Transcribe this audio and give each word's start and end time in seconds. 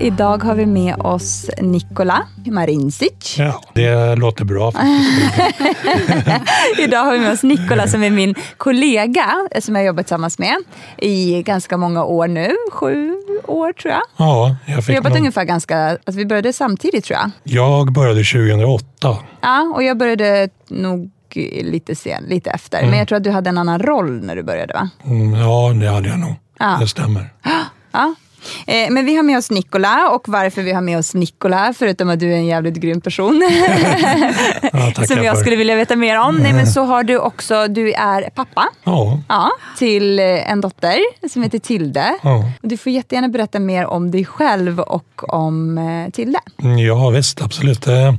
Idag 0.00 0.42
har 0.42 0.54
vi 0.54 0.66
med 0.66 0.94
oss 0.98 1.50
Nikola 1.60 2.22
Marinsic. 2.46 3.38
Ja, 3.38 3.62
det 3.74 4.16
låter 4.16 4.44
bra. 4.44 4.72
Idag 6.78 7.04
har 7.04 7.12
vi 7.12 7.18
med 7.20 7.32
oss 7.32 7.42
Nikola 7.42 7.88
som 7.88 8.02
är 8.02 8.10
min 8.10 8.34
kollega 8.56 9.32
som 9.60 9.76
jag 9.76 9.84
jobbat 9.84 10.06
tillsammans 10.06 10.38
med 10.38 10.56
i 10.98 11.42
ganska 11.42 11.76
många 11.76 12.04
år 12.04 12.28
nu. 12.28 12.50
Sju 12.72 13.14
år 13.46 13.72
tror 13.72 13.92
jag. 13.92 14.02
Ja, 14.16 14.56
jag 14.66 14.76
Vi 14.76 14.82
fick 14.82 14.88
har 14.88 14.94
jobbat 14.96 15.12
nog, 15.12 15.18
ungefär 15.18 15.44
ganska, 15.44 15.76
alltså 15.88 16.12
vi 16.12 16.26
började 16.26 16.52
samtidigt 16.52 17.04
tror 17.04 17.18
jag. 17.18 17.30
Jag 17.42 17.92
började 17.92 18.24
2008. 18.24 19.16
Ja, 19.40 19.72
och 19.74 19.82
jag 19.82 19.98
började 19.98 20.48
nog 20.68 21.10
lite 21.62 21.94
sen, 21.94 22.24
lite 22.28 22.50
efter. 22.50 22.86
Men 22.86 22.98
jag 22.98 23.08
tror 23.08 23.16
att 23.16 23.24
du 23.24 23.30
hade 23.30 23.50
en 23.50 23.58
annan 23.58 23.78
roll 23.78 24.20
när 24.24 24.36
du 24.36 24.42
började 24.42 24.74
va? 24.74 24.88
Mm, 25.04 25.34
Ja, 25.34 25.72
det 25.80 25.88
hade 25.88 26.08
jag 26.08 26.18
nog. 26.18 26.34
Ja. 26.58 26.76
Det 26.80 26.88
stämmer. 26.88 27.32
Ja. 27.92 28.14
Eh, 28.66 28.90
Men 28.90 29.06
vi 29.06 29.16
har 29.16 29.22
med 29.22 29.38
oss 29.38 29.50
Nikola 29.50 30.08
och 30.10 30.28
varför 30.28 30.62
vi 30.62 30.72
har 30.72 30.80
med 30.82 30.98
oss 30.98 31.14
Nikola, 31.14 31.74
förutom 31.78 32.10
att 32.10 32.20
du 32.20 32.32
är 32.32 32.36
en 32.36 32.46
jävligt 32.46 32.74
grym 32.74 33.00
person, 33.00 33.42
Ja, 34.72 34.92
som 35.06 35.22
jag 35.24 35.34
för. 35.34 35.40
skulle 35.40 35.56
vilja 35.56 35.76
veta 35.76 35.96
mer 35.96 36.18
om. 36.20 36.36
Nej, 36.36 36.52
men 36.52 36.66
så 36.66 36.82
har 36.84 37.02
du 37.02 37.18
också, 37.18 37.68
du 37.68 37.92
är 37.92 38.30
pappa 38.30 38.68
Ja, 38.84 39.20
ja, 39.28 39.50
till 39.78 40.18
eh, 40.18 40.50
en 40.50 40.60
dotter 40.60 41.28
som 41.32 41.42
heter 41.42 41.58
Tilde. 41.58 42.18
Och 42.22 42.68
Du 42.68 42.76
får 42.76 42.92
jättegärna 42.92 43.28
berätta 43.28 43.58
mer 43.58 43.86
om 43.86 44.10
dig 44.10 44.24
själv 44.24 44.80
och 44.80 45.34
om 45.34 45.78
eh, 45.78 46.10
Tilde. 46.12 46.38
ja, 46.86 47.10
visst 47.10 47.42
absolut. 47.42 47.86
Eh, 47.86 48.14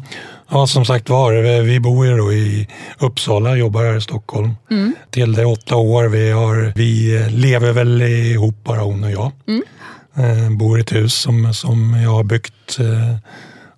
Ja, 0.53 0.67
som 0.67 0.85
sagt 0.85 1.09
var, 1.09 1.31
vi- 1.33 1.61
vi 1.61 1.79
bor 1.79 2.05
ju 2.07 2.17
då 2.17 2.33
i 2.33 2.67
Uppsala, 2.99 3.55
jobbar 3.55 3.83
här 3.83 3.97
i 3.97 4.01
Stockholm. 4.01 4.55
Till 5.09 5.33
det 5.33 5.41
är 5.41 5.45
åtta 5.45 5.75
år. 5.75 6.03
Vi, 6.03 6.31
har, 6.31 6.73
vi 6.75 7.19
lever 7.29 7.71
väl 7.71 8.01
ihop 8.01 8.63
bara 8.63 8.79
hon 8.81 9.03
och 9.03 9.11
jag. 9.11 9.23
Eh, 9.25 9.31
bor 10.49 10.77
i 10.77 10.81
ett 10.81 10.91
hus 10.91 11.13
som, 11.13 11.53
som 11.53 11.93
jag 12.03 12.11
har 12.11 12.23
byggt 12.23 12.79
eh, 12.79 13.15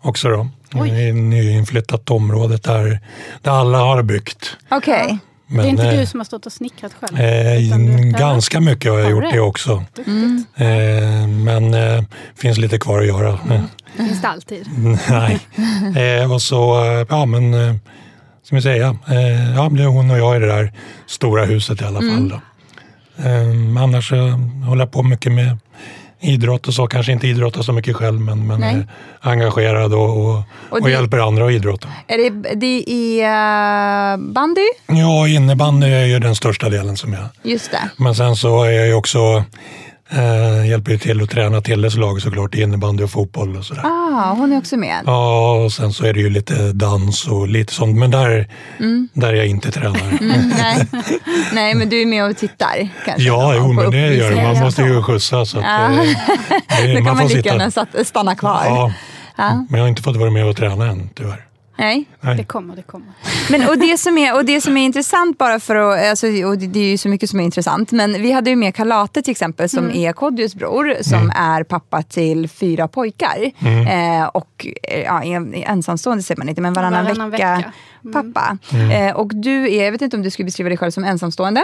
också 0.02 0.30
då. 0.30 0.48
I 0.86 1.10
ett 1.10 1.16
nyinflyttat 1.16 2.12
område 2.12 2.58
där, 2.58 3.00
där 3.42 3.52
alla 3.52 3.78
har 3.78 4.04
byggt. 4.04 4.58
Okej. 4.72 5.20
Men, 5.48 5.58
det 5.58 5.68
är 5.68 5.70
inte 5.70 5.88
eh, 5.88 6.00
du 6.00 6.06
som 6.06 6.20
har 6.20 6.26
stått 6.26 6.46
och 6.46 6.54
snickrat 6.54 6.94
själv? 7.02 7.20
Eh, 7.20 8.20
ganska 8.20 8.60
mycket 8.60 8.92
har 8.92 9.00
jag 9.00 9.12
gjort 9.12 9.24
det? 9.24 9.32
det 9.32 9.40
också. 9.40 9.84
Duktigt. 9.96 10.08
Eh, 10.56 11.28
men 11.28 11.74
eh, 11.74 12.04
finns 12.36 12.58
lite 12.58 12.80
kvar 12.80 13.00
att 13.02 13.08
göra. 13.08 13.40
Finns 13.98 14.22
det 14.22 14.28
alltid. 14.28 14.68
Nej. 15.10 15.40
Eh, 15.96 16.34
och 16.34 16.42
så, 16.42 16.86
eh, 16.86 17.06
ja 17.10 17.26
men, 17.26 17.54
eh, 17.54 17.76
ska 18.44 18.56
vi 18.56 18.62
säga, 18.62 18.98
eh, 19.08 19.56
ja, 19.56 19.70
det 19.72 19.84
är 19.84 19.88
hon 19.88 20.12
och 20.12 20.18
jag 20.18 20.36
i 20.36 20.40
det 20.40 20.48
där 20.48 20.74
stora 21.08 21.46
huset 21.46 21.82
i 21.82 21.86
alla 21.86 22.00
fall. 22.00 22.30
Då. 22.30 22.42
Eh, 23.24 23.84
annars 23.84 24.14
eh, 24.14 24.38
håller 24.68 24.82
jag 24.82 24.92
på 24.92 25.04
mycket 25.04 25.32
med 25.32 25.58
idrott 26.24 26.68
och 26.68 26.74
så, 26.74 26.88
kanske 26.88 27.12
inte 27.12 27.28
idrottar 27.28 27.62
så 27.62 27.74
mycket 27.74 27.96
själv 27.96 28.20
men, 28.20 28.48
men 28.48 28.60
Nej. 28.60 28.76
är 28.76 29.30
engagerad 29.32 29.94
och, 29.94 30.18
och, 30.26 30.44
och, 30.70 30.82
det- 30.84 30.92
hjälper 30.92 31.18
andra 31.28 31.46
att 31.46 31.52
idrotta. 31.52 31.88
Är 32.08 32.18
det, 32.18 32.56
det 32.56 32.90
är 32.90 34.14
uh, 34.14 34.34
bandy? 34.34 34.68
Ja, 34.88 35.28
innebandy 35.28 35.88
är 35.88 36.06
ju 36.06 36.20
den 36.20 36.36
största 36.36 36.70
delen 36.70 36.98
som 36.98 37.14
jag 37.14 37.24
Just 37.44 37.72
det. 37.72 37.90
Men 37.98 38.16
sen 38.16 38.36
så 38.36 38.64
är 38.64 38.72
jag 38.72 38.88
ju 38.88 38.94
också, 38.94 39.44
eh, 40.10 40.43
hjälper 40.68 40.92
ju 40.92 40.98
till 40.98 41.22
att 41.24 41.30
träna 41.30 41.62
Tilles 41.62 41.96
lag 41.96 42.22
såklart 42.22 42.56
i 42.56 42.62
innebandy 42.62 43.04
och 43.04 43.12
fotboll 43.12 43.58
och 43.58 43.66
sådär. 43.66 43.82
Ah, 43.86 44.34
hon 44.34 44.54
är 44.54 44.58
också 44.58 44.78
med. 44.78 45.02
Ja, 45.06 45.52
och 45.52 45.74
sen 45.74 45.94
så 45.94 46.06
är 46.06 46.14
det 46.14 46.20
ju 46.20 46.30
lite 46.30 46.72
dans 46.74 47.28
och 47.28 47.48
lite 47.48 47.74
sånt, 47.74 47.98
men 47.98 48.12
där, 48.12 48.48
där 49.14 49.28
är 49.30 49.34
jag 49.34 49.48
inte 49.48 49.72
tränare. 49.72 50.18
Nej. 50.22 50.88
Nej, 51.54 51.76
men 51.76 51.90
du 51.90 52.02
är 52.02 52.06
med 52.06 52.26
och 52.26 52.38
tittar 52.38 52.90
kanske? 53.06 53.24
Ja, 53.24 53.54
jo, 53.56 53.72
men 53.74 53.92
det 53.92 53.98
gör 53.98 54.08
uppvisningar 54.26 54.54
Man 54.54 54.64
måste 54.64 54.82
ju 54.82 55.04
skjutsa 55.04 55.46
så 55.46 55.58
att 55.60 55.64
Ja. 55.64 55.92
eh, 55.92 55.98
det, 56.82 56.88
Då 56.88 56.96
kan 56.96 57.04
man 57.04 57.18
får 57.18 57.36
lika 57.36 57.50
gärna 57.50 58.04
stanna 58.06 58.36
kvar. 58.36 58.62
Ja, 58.66 58.92
Ja. 59.38 59.66
men 59.70 59.78
jag 59.80 59.84
har 59.84 59.90
inte 59.90 60.02
fått 60.02 60.16
vara 60.18 60.30
med 60.32 60.46
och 60.46 60.56
träna 60.56 60.86
än 60.86 61.10
tyvärr. 61.16 61.46
Nej. 61.76 62.06
Nej. 62.22 62.38
Det 62.38 62.44
kommer, 62.44 62.76
det 62.76 62.82
kommer. 62.82 63.08
Men, 63.52 63.70
och, 63.70 63.78
det 63.78 63.98
som 63.98 64.18
är, 64.18 64.36
och 64.36 64.46
det 64.46 64.62
som 64.62 64.78
är 64.78 64.86
intressant 64.86 65.38
bara 65.38 65.60
för 65.60 65.76
att, 65.76 66.10
alltså, 66.10 66.28
och 66.28 66.58
det, 66.58 66.68
det 66.68 66.80
är 66.80 66.90
ju 66.92 66.98
så 66.98 67.10
mycket 67.10 67.30
som 67.30 67.40
är 67.40 67.44
intressant, 67.44 67.92
men 67.92 68.22
vi 68.22 68.32
hade 68.32 68.50
ju 68.50 68.56
med 68.56 68.76
Karlate 68.76 69.22
till 69.22 69.32
exempel 69.32 69.70
som 69.70 69.92
är 69.92 70.14
Kodjos 70.14 70.56
bror 70.56 70.96
som 71.02 71.32
är 71.36 71.64
pappa 71.64 72.04
till 72.04 72.50
fyra 72.50 72.88
pojkar. 72.88 73.52
Eh, 73.90 74.26
och 74.28 74.68
eh, 74.84 75.00
ja, 75.02 75.24
en- 75.24 75.54
ensamstående 75.54 76.24
säger 76.24 76.40
man 76.40 76.50
inte, 76.50 76.62
men 76.62 76.74
varannan, 76.74 77.06
Varannan 77.06 77.30
vecka, 77.30 77.56
vecka. 77.56 77.72
pappa. 78.14 78.58
Eh, 78.94 79.16
och 79.16 79.32
du 79.36 79.74
är, 79.74 79.84
jag 79.86 79.92
vet 79.92 80.02
inte 80.02 80.18
om 80.18 80.24
du 80.24 80.30
skulle 80.30 80.46
beskriva 80.46 80.70
dig 80.70 80.78
själv 80.78 80.92
som 80.92 81.04
ensamstående? 81.04 81.64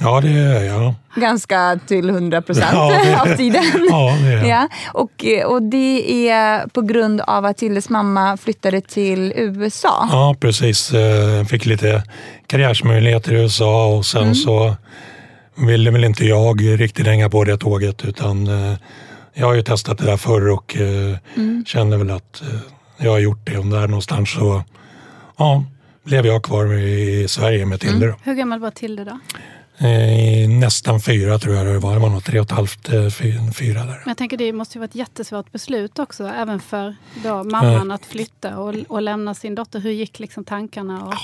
Ja, 0.00 0.20
det 0.20 0.28
är 0.28 0.64
jag. 0.64 0.94
Ganska 1.16 1.78
till 1.86 2.08
100 2.10 2.42
procent 2.42 2.66
Ja, 2.72 3.00
det- 3.04 3.20
av 3.32 3.36
tiden. 3.36 3.64
Ja, 3.90 4.16
det 4.22 4.28
är 4.28 4.36
jag. 4.36 4.48
Ja, 4.48 4.68
och, 4.92 5.24
och 5.54 5.62
det 5.62 6.28
är 6.30 6.66
på 6.68 6.80
grund 6.82 7.20
av 7.20 7.44
att 7.44 7.56
Tilles 7.56 7.88
mamma 7.88 8.36
flyttade 8.36 8.80
till 8.80 9.32
USA. 9.36 10.08
Ja, 10.12 10.36
precis. 10.40 10.92
Eh, 10.94 11.44
Fick 11.44 11.66
lite 11.66 12.02
karriärsmöjligheter 12.46 13.32
i 13.32 13.36
USA 13.42 13.86
och 13.86 14.06
sen 14.06 14.34
så 14.34 14.74
ville 15.56 15.90
väl 15.90 16.04
inte 16.04 16.24
jag 16.24 16.80
riktigt 16.80 17.06
hänga 17.06 17.30
på 17.30 17.44
det 17.44 17.56
tåget 17.58 18.04
utan 18.04 18.46
eh, 18.46 18.76
jag 19.34 19.46
har 19.46 19.54
ju 19.54 19.62
testat 19.62 19.98
det 19.98 20.04
där 20.04 20.16
förr 20.16 20.48
och 20.50 20.76
eh, 20.76 21.16
kände 21.66 21.96
väl 21.96 22.10
att 22.10 22.42
eh, 22.42 22.48
jag 22.98 23.10
har 23.10 23.18
gjort 23.18 23.40
det 23.46 23.58
och 23.58 23.66
där 23.66 23.88
någonstans 23.88 24.30
så 24.30 24.62
ja, 25.38 25.64
blev 26.04 26.26
jag 26.26 26.42
kvar 26.42 26.74
i 26.74 27.26
Sverige 27.28 27.66
med 27.66 27.80
Tilde. 27.80 28.06
då. 28.06 28.14
Hur 28.22 28.34
gammal 28.34 28.58
var 28.60 28.70
Tilde 28.70 29.04
då? 29.04 29.18
Eh, 29.78 30.48
nästan 30.48 31.00
fyra 31.00 31.38
tror 31.38 31.54
jag 31.54 31.66
det 31.66 31.78
var. 31.78 31.92
Det 31.94 31.98
var 32.00 32.08
nog 32.08 32.24
tre 32.24 32.40
och 32.40 32.44
ett 32.46 32.50
halvt, 32.52 32.88
eh, 32.92 33.08
fy- 33.10 33.52
fyra 33.54 33.84
där. 33.84 34.02
Jag 34.06 34.16
tänker 34.16 34.36
det 34.36 34.52
måste 34.52 34.78
ju 34.78 34.80
vara 34.80 34.84
ett 34.88 34.94
jättesvårt 34.94 35.52
beslut 35.52 35.98
också, 35.98 36.26
även 36.26 36.60
för 36.60 36.96
då 37.24 37.44
mamman 37.44 37.90
att 37.90 38.06
flytta 38.06 38.56
och, 38.58 38.74
och 38.88 39.02
lämna 39.02 39.34
sin 39.34 39.54
dotter. 39.54 39.80
Hur 39.80 39.90
gick 39.90 40.18
liksom 40.18 40.44
tankarna 40.44 41.04
och 41.04 41.14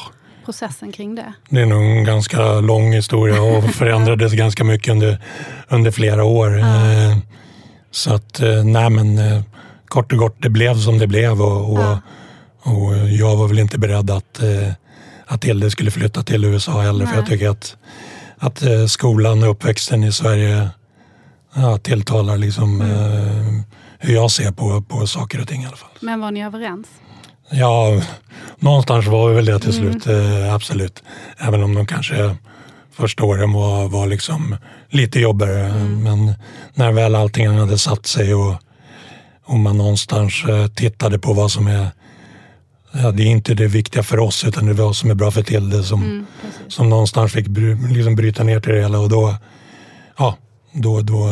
processen 0.44 0.92
kring 0.92 1.14
det? 1.14 1.32
Det 1.48 1.60
är 1.60 1.66
nog 1.66 1.82
en 1.82 2.04
ganska 2.04 2.60
lång 2.60 2.92
historia 2.92 3.42
och 3.42 3.64
förändrades 3.74 4.32
ganska 4.32 4.64
mycket 4.64 4.88
under, 4.92 5.18
under 5.68 5.90
flera 5.90 6.24
år. 6.24 6.58
Eh, 6.58 7.16
Så 7.90 8.14
att, 8.14 8.40
eh, 8.40 8.64
nej 8.64 8.90
men 8.90 9.18
eh, 9.18 9.42
kort 9.88 10.12
och 10.12 10.18
gott, 10.18 10.36
det 10.38 10.48
blev 10.48 10.78
som 10.78 10.98
det 10.98 11.06
blev 11.06 11.42
och, 11.42 11.72
och, 11.72 11.96
och 12.62 12.96
jag 13.10 13.36
var 13.36 13.48
väl 13.48 13.58
inte 13.58 13.78
beredd 13.78 14.10
att, 14.10 14.42
eh, 14.42 14.72
att 15.26 15.44
Hilde 15.44 15.70
skulle 15.70 15.90
flytta 15.90 16.22
till 16.22 16.44
USA 16.44 16.80
heller. 16.80 17.06
För 17.06 17.16
jag 17.16 17.26
tycker 17.26 17.48
att, 17.48 17.76
att 18.42 18.62
eh, 18.62 18.86
skolan 18.86 19.42
och 19.42 19.50
uppväxten 19.50 20.04
i 20.04 20.12
Sverige 20.12 20.68
ja, 21.54 21.78
tilltalar 21.78 22.36
liksom 22.36 22.80
eh, 22.80 23.76
hur 23.98 24.14
jag 24.14 24.30
ser 24.30 24.52
på, 24.52 24.82
på 24.82 25.06
saker 25.06 25.40
och 25.40 25.48
ting 25.48 25.62
i 25.62 25.66
alla 25.66 25.76
fall. 25.76 25.90
Men 26.00 26.20
var 26.20 26.30
ni 26.30 26.44
överens? 26.44 26.86
Ja, 27.50 28.02
någonstans 28.58 29.06
var 29.06 29.28
vi 29.28 29.34
väl 29.34 29.44
det 29.44 29.58
till 29.58 29.72
slut, 29.72 30.06
eh, 30.06 30.54
absolut. 30.54 31.02
Även 31.38 31.62
om 31.62 31.74
de 31.74 31.86
kanske 31.86 32.36
första 32.92 33.24
åren 33.24 33.52
var, 33.52 33.88
var 33.88 34.06
liksom 34.06 34.56
lite 34.88 35.20
jobbigare. 35.20 35.72
Men 35.84 36.34
när 36.74 36.92
väl 36.92 37.14
allting 37.14 37.58
hade 37.58 37.78
satt 37.78 38.06
sig 38.06 38.34
och, 38.34 38.54
och 39.44 39.58
man 39.58 39.78
någonstans 39.78 40.44
eh, 40.48 40.66
tittade 40.66 41.18
på 41.18 41.32
vad 41.32 41.50
som 41.50 41.66
är 41.66 41.90
ja, 42.92 43.10
det 43.10 43.22
är 43.22 43.26
inte 43.26 43.54
det 43.54 43.66
viktiga 43.66 44.02
för 44.02 44.18
oss 44.18 44.44
utan 44.44 44.66
det 44.66 44.72
är 44.72 44.74
vad 44.74 44.96
som 44.96 45.10
är 45.10 45.14
bra 45.14 45.30
för 45.30 45.42
Tilde 45.42 45.82
som, 45.82 46.02
Mm, 46.02 46.26
som 46.68 46.88
någonstans 46.88 47.32
fick 47.32 47.46
bry, 47.48 47.74
liksom 47.94 48.14
bryta 48.16 48.44
ner 48.44 48.60
till 48.60 48.72
det 48.72 48.80
hela 48.80 48.98
och 48.98 49.08
då, 49.08 49.34
ja, 50.18 50.36
då, 50.72 51.00
då, 51.00 51.28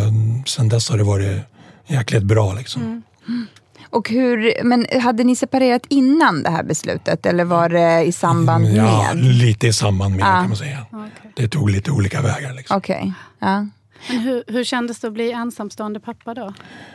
sen 0.46 0.68
dess 0.68 0.90
har 0.90 0.98
det 0.98 1.04
varit 1.04 1.38
jäkligt 1.86 2.22
bra 2.22 2.52
liksom. 2.54 2.82
Mm. 2.82 3.46
Och 3.90 4.08
hur, 4.08 4.64
men 4.64 4.86
hade 5.02 5.24
ni 5.24 5.36
separerat 5.36 5.82
innan 5.88 6.42
det 6.42 6.50
här 6.50 6.62
beslutet 6.62 7.26
eller 7.26 7.44
var 7.44 7.68
det 7.68 8.02
i 8.04 8.12
samband 8.12 8.64
med? 8.64 8.74
Ja, 8.76 9.12
lite 9.14 9.66
i 9.66 9.72
samband 9.72 10.14
med 10.14 10.20
Ja. 10.20 10.24
kan 10.26 10.48
man 10.48 10.56
säga. 10.56 10.86
Okej. 10.92 11.32
Det 11.36 11.48
tog 11.48 11.70
lite 11.70 11.90
olika 11.90 12.22
vägar. 12.22 12.52
Liksom. 12.52 12.76
Okej. 12.76 13.12
Ja. 13.38 13.66
Men 14.08 14.18
hur, 14.18 14.44
hur 14.46 14.64
kändes 14.64 14.98
det 15.00 15.06
att 15.06 15.12
bli 15.12 15.32
ensamstående 15.32 16.00
pappa 16.00 16.34
då? 16.34 16.54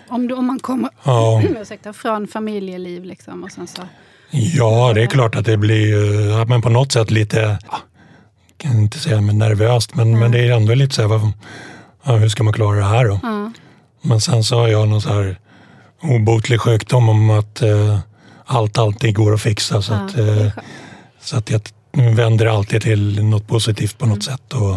Om, 0.09 0.27
du, 0.27 0.35
om 0.35 0.45
man 0.45 0.59
kommer 0.59 0.89
Ja. 1.03 1.41
ursäkta, 1.61 1.93
från 1.93 2.27
familjeliv 2.27 3.03
liksom 3.03 3.43
och 3.43 3.51
sen 3.51 3.67
så... 3.67 3.81
Ja, 4.31 4.91
det 4.95 5.03
är 5.03 5.07
klart 5.07 5.35
att 5.35 5.45
det 5.45 5.57
blir 5.57 5.87
ju, 5.87 6.29
ja, 6.29 6.45
men 6.45 6.61
på 6.61 6.69
något 6.69 6.91
sätt 6.91 7.11
lite, 7.11 7.59
ja, 7.71 7.77
kan 8.57 8.79
inte 8.79 8.99
säga 8.99 9.21
men 9.21 9.37
nervöst, 9.37 9.95
men, 9.95 10.19
men 10.19 10.31
det 10.31 10.39
är 10.39 10.51
ändå 10.51 10.73
lite 10.73 10.95
så 10.95 11.01
här, 11.01 11.09
vad, 11.09 11.31
ja, 12.03 12.15
hur 12.15 12.29
ska 12.29 12.43
man 12.43 12.53
klara 12.53 12.77
det 12.77 12.85
här 12.85 13.05
då? 13.05 13.19
Ja. 13.23 13.51
Men 14.01 14.21
sen 14.21 14.43
så 14.43 14.59
har 14.59 14.67
jag 14.67 14.87
någon 14.87 15.01
så 15.01 15.09
här 15.09 15.39
obotlig 16.01 16.61
sjukdom 16.61 17.09
om 17.09 17.29
att 17.29 17.61
eh, 17.61 17.99
allt 18.45 18.77
alltid 18.77 19.15
går 19.15 19.33
att 19.33 19.41
fixa. 19.41 19.81
Så, 19.81 19.93
Ja, 19.93 20.05
att, 20.05 20.17
eh, 20.17 20.47
så 21.21 21.37
att 21.37 21.49
jag 21.49 21.61
vänder 22.15 22.45
alltid 22.45 22.81
till 22.81 23.23
något 23.23 23.47
positivt 23.47 23.97
på 23.97 24.05
något 24.05 24.23
sätt. 24.23 24.53
Och 24.53 24.75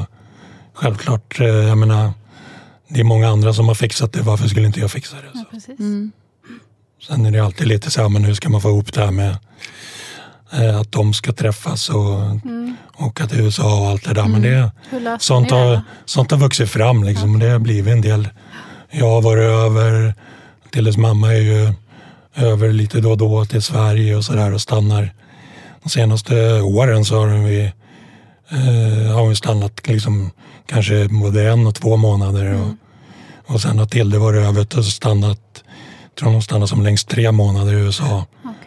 självklart, 0.75 1.41
eh, 1.41 1.47
jag 1.47 1.79
menar, 1.79 2.12
det 2.89 3.00
är 3.00 3.05
många 3.05 3.29
andra 3.29 3.53
som 3.53 3.69
har 3.69 3.75
fixat 3.75 4.12
det, 4.12 4.23
varför 4.23 4.49
skulle 4.49 4.67
inte 4.67 4.81
jag 4.81 4.91
fixa 4.91 5.17
det? 5.17 5.23
Ja. 5.35 5.45
Sen 7.06 7.27
är 7.27 7.31
det 7.31 7.39
alltid 7.39 7.67
lite 7.67 7.91
så 7.91 8.03
här, 8.03 8.09
men 8.09 8.25
hur 8.25 8.35
ska 8.35 8.49
man 8.49 8.61
få 8.61 8.69
ihop 8.69 8.93
det 8.93 9.00
här 9.00 9.11
med 9.11 9.37
eh, 10.53 10.81
att 10.81 10.93
de 10.93 11.15
ska 11.15 11.33
träffas 11.33 11.89
och 11.89 12.19
åka 12.99 13.27
till 13.27 13.41
USA 13.41 13.81
och 13.81 13.89
allt 13.89 14.05
det 14.05 14.15
där. 14.15 14.29
Men 14.29 14.43
det, 14.43 14.71
sånt, 15.21 15.49
det 15.49 15.55
har, 15.55 15.75
då? 15.75 15.81
sånt 16.05 16.31
har 16.31 16.39
vuxit 16.39 16.71
fram 16.71 17.05
liksom. 17.05 17.35
och 17.35 17.41
Det 17.41 17.49
har 17.50 17.59
blivit 17.59 17.93
en 17.93 18.00
del. 18.00 18.29
Jag 18.91 19.11
har 19.11 19.23
varit 19.23 19.45
över, 19.45 20.15
Tilles 20.71 20.97
mamma 20.97 21.35
är 21.35 21.41
ju 21.41 21.73
över 22.35 22.73
lite 22.73 23.00
då 23.00 23.11
och 23.11 23.19
då 23.19 23.45
till 23.45 23.62
Sverige 23.62 24.17
och 24.17 24.25
sådär 24.25 24.55
och 24.55 24.61
stannar. 24.61 25.15
De 25.83 25.89
senaste 25.89 26.61
åren 26.61 27.05
så 27.05 27.21
har 27.21 27.27
vi, 27.27 27.73
eh, 28.50 29.15
har 29.15 29.29
vi 29.29 29.35
stannat 29.37 29.89
liksom 29.89 30.31
kanske 30.67 31.09
både 31.09 31.50
en 31.50 31.67
och 31.67 31.75
två 31.75 31.97
månader. 31.97 32.55
Och, 32.55 32.75
och 33.55 33.61
sen 33.61 33.79
har 33.79 33.87
Tilde 33.87 34.19
varit 34.19 34.47
över 34.47 34.79
och 34.79 34.85
stannat, 34.85 35.65
tror 36.19 36.31
hon 36.31 36.43
stannat 36.43 36.69
som 36.69 36.82
längst 36.82 37.09
tre 37.09 37.32
månader 37.32 37.73
i 37.73 37.76
USA 37.76 38.26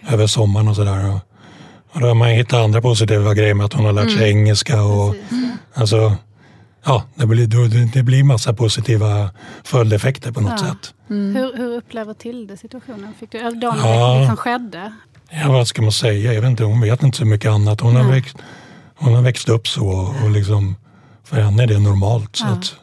över 0.09 0.27
sommaren 0.27 0.67
och 0.67 0.75
sådär. 0.75 1.13
Och, 1.93 2.01
då 2.01 2.07
har 2.07 2.15
man 2.15 2.27
hittat 2.29 2.53
andra 2.53 2.81
positiva 2.81 3.33
grejer 3.33 3.53
med 3.53 3.65
att 3.65 3.73
hon 3.73 3.85
har 3.85 3.93
lärt 3.93 4.11
sig 4.17 4.29
engelska 4.29 4.81
och 4.83 5.15
ja. 5.15 5.37
Alltså, 5.73 6.15
ja, 6.85 7.03
det 7.15 7.25
blir, 7.25 7.47
det- 7.93 8.03
blir 8.03 8.23
massa 8.23 8.53
positiva 8.53 9.29
följdeffekter 9.63 10.31
på 10.31 10.41
något 10.41 10.51
Ja. 10.51 10.57
sätt. 10.57 10.93
Hur, 11.07 11.57
hur 11.57 11.75
upplever 11.77 12.13
Tilde 12.13 12.57
situationen? 12.57 13.13
Fick 13.19 13.31
du, 13.31 13.37
eller 13.37 13.51
de 13.61 13.75
Ja. 13.83 14.13
det 14.13 14.19
liksom 14.19 14.37
skedde? 14.37 14.93
Ja, 15.29 15.51
vad 15.51 15.67
ska 15.67 15.81
man 15.81 15.91
säga? 15.91 16.33
Jag 16.33 16.41
vet 16.41 16.49
inte, 16.49 16.63
hon 16.63 16.81
vet 16.81 17.03
inte 17.03 17.17
så 17.17 17.25
mycket 17.25 17.51
annat. 17.51 17.81
Hon, 17.81 17.95
har, 17.95 18.03
växt, 18.11 18.37
hon 18.95 19.13
har 19.13 19.21
växt 19.21 19.49
upp 19.49 19.67
så 19.67 19.87
och 20.23 20.31
liksom, 20.31 20.75
för 21.23 21.41
henne 21.41 21.63
är 21.63 21.67
det 21.67 21.79
normalt. 21.79 22.35
Så 22.35 22.45
Ja. 22.45 22.51
att, 22.51 22.73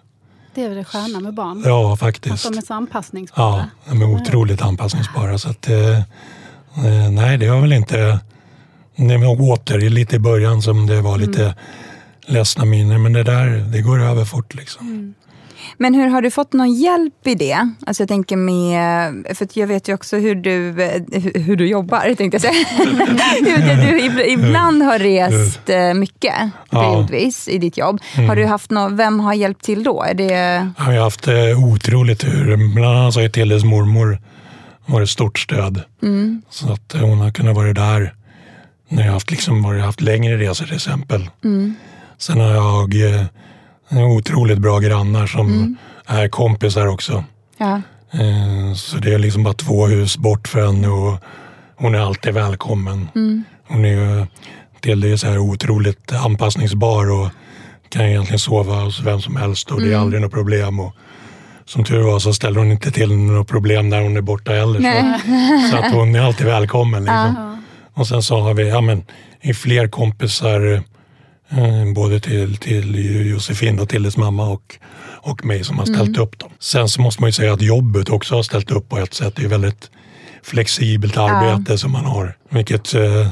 Det 0.58 0.64
är 0.64 0.68
väl 0.68 0.78
det 0.78 0.84
sköna 0.84 1.20
med 1.20 1.34
barn? 1.34 1.62
ja, 1.66 1.92
Att 1.92 1.98
faktiskt. 1.98 2.52
de 2.52 2.58
är 2.58 2.62
så 2.62 2.74
anpassningsbara? 2.74 3.68
Ja, 3.86 3.90
de 3.90 4.02
är 4.02 4.14
otroligt 4.22 4.62
anpassningsbara. 4.62 5.38
Så 5.38 5.50
att, 5.50 5.68
eh, 5.68 5.98
eh, 5.98 7.10
nej, 7.10 7.38
det 7.38 7.46
har 7.46 7.60
väl 7.60 7.72
inte... 7.72 8.20
Det 8.96 9.16
var 9.16 9.40
åter 9.40 9.78
lite 9.78 10.16
i 10.16 10.18
början 10.18 10.62
som 10.62 10.86
det 10.86 11.00
var 11.00 11.18
lite 11.18 11.54
ledsna 12.26 12.64
miner. 12.64 12.98
Men 12.98 13.12
det 13.12 13.22
där, 13.22 13.46
det 13.72 13.80
går 13.80 14.02
över 14.02 14.24
fort 14.24 14.54
liksom. 14.54 15.14
Men 15.78 15.94
hur 15.94 16.08
har 16.08 16.22
du 16.22 16.30
fått 16.30 16.52
någon 16.52 16.74
hjälp 16.74 17.26
i 17.26 17.34
det? 17.34 17.70
Alltså 17.86 18.02
jag 18.02 18.08
tänker 18.08 18.36
med, 18.36 19.12
för 19.36 19.48
jag 19.52 19.66
vet 19.66 19.88
ju 19.88 19.94
också 19.94 20.16
hur 20.16 20.34
du, 20.34 20.82
eh, 20.82 21.02
hur, 21.34 21.56
du 21.56 21.68
jobbar, 21.68 22.14
tänkte 22.14 22.34
jag 22.34 22.40
säga. 22.42 22.54
du 23.86 24.00
ib- 24.00 24.24
ibland 24.26 24.82
har 24.82 24.98
rest 24.98 25.70
eh, 25.70 25.94
mycket, 25.94 26.34
Ja. 26.70 26.82
periodvis, 26.82 27.48
i 27.48 27.58
ditt 27.58 27.76
jobb. 27.78 28.00
Har 28.28 28.36
du 28.36 28.46
haft 28.46 28.70
någon, 28.70 28.96
vem 28.96 29.20
har 29.20 29.34
hjälpt 29.34 29.64
till 29.64 29.82
då? 29.82 30.02
Är 30.02 30.14
det, 30.14 30.24
Jag 30.78 30.84
har 30.84 30.92
haft 30.92 31.28
eh, 31.28 31.64
otroligt 31.72 32.20
tur. 32.20 32.74
Bland 32.74 32.98
annat 32.98 33.14
så 33.14 33.18
har 33.20 33.22
ju 33.22 33.28
Tilles 33.30 33.64
mormor 33.64 34.18
varit 34.86 35.10
stort 35.10 35.38
stöd. 35.38 35.82
Så 36.50 36.72
att 36.72 36.94
hon 37.00 37.18
har 37.20 37.30
kunnat 37.30 37.56
vara 37.56 37.72
där 37.72 38.14
när 38.88 39.04
jag 39.04 39.12
haft, 39.12 39.30
liksom, 39.30 39.62
varit, 39.62 39.82
haft 39.84 40.00
längre 40.00 40.36
resor 40.38 40.64
till 40.66 40.74
exempel. 40.74 41.30
Sen 42.18 42.40
har 42.40 42.50
jag 42.50 42.94
otroligt 43.90 44.58
bra 44.58 44.78
grannar 44.78 45.26
som 45.26 45.76
är 46.06 46.28
kompisar 46.28 46.86
också. 46.86 47.24
ja. 47.58 47.80
Eh, 48.12 48.74
Så 48.74 48.96
det 48.98 49.14
är 49.14 49.18
liksom 49.18 49.44
bara 49.44 49.54
två 49.54 49.86
hus 49.86 50.18
bort 50.18 50.48
för 50.48 50.66
henne 50.66 50.88
och 50.88 51.18
hon 51.76 51.94
är 51.94 51.98
alltid 51.98 52.34
välkommen. 52.34 53.08
Hon 53.68 53.84
är 53.84 53.88
ju 55.06 55.18
så 55.18 55.26
här 55.26 55.38
otroligt 55.38 56.12
anpassningsbar 56.12 57.10
och 57.10 57.28
kan 57.88 58.04
egentligen 58.06 58.38
sova 58.38 58.74
hos 58.74 59.00
vem 59.00 59.20
som 59.20 59.36
helst 59.36 59.70
och 59.70 59.80
det 59.80 59.92
är 59.92 59.96
aldrig 59.98 60.22
något 60.22 60.32
problem. 60.32 60.80
Och 60.80 60.94
som 61.64 61.84
tur 61.84 62.02
var 62.02 62.18
så 62.18 62.34
ställer 62.34 62.58
hon 62.58 62.70
inte 62.70 62.90
till 62.90 63.12
något 63.16 63.48
problem 63.48 63.88
när 63.88 64.00
hon 64.02 64.16
är 64.16 64.20
borta 64.20 64.52
heller. 64.52 64.80
Så, 64.80 65.70
så 65.70 65.76
att 65.76 65.92
hon 65.92 66.14
är 66.14 66.20
alltid 66.20 66.46
välkommen. 66.46 67.02
Liksom. 67.04 67.62
Och 67.94 68.06
sen 68.06 68.22
så 68.22 68.40
har 68.40 68.54
vi 68.54 68.68
ja, 68.68 68.80
men, 68.80 69.04
fler 69.54 69.88
kompisar 69.88 70.82
både 71.94 72.20
till, 72.20 72.56
till 72.56 72.94
Josefin 73.30 73.80
och 73.80 73.88
Tilles 73.88 74.16
mamma 74.16 74.48
och, 74.48 74.76
och 75.02 75.44
mig 75.44 75.64
som 75.64 75.78
har 75.78 75.84
ställt 75.86 76.18
upp 76.18 76.38
dem. 76.38 76.50
Sen 76.58 76.88
så 76.88 77.00
måste 77.02 77.22
man 77.22 77.28
ju 77.28 77.32
säga 77.32 77.52
att 77.52 77.62
jobbet 77.62 78.08
också 78.08 78.34
har 78.34 78.42
ställt 78.42 78.70
upp 78.70 78.88
på 78.88 78.98
ett 78.98 79.14
sätt. 79.14 79.36
Det 79.36 79.44
är 79.44 79.48
väldigt 79.48 79.90
flexibelt 80.42 81.16
arbete 81.16 81.78
som 81.78 81.92
man 81.92 82.04
har. 82.04 82.36
Vilket 82.50 82.94
eh, 82.94 83.28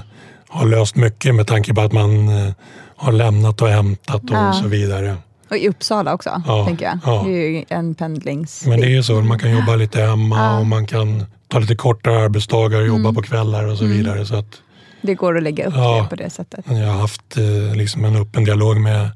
har 0.49 0.67
löst 0.67 0.97
mycket 0.97 1.35
med 1.35 1.47
tanke 1.47 1.75
på 1.75 1.81
att 1.81 1.93
man 1.93 2.29
eh, 2.29 2.53
har 2.97 3.13
lämnat 3.13 3.63
och 3.63 3.69
hämtat 3.69 4.23
och 4.25 4.31
Ja. 4.37 4.53
så 4.63 4.69
vidare. 4.69 5.17
Och 5.51 5.57
i 5.57 5.69
Uppsala 5.69 6.15
också, 6.15 6.43
Ja, 6.47 6.65
tänker 6.67 6.85
jag. 6.85 6.99
ja. 7.05 7.23
Det 7.27 7.31
är 7.33 7.49
ju 7.51 7.65
en 7.69 7.95
pendlings... 7.95 8.65
Men 8.67 8.81
det 8.81 8.87
är 8.87 8.91
ju 8.91 9.03
så, 9.03 9.15
man 9.21 9.39
kan 9.39 9.51
jobba 9.51 9.77
lite 9.77 10.01
hemma 10.03 10.59
och 10.59 10.67
man 10.67 10.87
kan 10.87 11.25
ta 11.49 11.59
lite 11.59 11.75
kortare 11.75 12.25
arbetsdagar 12.25 12.81
och 12.81 12.87
jobba 12.87 13.13
på 13.13 13.23
kvällar 13.23 13.65
och 13.67 13.79
så 13.79 13.85
vidare. 13.85 14.27
Så 14.27 14.37
att 14.37 14.61
Det 15.07 15.15
går 15.15 15.37
att 15.37 15.43
lägga 15.43 15.67
upp 15.67 15.75
Ja. 15.77 16.03
det 16.03 16.09
på 16.09 16.17
det 16.17 16.31
sättet. 16.31 16.65
jag 16.69 16.87
har 16.93 17.01
haft 17.01 17.37
eh, 17.37 17.77
liksom 17.77 18.05
en 18.05 18.17
öppen 18.17 18.45
dialog 18.45 18.77
med, 18.81 19.09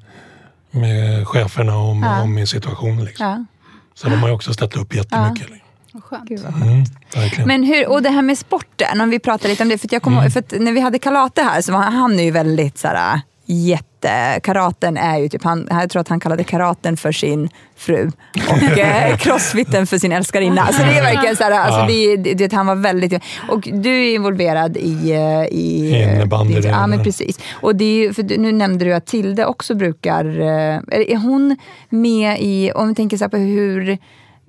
med 0.71 1.29
cheferna 1.29 1.77
om, 1.77 2.03
Ja. 2.03 2.23
om 2.23 2.35
min 2.35 2.47
situation. 2.47 3.05
Liksom. 3.05 3.27
Ja. 3.27 3.45
Så 3.95 4.09
de 4.09 4.17
har 4.21 4.29
ju 4.29 4.35
också 4.35 4.55
ställt 4.55 4.77
upp 4.77 4.95
jättemycket. 4.95 5.47
Vad 5.93 6.05
skönt. 6.05 6.29
Gud 6.29 6.41
vad 6.41 6.55
Mm. 6.63 6.85
Men 7.47 7.63
hur, 7.63 7.89
och 7.89 8.03
det 8.03 8.09
här 8.11 8.23
med 8.23 8.39
sporten, 8.39 9.01
om 9.01 9.11
vi 9.11 9.19
pratar 9.19 9.49
lite 9.49 9.63
om 9.63 9.69
det. 9.69 9.79
För, 9.79 9.87
att 9.89 9.93
jag 9.93 10.03
kommer, 10.03 10.19
Mm. 10.19 10.31
för 10.31 10.41
att 10.41 10.55
när 10.61 10.73
vi 10.73 10.81
hade 10.81 10.99
Karate 10.99 11.43
här 11.43 11.61
så 11.61 11.73
var 11.73 11.83
han 11.83 12.19
ju 12.19 12.31
väldigt 12.31 12.79
så 12.79 12.89
här, 12.89 13.21
jätte... 13.51 14.41
Karaten 14.43 14.97
är 14.97 15.19
ju 15.19 15.29
typ, 15.29 15.45
han, 15.45 15.67
jag 15.71 15.91
tror 15.91 16.01
att 16.01 16.09
han 16.09 16.21
kallade 16.21 16.45
karaten 16.45 16.97
för 16.97 17.13
sin 17.13 17.49
fru 17.77 18.11
och 18.51 18.79
eh, 18.79 19.17
crossfiten 19.19 19.87
för 19.87 19.99
sin 19.99 20.13
älskarinna. 20.13 20.67
Så 20.67 20.83
det 20.83 20.99
är 20.99 21.03
verkligen 21.03 21.37
så 21.37 21.45
här, 21.45 21.51
alltså, 21.51 21.87
det, 21.87 22.17
det, 22.17 22.35
det, 22.35 22.53
han 22.53 22.67
var 22.67 22.75
väldigt... 22.75 23.23
Och 23.49 23.69
du 23.73 23.91
är 23.91 24.15
involverad 24.15 24.77
i... 24.77 25.11
eh, 25.13 25.43
i 25.59 25.93
eh, 25.95 26.15
Innebandy 26.15 26.61
Ja, 26.65 26.87
men 26.87 27.05
precis. 27.05 27.39
Och 27.53 27.77
det 27.77 28.13
för 28.17 28.39
nu 28.39 28.53
nämnde 28.53 28.85
du 28.85 28.93
att 28.93 29.07
Tilde 29.07 29.47
också 29.47 29.75
brukar... 29.75 30.25
Är 30.91 31.17
hon 31.17 31.57
med 31.89 32.37
i, 32.41 32.73
om 32.75 32.89
vi 32.89 32.95
tänker 32.95 33.17
så 33.17 33.25
här 33.25 33.29
på 33.31 33.37
hur... 33.37 33.99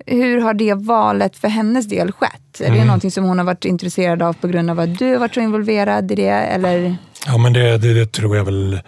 Hur 0.06 0.40
har 0.40 0.54
det 0.54 0.74
valet 0.74 1.36
för 1.36 1.48
hennes 1.48 1.86
del 1.88 2.12
skett? 2.12 2.60
Är 2.60 2.64
det 2.64 2.74
Mm. 2.74 2.86
någonting 2.86 3.10
som 3.10 3.24
hon 3.24 3.38
har 3.38 3.44
varit 3.44 3.64
intresserad 3.64 4.22
av 4.22 4.32
på 4.32 4.48
grund 4.48 4.70
av 4.70 4.80
att 4.80 4.98
du 4.98 5.12
har 5.12 5.18
varit 5.18 5.34
så 5.34 5.40
involverad 5.40 6.12
i 6.12 6.14
det? 6.14 6.28
Eller? 6.28 6.96
Ja, 7.26 7.38
men 7.38 7.52
det, 7.52 7.78
det, 7.78 7.94
det 7.94 8.12
tror 8.12 8.36
jag 8.36 8.44
väl 8.44 8.80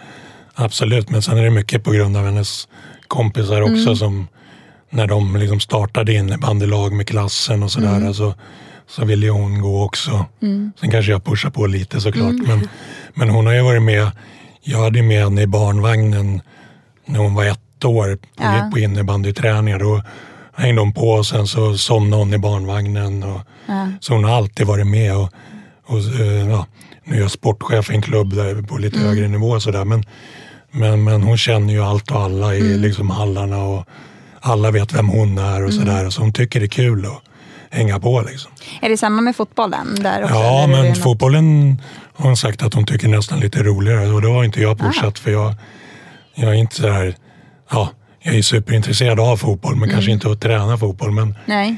absolut. 0.55 1.09
Men 1.09 1.21
sen 1.21 1.37
är 1.37 1.43
det 1.43 1.49
mycket 1.49 1.83
på 1.83 1.91
grund 1.91 2.17
av 2.17 2.25
hennes 2.25 2.67
kompisar 3.07 3.61
också 3.61 3.73
Mm. 3.83 3.95
som 3.95 4.27
när 4.89 5.07
de 5.07 5.35
liksom 5.35 5.59
startade 5.59 6.13
innebandylag 6.13 6.93
med 6.93 7.07
klassen 7.07 7.63
och 7.63 7.71
sådär 7.71 7.95
Mm. 7.97 8.13
så, 8.13 8.33
så 8.87 9.05
ville 9.05 9.29
hon 9.29 9.61
gå 9.61 9.83
också. 9.83 10.25
Sen 10.79 10.91
kanske 10.91 11.11
jag 11.11 11.23
pushar 11.25 11.49
på 11.49 11.67
lite 11.67 12.01
såklart. 12.01 12.29
Mm. 12.31 12.45
Men, 12.47 12.67
men 13.13 13.29
hon 13.29 13.45
har 13.45 13.53
ju 13.53 13.61
varit 13.61 13.81
med. 13.81 14.11
Jag 14.61 14.79
hade 14.79 15.01
med 15.01 15.23
henne 15.23 15.41
i 15.41 15.47
barnvagnen 15.47 16.41
när 17.05 17.19
hon 17.19 17.33
var 17.35 17.45
ett 17.45 17.85
år 17.85 18.15
på, 18.15 18.43
Ja. 18.43 18.69
på 18.73 18.79
innebandyträningar. 18.79 19.79
Då 19.79 20.01
hängde 20.55 20.81
hon 20.81 20.93
på 20.93 21.09
och 21.09 21.25
sen 21.25 21.47
så 21.47 21.77
somnade 21.77 22.21
hon 22.21 22.33
i 22.33 22.37
barnvagnen. 22.37 23.23
Och, 23.23 23.41
Så 23.99 24.13
hon 24.13 24.23
har 24.23 24.31
alltid 24.37 24.67
varit 24.67 24.87
med. 24.87 25.15
Och, 25.17 25.29
och, 25.85 25.97
eh, 25.97 26.49
ja, 26.49 26.65
nu 27.05 27.15
är 27.17 27.21
jag 27.21 27.31
sportchef 27.31 27.89
i 27.91 27.95
en 27.95 28.01
klubb 28.01 28.35
där 28.35 28.61
på 28.61 28.77
lite 28.77 28.97
Mm. 28.97 29.09
högre 29.09 29.27
nivå. 29.27 29.47
och 29.49 29.63
Så 29.63 29.71
där, 29.71 29.85
men, 29.85 30.03
men, 30.71 31.03
men 31.03 31.23
hon 31.23 31.37
känner 31.37 31.73
ju 31.73 31.81
allt 31.83 32.11
och 32.11 32.21
alla 32.21 32.55
i 32.55 32.59
Mm. 32.59 32.81
liksom 32.81 33.09
hallarna. 33.09 33.63
Och 33.63 33.85
alla 34.41 34.71
vet 34.71 34.93
vem 34.93 35.07
hon 35.07 35.37
är 35.37 35.65
och 35.65 35.73
sådär. 35.73 36.09
Så 36.09 36.21
hon 36.21 36.33
tycker 36.33 36.59
det 36.59 36.65
är 36.65 36.67
kul 36.67 37.05
att 37.05 37.21
hänga 37.69 37.99
på. 37.99 38.21
Liksom. 38.21 38.51
Är 38.81 38.89
det 38.89 38.97
samma 38.97 39.21
med 39.21 39.35
fotbollen? 39.35 39.87
Där 40.03 40.23
också, 40.23 40.35
Ja, 40.35 40.61
det 40.61 40.67
men 40.67 40.85
något- 40.87 40.97
fotbollen 40.97 41.81
har 42.15 42.25
hon 42.25 42.37
sagt 42.37 42.63
att 42.63 42.73
hon 42.73 42.85
tycker 42.85 43.07
nästan 43.07 43.39
lite 43.39 43.63
roligare 43.63 44.07
och 44.07 44.21
då 44.21 44.29
har 44.33 44.43
inte 44.43 44.61
jag 44.61 44.79
fortsatt 44.79 45.19
för 45.19 45.31
jag, 45.31 45.53
jag 46.35 46.49
är 46.49 46.53
inte 46.53 46.75
så 46.75 46.89
här, 46.89 47.15
ja, 47.71 47.89
jag 48.23 48.35
är 48.35 48.41
superintresserad 48.41 49.19
av 49.19 49.37
fotboll 49.37 49.73
men 49.75 49.83
Mm. 49.83 49.93
kanske 49.95 50.11
inte 50.11 50.31
att 50.31 50.41
träna 50.41 50.77
fotboll. 50.77 51.11
Men, 51.11 51.35
Nej. 51.45 51.75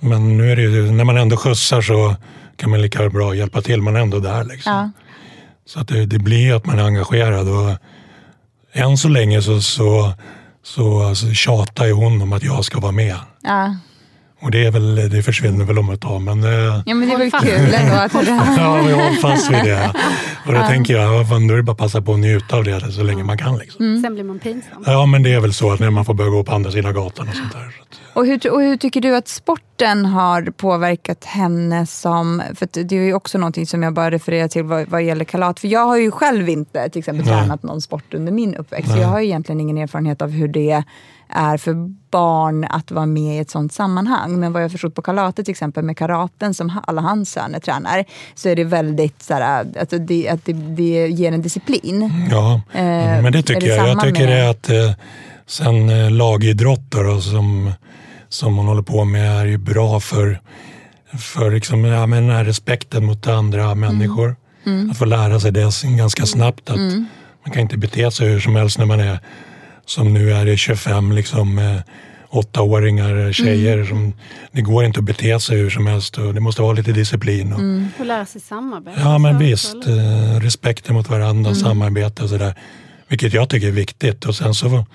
men 0.00 0.36
nu 0.38 0.52
är 0.52 0.56
det 0.56 0.62
ju, 0.62 0.90
när 0.92 1.04
man 1.04 1.16
ändå 1.16 1.36
skjutsar 1.36 1.80
så 1.80 2.16
kan 2.56 2.70
man 2.70 2.82
lika 2.82 3.08
bra 3.08 3.34
hjälpa 3.34 3.62
till, 3.62 3.82
man 3.82 3.96
är 3.96 4.00
ändå 4.00 4.18
där. 4.18 4.44
Liksom. 4.44 4.72
Ja. 4.72 4.90
Så 5.66 5.80
att 5.80 5.88
det, 5.88 6.06
det 6.06 6.18
blir 6.18 6.54
att 6.54 6.66
man 6.66 6.78
är 6.78 6.84
engagerad 6.84 7.48
och 7.48 7.78
än 8.72 8.98
så 8.98 9.08
länge 9.08 9.42
så, 9.42 9.60
så, 9.60 10.12
så 10.62 11.02
alltså, 11.02 11.26
tjatar 11.32 11.86
ju 11.86 11.92
hon 11.92 12.22
om 12.22 12.32
att 12.32 12.42
jag 12.42 12.64
ska 12.64 12.80
vara 12.80 12.92
med. 12.92 13.16
Ja. 13.42 13.76
Och 14.44 14.50
det, 14.50 14.66
är 14.66 14.70
väl, 14.70 15.10
det 15.10 15.22
försvinner 15.22 15.64
väl 15.64 15.78
om 15.78 15.90
ett 15.90 16.00
tag. 16.00 16.22
Men, 16.22 16.44
eh, 16.44 16.82
ja, 16.86 16.94
men 16.94 17.08
det 17.08 17.14
är 17.14 17.18
väl 17.18 17.30
kul 17.30 17.74
ändå 17.74 17.94
att 17.94 18.12
Ja, 18.56 18.82
vi 18.86 18.92
håller 18.92 19.20
fast 19.20 19.50
vid 19.50 19.64
det. 19.64 19.92
Och 20.46 20.52
då 20.52 20.60
tänker 20.60 20.94
jag, 20.94 21.20
ja, 21.20 21.24
fan, 21.24 21.46
då 21.46 21.54
är 21.54 21.56
det 21.56 21.62
bara 21.62 21.72
att 21.72 21.78
passa 21.78 22.02
på 22.02 22.12
att 22.12 22.18
njuta 22.18 22.56
av 22.56 22.64
det 22.64 22.92
så 22.92 23.02
länge 23.02 23.24
man 23.24 23.38
kan. 23.38 23.58
Liksom. 23.58 23.84
Mm. 23.84 24.02
Sen 24.02 24.14
blir 24.14 24.24
man 24.24 24.38
pinsam. 24.38 24.82
Ja, 24.86 25.06
men 25.06 25.22
det 25.22 25.32
är 25.32 25.40
väl 25.40 25.52
så 25.52 25.72
att 25.72 25.80
när 25.80 25.90
man 25.90 26.04
får 26.04 26.14
börja 26.14 26.30
gå 26.30 26.44
på 26.44 26.52
andra 26.52 26.70
sidan 26.70 26.94
gatan 26.94 27.28
och 27.28 27.34
sånt 27.34 27.52
där. 27.52 27.58
Så 27.60 27.82
att, 27.82 28.16
Och 28.16 28.26
hur, 28.26 28.52
och 28.52 28.60
hur 28.60 28.76
tycker 28.76 29.00
du 29.00 29.16
att 29.16 29.28
sporten 29.28 30.04
har 30.04 30.42
påverkat 30.42 31.24
henne 31.24 31.86
som... 31.86 32.42
För 32.54 32.68
det 32.84 32.96
är 32.96 33.00
ju 33.00 33.14
också 33.14 33.38
någonting 33.38 33.66
som 33.66 33.82
jag 33.82 33.94
bara 33.94 34.10
refererar 34.10 34.48
till 34.48 34.64
vad, 34.64 34.88
vad 34.88 35.02
gäller 35.02 35.24
kalat. 35.24 35.60
För 35.60 35.68
jag 35.68 35.86
har 35.86 35.96
ju 35.96 36.10
själv 36.10 36.48
inte 36.48 36.88
till 36.88 36.98
exempel 36.98 37.26
Nej. 37.26 37.34
tränat 37.34 37.62
någon 37.62 37.80
sport 37.80 38.14
under 38.14 38.32
min 38.32 38.54
uppväxt. 38.54 38.88
Så 38.88 38.94
Nej. 38.94 39.02
jag 39.02 39.08
har 39.08 39.20
ju 39.20 39.26
egentligen 39.26 39.60
ingen 39.60 39.78
erfarenhet 39.78 40.22
av 40.22 40.30
hur 40.30 40.48
det 40.48 40.84
är 41.28 41.56
för 41.56 41.74
barn 42.10 42.66
att 42.70 42.90
vara 42.90 43.06
med 43.06 43.36
i 43.36 43.38
ett 43.38 43.50
sånt 43.50 43.72
sammanhang. 43.72 44.40
Men 44.40 44.52
vad 44.52 44.62
jag 44.62 44.72
förstått 44.72 44.94
på 44.94 45.02
kalatet 45.02 45.44
till 45.44 45.52
exempel 45.52 45.84
med 45.84 45.98
karaten 45.98 46.54
som 46.54 46.80
alla 46.86 47.00
hans 47.00 47.30
söner 47.30 47.60
tränar 47.60 48.04
så 48.34 48.48
är 48.48 48.56
det 48.56 48.64
väldigt 48.64 49.22
så 49.22 49.34
här, 49.34 49.66
alltså 49.80 49.98
det, 49.98 50.28
att 50.28 50.44
det, 50.44 50.52
det 50.52 51.08
ger 51.08 51.32
en 51.32 51.42
disciplin. 51.42 52.26
ja, 52.30 52.60
Eh, 52.72 53.22
men 53.22 53.32
det 53.32 53.38
är 53.38 53.42
tycker 53.42 53.60
det 53.60 53.66
jag. 53.66 53.88
Jag 53.88 54.00
tycker 54.00 54.26
det 54.26 54.50
att 54.50 54.70
eh, 54.70 54.92
sen 55.46 55.88
eh, 55.88 56.10
lagidrott 56.10 56.80
då, 56.88 57.02
då, 57.02 57.20
som, 57.20 57.72
som 58.28 58.56
hon 58.56 58.66
håller 58.66 58.82
på 58.82 59.04
med 59.04 59.40
är 59.40 59.44
ju 59.44 59.58
bra 59.58 60.00
för, 60.00 60.40
för 61.18 61.50
liksom, 61.50 61.84
ja, 61.84 62.06
men 62.06 62.26
den 62.26 62.36
här 62.36 62.44
respekten 62.44 63.04
mot 63.06 63.26
andra 63.26 63.74
människor. 63.74 64.36
Att 64.90 64.98
få 64.98 65.04
lära 65.04 65.40
sig 65.40 65.52
det 65.52 65.70
ganska 65.84 66.26
snabbt. 66.26 66.70
Att 66.70 66.76
Man 67.44 67.52
kan 67.52 67.62
inte 67.62 67.76
bete 67.76 68.10
sig 68.10 68.28
hur 68.28 68.40
som 68.40 68.56
helst 68.56 68.78
när 68.78 68.86
man 68.86 69.00
är 69.00 69.18
som 69.86 70.14
nu 70.14 70.32
är 70.32 70.44
det 70.46 70.56
25 70.56 71.12
liksom, 71.12 71.58
eh, 71.58 71.80
åttaåringar, 72.28 73.32
tjejer. 73.32 73.84
Som, 73.84 74.12
det 74.52 74.62
går 74.62 74.84
inte 74.84 74.98
att 74.98 75.04
bete 75.04 75.40
sig 75.40 75.58
hur 75.58 75.70
som 75.70 75.86
helst 75.86 76.18
och 76.18 76.34
det 76.34 76.40
måste 76.40 76.62
vara 76.62 76.72
lite 76.72 76.92
disciplin. 76.92 77.52
Och, 77.52 77.60
Och 78.00 78.06
lära 78.06 78.26
sig 78.26 78.40
samarbeta. 78.40 79.00
Ja 79.00 79.18
men 79.18 79.38
visst, 79.38 79.74
eh, 79.74 80.40
respekten 80.40 80.94
mot 80.94 81.08
varandra, 81.10 81.54
samarbete 81.54 82.22
och 82.22 82.28
sådär. 82.28 82.54
Vilket 83.08 83.32
jag 83.34 83.48
tycker 83.48 83.66
är 83.66 83.72
viktigt. 83.72 84.24
Och 84.24 84.34
sen 84.34 84.54
så 84.54 84.86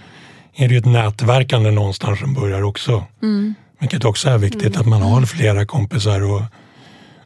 är 0.55 0.67
det 0.67 0.73
ju 0.73 0.77
ett 0.77 0.85
nätverkande 0.85 1.71
någonstans 1.71 2.19
som 2.19 2.33
börjar 2.33 2.61
också. 2.61 3.03
Vilket 3.79 4.05
också 4.05 4.29
är 4.29 4.37
viktigt, 4.37 4.77
att 4.77 4.85
man 4.85 5.01
har 5.01 5.21
flera 5.21 5.65
kompisar 5.65 6.21
och, 6.23 6.41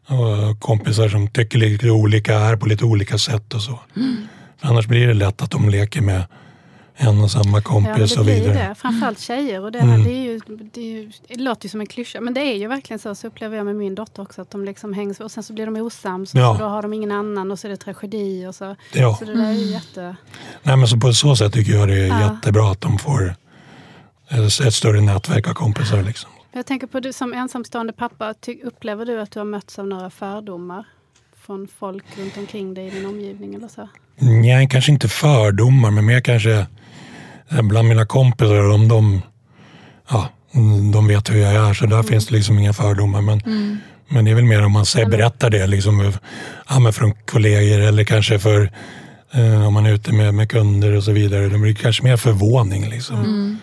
och 0.08 0.60
kompisar 0.60 1.10
som 1.10 1.28
tycker 1.28 1.58
lite 1.60 1.90
olika, 1.90 2.40
är 2.40 2.56
på 2.56 2.66
lite 2.66 2.86
olika 2.86 3.18
sätt 3.18 3.54
och 3.54 3.62
så. 3.62 3.80
För 4.62 4.68
annars 4.68 4.88
blir 4.88 5.08
det 5.08 5.14
lätt 5.14 5.42
att 5.42 5.52
de 5.52 5.70
leker 5.70 6.02
med 6.02 6.24
en 6.96 7.22
och 7.24 7.32
samma 7.32 7.58
Ja, 7.58 7.62
kompis 7.62 8.14
det 8.14 8.20
och 8.22 8.28
vidare. 8.28 8.54
det. 8.70 8.76
Framförallt 8.76 9.20
tjejer. 9.20 9.62
Och 9.64 9.72
det, 9.72 9.80
Mm. 9.80 10.04
det, 10.04 10.10
är 10.12 10.24
ju, 10.24 10.40
det, 10.74 10.82
är 10.82 10.86
ju, 10.86 11.12
det 11.28 11.36
låter 11.36 11.66
ju 11.66 11.70
som 11.70 11.80
en 11.82 11.88
klyscha, 11.88 12.22
men 12.22 12.34
det 12.34 12.42
är 12.42 12.56
ju 12.58 12.68
verkligen 12.68 13.00
så. 13.00 13.16
Så 13.16 13.28
upplever 13.28 13.58
jag 13.58 13.66
med 13.66 13.76
min 13.76 13.96
dotter 13.96 14.22
också. 14.22 14.42
Att 14.42 14.52
de 14.52 14.66
liksom 14.66 14.94
hängs 14.94 15.20
och 15.20 15.32
sen 15.32 15.44
så 15.44 15.54
blir 15.54 15.66
de 15.66 15.76
osams. 15.76 16.34
Ja. 16.34 16.50
Och 16.50 16.56
så 16.58 16.64
då 16.64 16.70
har 16.70 16.82
de 16.82 16.94
ingen 16.94 17.12
annan 17.12 17.52
och 17.52 17.60
så 17.60 17.68
är 17.68 17.70
det 17.72 17.78
tragedi. 17.78 18.46
Och 18.48 18.56
så. 18.56 18.76
Ja. 18.94 19.16
så 19.20 19.26
det 19.26 19.34
där 19.34 19.48
är 19.50 19.52
ju 19.54 19.66
jätte... 19.72 20.16
Nej, 20.64 20.78
men 20.78 20.88
så 20.88 20.98
på 21.00 21.14
så 21.14 21.36
sätt 21.36 21.54
tycker 21.54 21.72
jag 21.74 21.88
det 21.88 21.96
är 22.00 22.08
Ja. 22.08 22.22
jättebra 22.34 22.72
att 22.72 22.82
de 22.82 23.00
får 23.00 23.36
ett, 24.30 24.74
större 24.74 25.02
nätverk 25.02 25.48
av 25.48 25.54
kompisar. 25.54 26.02
Liksom. 26.04 26.30
Jag 26.52 26.66
tänker 26.66 26.88
på 26.88 27.00
du 27.00 27.14
som 27.14 27.34
ensamstående 27.34 27.94
pappa. 27.94 28.34
Upplever 28.64 29.06
du 29.06 29.22
att 29.22 29.32
du 29.32 29.40
har 29.40 29.46
mötts 29.46 29.80
av 29.80 29.88
några 29.88 30.10
fördomar? 30.10 30.86
Från 31.46 31.68
folk 31.80 32.04
runt 32.18 32.38
omkring 32.38 32.74
dig 32.74 32.88
i 32.88 32.90
din 32.90 33.06
omgivning 33.06 33.56
eller 33.56 33.68
så? 33.68 33.90
Nej, 34.18 34.68
kanske 34.72 34.92
inte 34.92 35.08
fördomar, 35.08 35.92
men 35.92 36.06
mer 36.06 36.22
kanske 36.22 36.52
eh, 36.52 36.66
bland 37.62 37.88
mina 37.88 38.06
kompisar. 38.06 38.70
Om 38.70 38.88
de, 38.88 39.22
ja, 40.10 40.30
mm, 40.54 40.92
de 40.92 41.08
vet 41.08 41.30
hur 41.30 41.38
jag 41.38 41.70
är, 41.70 41.74
så 41.74 41.86
där 41.86 42.04
finns 42.04 42.28
det 42.28 42.36
liksom 42.36 42.60
inga 42.60 42.74
fördomar. 42.74 43.22
Men, 43.22 43.42
men 44.08 44.26
det 44.26 44.32
är 44.32 44.36
väl 44.36 44.46
mer 44.46 44.66
om 44.66 44.72
man 44.72 44.86
säger, 44.86 45.06
berättar 45.06 45.50
det 45.50 45.68
liksom, 45.68 46.14
ja, 46.70 46.80
men 46.80 46.94
från 46.94 47.14
kollegor 47.26 47.80
eller 47.80 48.04
kanske 48.04 48.40
för 48.40 48.72
eh, 49.34 49.68
om 49.68 49.74
man 49.74 49.86
är 49.86 49.94
ute 49.94 50.14
med, 50.14 50.34
med 50.34 50.50
kunder 50.50 50.96
och 50.96 51.04
så 51.04 51.12
vidare. 51.12 51.50
Det 51.50 51.58
blir 51.58 51.74
kanske 51.74 52.04
mer 52.04 52.18
förvåning. 52.18 52.90
Liksom. 52.90 53.60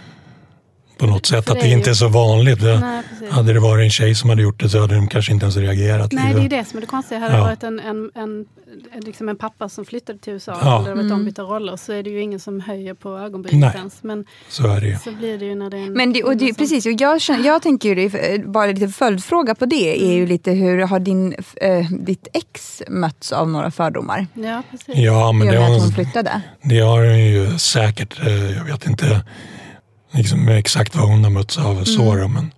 På 1.00 1.06
något 1.06 1.26
sätt, 1.26 1.44
För 1.44 1.52
att 1.52 1.60
det 1.60 1.66
det 1.66 1.72
inte 1.72 1.90
är 1.90 1.94
så 1.94 2.08
vanligt. 2.08 2.60
Det- 2.60 2.80
Nej, 2.80 3.02
hade 3.30 3.52
det 3.52 3.60
varit 3.60 3.84
en 3.84 3.90
tjej 3.90 4.14
som 4.14 4.30
hade 4.30 4.42
gjort 4.42 4.60
det 4.60 4.68
så 4.68 4.80
hade 4.80 4.94
de 4.94 5.08
kanske 5.08 5.32
inte 5.32 5.44
ens 5.44 5.56
reagerat. 5.56 6.12
Nej, 6.12 6.32
det 6.34 6.38
är 6.40 6.42
ju 6.42 6.48
det 6.48 6.64
som 6.64 6.76
är 6.76 6.80
det 6.80 6.86
konstiga. 6.86 7.20
Hade 7.20 7.32
det 7.32 7.38
Ja. 7.38 7.44
varit 7.44 7.62
en, 7.62 7.80
en, 7.80 8.10
en, 8.14 8.46
en, 8.94 9.00
liksom 9.00 9.28
en 9.28 9.36
pappa 9.36 9.68
som 9.68 9.84
flyttade 9.84 10.18
till 10.18 10.32
USA, 10.32 10.58
Ja. 10.62 10.78
och 10.78 10.84
det 10.84 10.94
varit 10.94 11.12
ombytta 11.12 11.42
roller, 11.42 11.76
så 11.76 11.92
är 11.92 12.02
det 12.02 12.10
ju 12.10 12.22
ingen 12.22 12.40
som 12.40 12.60
höjer 12.60 12.94
på 12.94 13.18
ögonbrynet 13.18 13.60
Nej. 13.60 13.72
ens. 13.78 14.02
Men 14.02 14.24
Så 14.48 14.66
är 14.68 14.80
det 14.80 14.86
ju. 14.86 14.96
så 15.04 15.12
blir 15.12 15.38
det 15.38 15.44
ju 15.44 15.54
när 15.54 15.70
det 15.70 15.76
är 15.76 15.82
en... 15.86 15.92
Men 15.92 16.12
det, 16.12 16.22
och 16.22 16.36
det, 16.36 16.46
som- 16.46 16.54
precis, 16.54 16.86
och 16.86 16.92
jag, 16.98 17.20
känner, 17.20 17.44
jag 17.46 17.62
tänker 17.62 17.88
ju, 17.88 17.94
det, 18.08 18.34
eh, 18.34 18.40
bara 18.50 18.66
lite 18.66 18.88
följdfråga 18.88 19.54
på 19.54 19.66
det, 19.66 20.04
är 20.06 20.12
ju 20.14 20.26
lite 20.26 20.50
hur 20.52 20.80
har 20.80 20.98
din, 21.00 21.34
eh, 21.56 21.86
ditt 22.00 22.28
ex 22.32 22.82
mötts 22.88 23.32
av 23.32 23.48
några 23.50 23.70
fördomar? 23.70 24.26
Ja, 24.34 24.62
precis. 24.70 24.94
Ja, 24.96 25.32
men 25.32 25.46
det 25.48 25.56
har, 25.56 25.74
att 25.76 25.82
hon 25.82 25.92
flyttade? 25.92 26.40
Det 26.62 26.80
har 26.80 26.98
hon 27.04 27.24
ju 27.26 27.58
säkert. 27.58 28.26
eh, 28.26 28.56
Jag 28.56 28.64
vet 28.64 28.86
inte 28.86 29.24
liksom 30.10 30.48
exakt 30.48 30.96
vad 30.96 31.08
hon 31.08 31.24
har 31.24 31.30
mötts 31.30 31.58
av 31.58 31.84
så 31.84 32.14
då, 32.16 32.28
men 32.28 32.50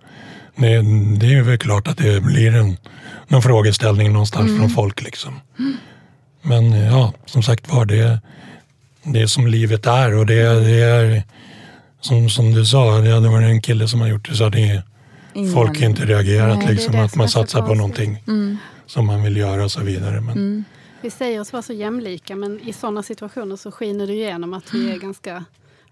det, 0.55 0.81
det 1.27 1.33
är 1.33 1.41
väl 1.41 1.57
klart 1.57 1.87
att 1.87 1.97
det 1.97 2.21
blir 2.23 2.55
en, 2.55 2.77
någon 3.27 3.41
frågeställning 3.41 4.13
någonstans 4.13 4.57
från 4.59 4.69
folk. 4.69 5.01
Liksom. 5.03 5.33
Men 6.41 6.73
eh, 6.73 6.85
ja, 6.87 7.13
som 7.25 7.43
sagt 7.43 7.69
var, 7.73 7.85
det, 7.85 8.19
det 9.03 9.21
är 9.21 9.27
som 9.27 9.47
livet 9.47 9.85
är 9.87 10.15
och 10.15 10.25
det, 10.25 10.43
det 10.63 10.81
är 10.83 11.23
som, 12.01 12.29
som 12.29 12.51
du 12.53 12.65
sa, 12.65 12.97
det 12.97 13.11
hade 13.13 13.29
varit 13.29 13.49
en 13.49 13.61
kille 13.61 13.87
som 13.87 14.01
har 14.01 14.07
gjort 14.07 14.29
det 14.29 14.35
så 14.35 14.43
hade 14.43 14.83
Ingen- 15.33 15.53
folk 15.53 15.81
inte 15.81 16.05
reagerat. 16.05 16.57
Nej, 16.57 16.73
liksom, 16.73 16.99
att 16.99 17.15
man 17.15 17.29
så 17.29 17.39
satsar 17.39 17.61
på 17.61 17.73
någonting 17.73 18.23
som 18.85 19.05
man 19.05 19.23
vill 19.23 19.37
göra 19.37 19.63
och 19.63 19.71
så 19.71 19.81
vidare. 19.81 20.21
Men, 20.21 20.63
Vi 21.01 21.09
säger 21.09 21.39
oss 21.41 21.53
vara 21.53 21.63
så 21.63 21.73
jämlika, 21.73 22.35
men 22.35 22.59
i 22.59 22.73
sådana 22.73 23.03
situationer 23.03 23.55
så 23.55 23.71
skiner 23.71 24.07
det 24.07 24.13
igenom 24.13 24.53
att 24.53 24.73
vi 24.73 24.91
är 24.91 24.97
ganska, 24.99 25.45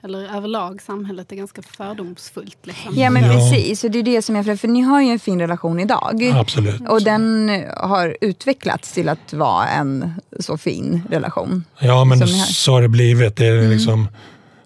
eller 0.04 0.36
överlag 0.38 0.82
samhället 0.82 1.32
är 1.32 1.36
ganska 1.36 1.62
fördomsfullt. 1.62 2.58
Liksom. 2.64 2.94
Ja 2.96 3.10
men 3.10 3.24
Ja. 3.24 3.34
precis, 3.34 3.84
och 3.84 3.92
det 3.92 4.00
är 4.00 4.04
det 4.04 4.22
som 4.22 4.36
jag 4.36 4.60
för 4.60 4.68
ni 4.68 4.82
har 4.82 5.02
ju 5.02 5.08
en 5.12 5.20
fin 5.20 5.40
relation 5.40 5.80
idag. 5.80 6.24
Absolut. 6.36 6.82
Och 6.90 7.02
den 7.04 7.50
har 7.78 8.18
utvecklats 8.22 8.92
till 8.94 9.10
att 9.10 9.34
vara 9.34 9.68
en 9.68 10.14
så 10.40 10.58
fin 10.58 11.02
relation. 11.10 11.64
Ja, 11.80 12.06
men 12.06 12.28
så 12.28 12.72
har 12.72 12.82
det 12.82 12.90
blivit. 12.90 13.36
Det 13.36 13.46
är 13.48 13.68
liksom, 13.70 14.08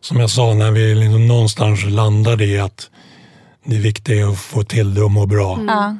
som 0.01 0.19
jag 0.19 0.29
sa, 0.29 0.53
när 0.53 0.71
vi 0.71 0.95
liksom 0.95 1.27
någonstans 1.27 1.85
landade 1.85 2.45
i 2.45 2.59
att 2.59 2.89
det 3.65 3.77
viktiga 3.77 4.25
är 4.27 4.31
att 4.31 4.39
få 4.39 4.63
till 4.63 4.93
det 4.93 5.01
och 5.03 5.11
må 5.11 5.25
bra. 5.25 5.59
Ja, 5.67 5.97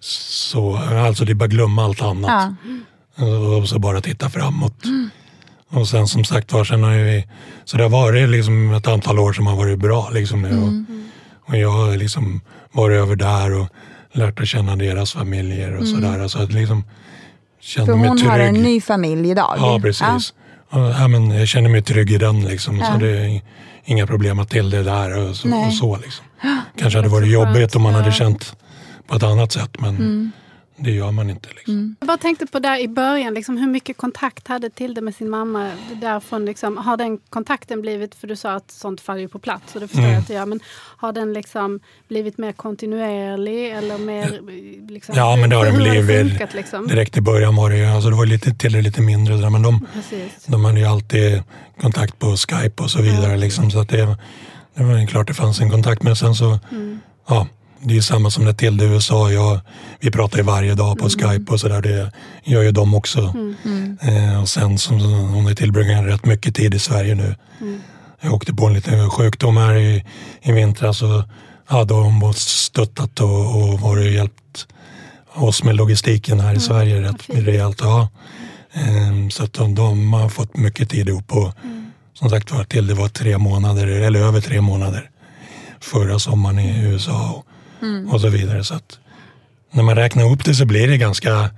Så, 0.00 0.76
alltså 0.76 1.24
det 1.24 1.32
är 1.32 1.34
bara 1.34 1.44
att 1.44 1.50
glömma 1.50 1.84
allt 1.84 2.02
annat. 2.02 2.30
ja. 3.16 3.26
Och 3.58 3.68
så 3.68 3.78
bara 3.78 4.00
titta 4.00 4.30
framåt. 4.30 4.82
Och 5.72 5.88
sen 5.88 6.06
som 6.06 6.24
sagt 6.24 6.52
var, 6.52 6.64
sen 6.64 6.82
har 6.82 6.90
vi, 6.92 7.26
så 7.64 7.76
det 7.76 7.82
har 7.82 7.90
varit 7.90 8.28
liksom 8.28 8.74
ett 8.74 8.88
antal 8.88 9.18
år 9.18 9.32
som 9.32 9.46
har 9.46 9.56
varit 9.56 9.78
bra. 9.78 10.10
Liksom 10.10 10.42
nu. 10.42 10.48
Mm. 10.48 10.86
Och, 11.42 11.50
och 11.50 11.56
jag 11.58 11.70
har 11.70 11.96
liksom 11.96 12.40
varit 12.72 12.94
över 12.96 13.16
där 13.16 13.52
och 13.60 13.66
lärt 14.12 14.40
att 14.40 14.48
känna 14.48 14.76
deras 14.76 15.12
familjer 15.12 15.76
och 15.76 15.86
sådär. 15.88 16.28
Så 16.28 16.42
att 16.42 16.52
liksom 16.52 16.84
Mm. 17.76 17.86
För 17.86 17.96
mig 17.96 18.08
hon 18.08 18.18
trygg. 18.18 18.30
har 18.30 18.38
en 18.38 18.54
ny 18.54 18.80
familj 18.80 19.30
idag. 19.30 19.54
Ja, 19.58 19.78
precis. 19.82 20.34
Ja. 20.72 20.94
Ja, 20.98 21.08
men 21.08 21.30
jag 21.30 21.48
känner 21.48 21.68
mig 21.70 21.82
trygg 21.82 22.10
i 22.12 22.18
den. 22.18 22.40
Liksom, 22.44 22.78
Ja. 22.78 22.86
så 22.92 22.98
det 22.98 23.10
är 23.18 23.40
inga 23.84 24.06
problem 24.06 24.38
att 24.38 24.50
till 24.50 24.70
det 24.70 24.82
där 24.82 25.18
och 25.28 25.36
så. 25.36 25.48
Och 25.66 25.72
så 25.72 25.96
liksom. 25.96 26.24
Kanske 26.78 26.98
hade 26.98 27.08
varit 27.08 27.28
jobbigt 27.32 27.76
om 27.76 27.82
man 27.82 27.94
hade 27.94 28.12
känt 28.12 28.56
på 29.06 29.16
ett 29.16 29.22
annat 29.22 29.52
sätt, 29.52 29.70
men 29.78 29.96
Mm. 29.96 30.32
Det 30.76 30.90
gör 30.90 31.10
man 31.10 31.30
inte. 31.30 31.48
Liksom. 31.56 31.96
Jag 32.00 32.06
bara 32.06 32.18
tänkte 32.18 32.46
på 32.46 32.58
där 32.58 32.78
i 32.80 32.88
början, 32.88 33.34
liksom, 33.34 33.56
hur 33.56 33.66
mycket 33.68 33.96
kontakt 33.96 34.48
hade 34.48 34.70
Tilde 34.70 35.00
med 35.00 35.14
sin 35.14 35.30
mamma? 35.30 35.70
Därifrån, 36.00 36.44
liksom, 36.44 36.76
har 36.76 36.96
den 36.96 37.18
kontakten 37.18 37.80
blivit, 37.80 38.14
för 38.14 38.26
du 38.26 38.36
sa 38.36 38.52
att 38.54 38.70
sånt 38.70 39.00
faller 39.00 39.20
ju 39.20 39.28
på 39.28 39.38
plats 39.38 39.74
och 39.74 39.80
det 39.80 39.88
förstår 39.88 40.00
Mm. 40.02 40.12
jag 40.12 40.20
att 40.20 40.28
det 40.28 40.34
gör, 40.34 40.46
men 40.46 40.60
har 40.96 41.12
den 41.12 41.32
liksom 41.32 41.80
blivit 42.08 42.38
mer 42.38 42.52
kontinuerlig 42.52 43.70
eller 43.70 43.98
mer... 43.98 44.40
Liksom, 44.92 45.14
Ja, 45.16 45.36
men 45.36 45.50
det 45.50 45.56
har 45.56 45.64
den 45.64 45.76
blivit. 45.76 46.28
funkat, 46.30 46.54
liksom? 46.54 46.86
Direkt 46.88 47.16
i 47.16 47.20
början 47.20 47.56
var 47.56 47.70
det 47.70 47.76
ju, 47.76 47.84
alltså 47.86 48.10
det 48.10 48.16
var 48.16 48.26
lite 48.26 48.54
till 48.54 48.76
och 48.76 48.82
lite 48.82 49.00
mindre, 49.02 49.36
där, 49.36 49.50
men 49.50 49.62
de, 49.62 49.86
Precis. 49.94 50.44
de 50.46 50.64
hade 50.64 50.80
ju 50.80 50.86
alltid 50.86 51.42
kontakt 51.80 52.18
på 52.18 52.36
Skype 52.36 52.82
och 52.82 52.90
så 52.90 53.02
vidare. 53.02 53.36
Liksom, 53.36 53.70
så 53.70 53.78
att 53.80 53.88
det, 53.88 54.16
det 54.74 54.84
var 54.84 55.06
klart 55.06 55.26
det 55.26 55.34
fanns 55.34 55.60
en 55.60 55.70
kontakt, 55.70 56.02
men 56.02 56.16
sen 56.16 56.34
så, 56.34 56.58
Mm. 56.70 57.00
ja, 57.28 57.46
det 57.82 57.96
är 57.96 58.00
samma 58.00 58.30
som 58.30 58.44
när 58.44 58.52
Tilde 58.52 58.84
i 58.84 58.88
USA. 58.88 59.30
Jag, 59.30 59.60
vi 60.00 60.10
pratar 60.10 60.38
ju 60.38 60.44
varje 60.44 60.74
dag 60.74 60.98
på 60.98 61.08
Skype 61.08 61.52
och 61.52 61.60
sådär. 61.60 61.82
Det 61.82 62.12
gör 62.44 62.62
ju 62.62 62.70
de 62.72 62.94
också. 62.94 63.34
Eh, 64.02 64.40
och 64.42 64.48
sen 64.48 64.78
som 64.78 65.00
hon 65.00 65.44
har 65.44 65.54
tillbringat 65.54 66.06
rätt 66.06 66.24
mycket 66.24 66.54
tid 66.54 66.74
i 66.74 66.78
Sverige 66.78 67.14
nu. 67.14 67.34
Jag 68.20 68.32
åkte 68.34 68.54
på 68.54 68.66
en 68.66 68.74
liten 68.74 69.10
sjukdom 69.10 69.56
här 69.56 69.74
i, 69.74 70.04
i 70.42 70.52
vintras 70.52 71.02
och 71.02 71.22
ja, 71.70 71.84
då 71.84 71.94
har 71.94 72.02
hon 72.02 72.34
stöttat 72.34 73.20
och, 73.20 73.62
och 73.62 73.80
varit 73.80 74.12
hjälpt 74.12 74.66
oss 75.34 75.64
med 75.64 75.76
logistiken 75.76 76.40
här 76.40 76.54
i 76.54 76.60
Sverige 76.60 77.02
rätt 77.02 77.28
rejält. 77.28 77.78
Ja. 77.80 78.08
Ehm, 78.72 79.30
Så 79.30 79.44
att 79.44 79.52
de, 79.52 79.74
de 79.74 80.12
har 80.12 80.28
fått 80.28 80.56
mycket 80.56 80.90
tid 80.90 81.08
ihop 81.08 81.32
och 81.32 81.52
som 82.14 82.30
sagt 82.30 82.50
var 82.50 82.64
till 82.64 82.86
det 82.86 82.94
var 82.94 83.08
tre 83.08 83.38
månader 83.38 83.86
eller 83.86 84.20
över 84.20 84.40
tre 84.40 84.60
månader 84.60 85.10
förra 85.80 86.18
sommaren 86.18 86.58
i 86.58 86.84
USA 86.84 87.42
och, 88.06 88.14
och 88.14 88.20
så 88.20 88.28
vidare. 88.28 88.64
Så 88.64 88.74
att 88.74 88.98
när 89.70 89.82
man 89.82 89.96
räknar 89.96 90.30
upp 90.32 90.44
det 90.44 90.54
så 90.54 90.66
blir 90.66 90.88
det 90.88 90.96
ganska, 90.98 91.50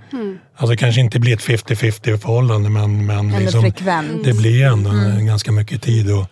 alltså 0.56 0.66
det 0.66 0.76
kanske 0.76 1.00
inte 1.00 1.20
blir 1.20 1.34
ett 1.34 1.40
50-50 1.44 2.16
förhållande 2.18 2.70
men, 2.70 3.06
men 3.06 3.28
liksom, 3.32 3.72
det 4.24 4.32
blir 4.32 4.64
ändå 4.64 4.90
ganska 5.26 5.52
mycket 5.52 5.82
tid. 5.82 6.10
Och, 6.12 6.26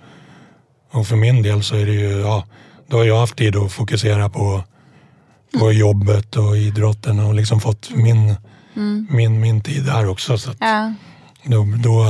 och 0.93 1.07
för 1.07 1.17
min 1.17 1.43
del 1.43 1.63
så 1.63 1.77
är 1.77 1.87
det 1.87 1.93
ju, 1.93 2.21
ja, 2.21 2.45
då 2.89 2.97
har 2.97 3.05
jag 3.05 3.19
haft 3.21 3.37
tid 3.37 3.57
att 3.57 3.73
fokusera 3.73 4.29
på, 4.29 4.65
på 5.59 5.73
jobbet 5.73 6.37
och 6.37 6.57
idrotten 6.57 7.19
och 7.21 7.35
liksom 7.35 7.61
fått 7.61 7.91
min, 7.95 8.35
min, 9.11 9.41
min 9.41 9.61
tid 9.61 9.85
där 9.85 10.09
också. 10.09 10.39
Så 10.39 10.51
att 10.51 10.57
Ja. 10.61 10.95
då, 11.45 11.67
då, 11.85 12.05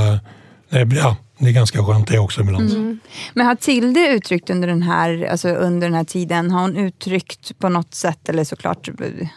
eh, 0.70 0.86
det, 0.86 0.96
ja, 0.96 1.16
det 1.42 1.48
är 1.50 1.52
ganska 1.52 1.84
skönt 1.84 2.08
det 2.08 2.18
också 2.18 2.40
ibland. 2.40 2.98
Men 3.34 3.46
har 3.46 3.54
Tilde 3.54 4.08
uttryckt 4.08 4.50
under 4.50 4.68
den, 4.68 4.82
här, 4.82 5.28
alltså 5.30 5.48
under 5.48 5.86
den 5.88 5.96
här 5.96 6.04
tiden, 6.04 6.50
har 6.50 6.60
hon 6.60 6.76
uttryckt 6.76 7.58
på 7.58 7.68
något 7.68 7.94
sätt, 7.94 8.28
eller 8.28 8.44
såklart, 8.44 8.88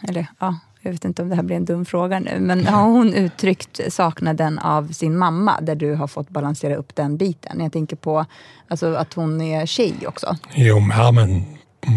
eller 0.08 0.28
ja, 0.40 0.60
jag 0.82 0.92
vet 0.92 1.06
inte 1.06 1.22
om 1.22 1.30
det 1.30 1.36
här 1.36 1.44
blir 1.44 1.56
en 1.56 1.66
dum 1.66 1.86
fråga 1.86 2.20
nu, 2.20 2.40
men 2.40 2.68
har 2.76 2.84
hon 2.84 3.14
uttryckt 3.14 3.80
saknaden 3.94 4.60
av 4.60 4.92
sin 4.92 5.18
mamma, 5.18 5.62
där 5.62 5.76
du 5.76 5.94
har 5.96 6.08
fått 6.08 6.30
balansera 6.30 6.76
upp 6.76 6.96
den 6.96 7.18
biten? 7.18 7.60
Jag 7.60 7.74
tänker 7.74 7.96
på 7.96 8.26
alltså, 8.68 8.94
att 8.96 9.14
hon 9.14 9.42
är 9.42 9.66
tjej 9.66 9.94
också. 10.08 10.38
Jo, 10.54 10.80
men- 10.80 10.98
ja, 10.98 11.12
men 11.12 11.46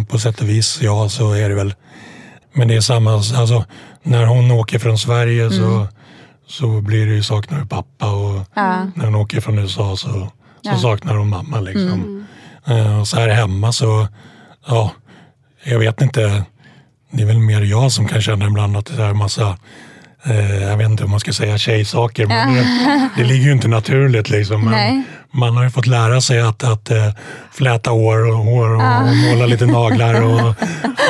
på 0.07 0.19
sätt 0.19 0.41
och 0.41 0.49
vis, 0.49 0.79
ja, 0.83 1.09
så 1.09 1.33
är 1.33 1.49
det 1.49 1.55
väl. 1.55 1.75
Men 2.53 2.69
det 2.69 2.75
är 2.75 2.81
samma, 2.81 3.12
alltså, 3.15 3.65
när 4.03 4.27
hon 4.27 4.50
åker 4.50 4.79
från 4.79 4.99
Sverige 4.99 5.50
så, 5.50 5.87
så 6.49 6.81
blir 6.81 7.07
det 7.07 7.12
ju 7.14 7.23
saknar 7.23 7.64
pappa 7.64 8.11
och 8.11 8.45
när 8.95 9.05
hon 9.05 9.14
åker 9.14 9.40
från 9.40 9.59
USA 9.59 9.97
så, 9.97 10.09
så 10.09 10.31
Ja. 10.62 10.78
saknar 10.78 11.14
hon 11.17 11.28
mamma. 11.28 11.61
Liksom. 11.61 12.26
Eh, 12.67 13.00
Och 13.00 13.09
så 13.09 13.17
här 13.21 13.28
hemma 13.28 13.73
så, 13.73 14.09
ja, 14.67 14.93
jag 15.64 15.78
vet 15.78 16.00
inte. 16.02 16.43
Det 17.11 17.23
är 17.23 17.26
väl 17.26 17.38
mer 17.38 17.61
jag 17.62 17.93
som 17.93 18.09
kan 18.09 18.23
känna 18.23 18.47
ibland 18.47 18.76
att 18.76 18.87
det 18.97 19.02
är 19.02 19.14
massa 19.14 19.59
Eh, 20.25 20.62
jag 20.62 20.76
vet 20.76 20.87
inte 20.90 21.05
om 21.05 21.11
man 21.11 21.21
ska 21.21 21.33
säga 21.33 21.59
tjejsaker, 21.59 22.26
men 22.26 22.55
det, 22.55 23.09
det 23.17 23.25
ligger 23.25 23.45
ju 23.47 23.52
inte 23.52 23.69
naturligt. 23.69 24.31
Liksom. 24.31 24.64
Men. 24.64 25.05
Man 25.30 25.56
har 25.56 25.64
ju 25.64 25.70
fått 25.70 25.87
lära 25.87 26.20
sig 26.20 26.40
att, 26.40 26.64
att 26.64 26.90
eh, 26.90 26.97
fläta 27.52 27.90
hår 27.90 28.28
och, 28.30 28.37
hår 28.37 28.68
och, 28.68 28.82
och 29.08 29.16
måla 29.16 29.47
lite 29.47 29.66
naglar 29.66 30.23
och 30.25 30.54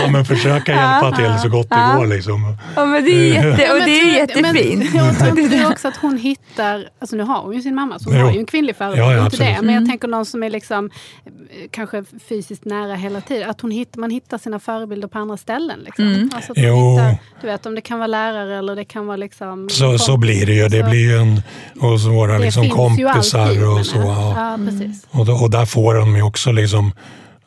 ja, 0.03 0.11
men 0.11 0.25
försöka 0.25 0.73
hjälpa 0.73 1.17
till 1.17 1.39
så 1.43 1.49
gott 1.49 1.71
det 1.71 1.93
går. 1.97 2.07
Liksom. 2.07 2.57
Ja, 2.77 2.85
men 2.85 3.05
det 3.05 3.11
är, 3.11 3.35
jätte, 3.35 3.73
och 3.73 3.79
det 3.85 4.01
är 4.01 4.17
jättefint. 4.17 4.93
Men, 4.93 5.05
jag 5.05 5.51
tror 5.51 5.71
också 5.73 5.89
att 5.89 5.97
hon 5.97 6.17
hittar, 6.19 6.89
alltså 6.99 7.17
nu 7.17 7.23
har 7.23 7.41
hon 7.43 7.55
ju 7.55 7.63
sin 7.63 7.75
mamma 7.75 7.99
så 7.99 8.11
hon 8.11 8.19
Jo. 8.19 8.25
har 8.27 8.33
ju 8.33 8.39
en 8.39 8.47
kvinnlig 8.47 8.77
förebild, 8.77 9.03
Ja, 9.03 9.13
ja, 9.15 9.25
inte 9.25 9.37
det. 9.37 9.43
absolut. 9.45 9.61
Men 9.61 9.69
Mm. 9.69 9.75
jag 9.83 9.91
tänker 9.91 10.09
någon 10.09 10.27
som 10.27 10.43
är 10.43 10.51
liksom 10.51 10.91
eh, 11.27 11.31
kanske 11.71 12.05
fysiskt 12.29 12.65
nära 12.65 12.95
hela 12.95 13.21
tiden. 13.21 13.51
Att 13.51 13.61
hon 13.61 13.71
hitt, 13.71 13.97
man 13.97 14.11
hittar 14.11 14.39
sina 14.39 14.59
förebilder 14.61 15.09
på 15.09 15.19
andra 15.19 15.37
ställen. 15.37 15.79
Liksom. 15.85 16.07
Mm. 16.07 16.31
Alltså 16.35 16.53
att 16.53 16.59
hittar, 16.59 17.19
du 17.41 17.47
vet 17.47 17.67
om 17.67 17.75
det 17.75 17.81
kan 17.81 17.99
vara 17.99 18.07
lärare 18.07 18.59
eller 18.59 18.77
det 18.77 18.85
kan 18.85 19.07
vara 19.07 19.17
liksom... 19.17 19.69
Så, 19.69 19.99
så 19.99 20.17
blir 20.17 20.47
det 20.47 20.53
ju. 20.53 20.69
Det 20.69 20.83
blir 20.83 21.01
ju 21.11 21.19
en, 21.19 21.43
och 21.81 22.01
så 22.01 22.09
våra 22.11 22.39
liksom 22.39 22.71
kompisar 22.71 23.41
alltid, 23.41 23.65
och 23.65 23.87
så. 23.87 24.08
Jag. 24.13 24.37
Ja. 24.37 24.51
Ja, 24.51 24.59
precis. 24.71 25.07
Och, 25.11 25.27
då, 25.27 25.33
och 25.33 25.51
där 25.51 25.65
får 25.67 25.95
de 25.95 26.17
ju 26.17 26.23
också 26.23 26.53
liksom, 26.53 26.93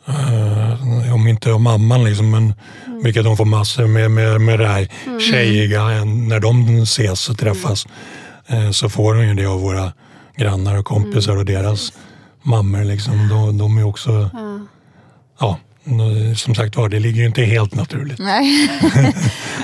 eh, 0.07 1.13
om 1.13 1.27
inte 1.27 1.51
av 1.53 1.61
mamman, 1.61 2.03
liksom, 2.03 2.29
men 2.31 2.53
Mm. 2.85 3.03
vilket 3.03 3.23
de 3.23 3.37
får 3.37 3.45
massor 3.45 3.87
med, 3.87 4.11
med, 4.11 4.41
med 4.41 4.59
det 4.59 4.67
här 4.67 4.87
tjejiga, 5.31 5.81
en- 5.81 6.27
när 6.27 6.39
de 6.39 6.81
ses 6.83 7.29
och 7.29 7.37
träffas, 7.37 7.87
eh, 8.47 8.71
så 8.71 8.89
får 8.89 9.13
de 9.15 9.27
ju 9.27 9.33
det 9.33 9.45
av 9.45 9.61
våra 9.61 9.93
grannar 10.35 10.77
och 10.77 10.85
kompisar 10.85 11.37
och 11.37 11.45
deras 11.45 11.93
mammor. 12.43 12.83
Liksom. 12.83 13.27
De, 13.29 13.57
de 13.57 13.77
är 13.77 13.83
också, 13.83 14.29
ja. 15.39 15.57
Som 16.37 16.55
sagt 16.55 16.75
var, 16.75 16.89
det 16.89 16.99
ligger 16.99 17.19
ju 17.21 17.25
inte 17.27 17.41
helt 17.43 17.75
naturligt. 17.75 18.19
Nej. 18.19 18.69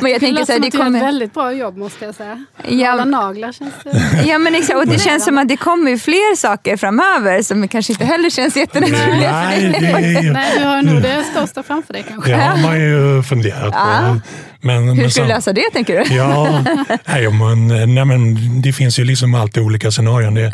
men 0.02 0.12
jag 0.12 0.22
Det 0.22 0.26
tänker 0.26 0.28
låter 0.40 0.46
så 0.46 0.52
här, 0.52 0.60
som 0.60 0.62
det 0.62 0.70
du 0.70 0.78
gör 0.78 0.84
ett 0.84 0.86
kommer... 0.86 1.00
väldigt 1.00 1.34
bra 1.34 1.54
jobb 1.54 1.78
måste 1.78 2.06
jag 2.06 2.16
säga. 2.16 2.46
Ja. 2.68 2.90
Alla 2.92 3.06
naglar 3.06 3.52
känns 3.52 3.74
det... 3.84 4.24
Ja 4.28 4.38
men 4.38 4.56
exakt, 4.56 4.78
och 4.80 4.88
det 4.88 5.00
känns 5.00 5.26
som 5.26 5.38
att 5.38 5.48
det 5.48 5.58
kommer 5.58 5.98
fler 5.98 6.36
saker 6.36 6.78
framöver 6.78 7.42
som 7.42 7.68
kanske 7.68 7.94
inte 7.94 8.06
heller 8.06 8.30
känns 8.30 8.58
jättenaturliga 8.58 9.30
för 9.30 9.32
Nej, 9.32 9.62
dig. 9.62 9.80
det 9.82 9.88
är 10.28 10.32
Nej, 10.34 10.54
du 10.60 10.66
har 10.66 10.82
nog 10.82 11.02
det 11.02 11.24
största 11.32 11.64
framför 11.64 11.94
dig 11.94 12.06
kanske. 12.10 12.32
det 12.32 12.38
har 12.38 12.58
man 12.58 12.80
ju 12.80 13.24
funderat 13.24 13.74
på. 13.74 14.20
Men, 14.62 14.78
Hur 14.90 14.96
men 14.96 14.96
ska 14.96 15.04
du 15.04 15.10
sam- 15.12 15.28
lösa 15.28 15.54
det 15.54 15.70
tänker 15.74 16.04
du? 16.06 16.16
Ja, 16.16 16.64
nej, 17.06 17.30
men, 17.32 17.68
nej, 17.96 18.06
men 18.06 18.36
det 18.62 18.74
finns 18.74 19.00
ju 19.00 19.04
liksom 19.04 19.36
alltid 19.36 19.64
olika 19.64 19.92
scenarion. 19.92 20.34
Det 20.34 20.52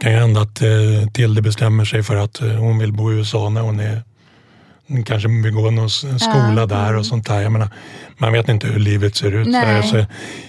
kan 0.00 0.12
ju 0.12 0.18
hända 0.18 0.40
att 0.40 0.62
eh, 0.62 0.68
Tilde 1.12 1.42
bestämmer 1.42 1.84
sig 1.84 2.02
för 2.02 2.16
att 2.16 2.40
eh, 2.42 2.48
hon 2.48 2.78
vill 2.78 2.92
bo 2.92 3.12
i 3.12 3.14
USA 3.14 3.48
när 3.48 3.60
hon 3.60 3.80
är 3.80 4.02
kanske 5.06 5.28
gå 5.50 5.70
någon 5.70 5.90
skola 5.90 6.66
där 6.66 6.96
och 6.96 7.06
sånt 7.06 7.26
där. 7.26 7.40
Jag 7.42 7.52
menar, 7.52 7.68
man 8.18 8.32
vet 8.32 8.48
inte 8.48 8.66
hur 8.66 8.78
livet 8.80 9.16
ser 9.16 9.32
ut. 9.34 9.48
Så, 9.82 9.88
så, 9.88 10.04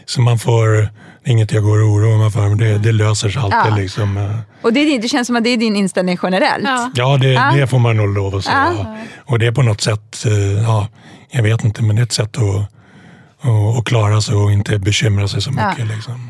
så 0.05 0.21
man 0.21 0.39
får, 0.39 0.89
inget 1.25 1.51
jag 1.51 1.63
går 1.63 1.81
och 1.83 1.89
oroar 1.89 2.17
mig 2.17 2.31
för, 2.31 2.47
men 2.49 2.57
det, 2.57 2.77
det 2.77 2.91
löser 2.91 3.29
sig 3.29 3.41
alltid. 3.41 3.71
Ja. 3.73 3.75
Liksom. 3.77 4.17
eh. 4.17 4.35
Och 4.61 4.73
det, 4.73 4.79
är 4.79 5.01
det 5.01 5.07
känns 5.07 5.27
som 5.27 5.35
att 5.35 5.43
det 5.43 5.49
är 5.49 5.57
din 5.57 5.75
inställning 5.75 6.17
generellt. 6.23 6.63
Ja. 6.63 6.91
Ja, 6.95 7.17
det, 7.17 7.27
Ja. 7.33 7.51
det 7.55 7.67
får 7.67 7.79
man 7.79 7.97
nog 7.97 8.13
lov 8.15 8.35
att 8.35 8.43
säga. 8.45 8.97
Och 9.25 9.39
det 9.39 9.45
är 9.47 9.51
på 9.51 9.61
något 9.61 9.81
sätt, 9.81 10.25
eh, 10.25 10.33
ja, 10.63 10.87
jag 11.31 11.43
vet 11.43 11.63
inte, 11.63 11.83
men 11.83 11.95
det 11.95 12.01
är 12.01 12.03
ett 12.03 12.11
sätt 12.13 12.37
att, 12.37 12.55
att, 13.41 13.77
att 13.79 13.85
klara 13.85 14.21
sig 14.21 14.35
och 14.35 14.51
inte 14.51 14.79
bekymra 14.79 15.27
sig 15.27 15.41
så 15.41 15.51
Ja. 15.57 15.69
mycket. 15.69 15.87
Liksom. 15.95 16.29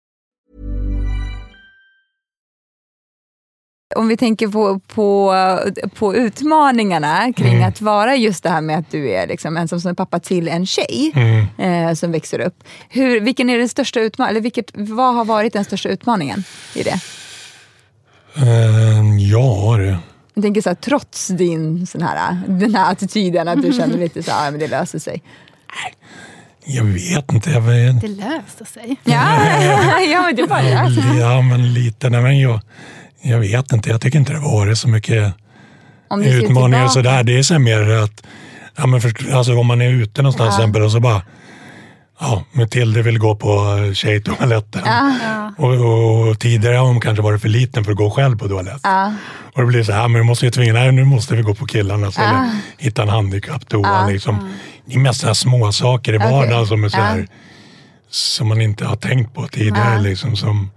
Om 3.95 4.07
vi 4.07 4.17
tänker 4.17 4.47
på, 4.47 4.79
på, 4.79 5.33
på 5.95 6.15
utmaningarna 6.15 7.33
kring 7.33 7.53
Mm. 7.55 7.69
att 7.69 7.81
vara 7.81 8.15
just 8.15 8.43
det 8.43 8.49
här 8.49 8.61
med 8.61 8.77
att 8.79 8.91
du 8.91 9.09
är 9.11 9.27
liksom 9.27 9.57
ensamstående 9.57 9.95
pappa 9.97 10.19
till 10.19 10.47
en 10.47 10.65
tjej 10.65 11.11
Mm. 11.15 11.45
eh, 11.89 11.93
som 11.93 12.11
växer 12.11 12.39
upp. 12.39 12.63
Hur, 12.89 13.19
vilken 13.21 13.49
är 13.49 13.57
den 13.57 13.69
största 13.69 13.99
utmaningen, 13.99 14.31
eller 14.35 14.41
vilket, 14.43 14.71
vad 14.73 15.15
har 15.15 15.25
varit 15.25 15.53
den 15.53 15.65
största 15.65 15.89
utmaningen 15.89 16.43
i 16.75 16.83
det? 16.83 16.99
Eh, 18.37 19.17
ja, 19.31 19.75
det. 19.77 19.97
Jag 20.33 20.43
tänker 20.43 20.61
så 20.61 20.69
här, 20.69 20.75
trots 20.75 21.27
din 21.27 21.87
sån 21.87 22.01
här, 22.01 22.41
den 22.47 22.75
här 22.75 22.91
attityden 22.91 23.47
att 23.47 23.61
du 23.61 23.73
känner 23.73 23.97
lite 23.97 24.23
så 24.23 24.31
här, 24.31 24.47
"Ah, 24.47 24.51
men 24.51 24.59
det 24.59 24.67
löser 24.67 24.99
sig. 24.99 25.23
Jag 26.65 26.83
vet 26.83 27.31
inte. 27.31 27.49
Jag 27.51 27.61
vet. 27.61 28.01
Det 28.01 28.07
löser 28.07 28.65
sig. 28.65 28.97
Ja, 29.03 29.23
ja 30.11 30.21
men 30.21 30.35
det 30.35 30.43
var 30.47 30.61
det. 30.63 30.79
Alltså. 30.79 31.01
Ja, 31.01 31.41
men 31.41 31.73
lite. 31.73 32.09
Nej, 32.09 32.21
men 32.21 32.39
jag, 32.39 32.59
jag 33.21 33.39
vet 33.39 33.71
inte. 33.71 33.89
Jag 33.89 34.01
tycker 34.01 34.19
inte 34.19 34.33
det 34.33 34.39
varit 34.39 34.77
så 34.77 34.89
mycket 34.89 35.33
utmaningar 36.25 36.39
tillbaka. 36.39 36.89
sådär. 36.89 37.23
Det 37.23 37.37
är 37.37 37.43
så 37.43 37.59
mer 37.59 37.89
att 37.89 38.23
ja, 38.77 38.87
men 38.87 39.01
först, 39.01 39.17
alltså, 39.33 39.55
om 39.55 39.67
man 39.67 39.81
är 39.81 39.89
ute 39.89 40.21
någonstans 40.21 40.55
till 40.55 40.61
exempel 40.63 40.81
och 40.81 40.91
så 40.91 40.99
bara 40.99 41.21
ja, 42.19 42.43
Matilda 42.51 43.01
vill 43.01 43.19
gå 43.19 43.35
på 43.35 43.77
tjejtoaletten. 43.93 44.81
Ja. 44.85 45.53
Och, 45.57 45.73
och, 45.73 46.27
och 46.27 46.39
tidigare 46.39 46.75
har 46.75 46.87
hon 46.87 47.01
kanske 47.01 47.23
varit 47.23 47.41
för 47.41 47.49
liten 47.49 47.83
för 47.83 47.91
att 47.91 47.97
gå 47.97 48.09
själv 48.09 48.37
på 48.37 48.47
toaletten. 48.47 48.79
Ja. 48.83 49.13
Och 49.53 49.61
det 49.61 49.67
blir 49.67 49.83
så 49.83 49.91
här, 49.91 50.07
men 50.07 50.21
vi 50.21 50.27
måste 50.27 50.45
ju 50.45 50.51
tvinga, 50.51 50.73
nej 50.73 50.91
nu 50.91 51.03
måste 51.03 51.35
vi 51.35 51.41
gå 51.41 51.55
på 51.55 51.65
killarnas 51.65 52.17
eller 52.17 52.51
hitta 52.77 53.01
en 53.01 53.09
handikapptoa. 53.09 54.07
Liksom. 54.07 54.53
Det 54.85 54.95
är 54.95 54.99
mest 54.99 55.19
sådana 55.19 55.35
små 55.35 55.71
saker 55.71 56.13
i 56.13 56.17
vardagen 56.17 56.67
som 56.67 56.83
är 56.83 56.89
så 56.89 56.97
här, 56.97 57.27
som 58.09 58.47
man 58.47 58.61
inte 58.61 58.85
har 58.85 58.95
tänkt 58.95 59.33
på 59.33 59.47
tidigare. 59.47 60.01
Liksom, 60.01 60.35
som, 60.35 60.71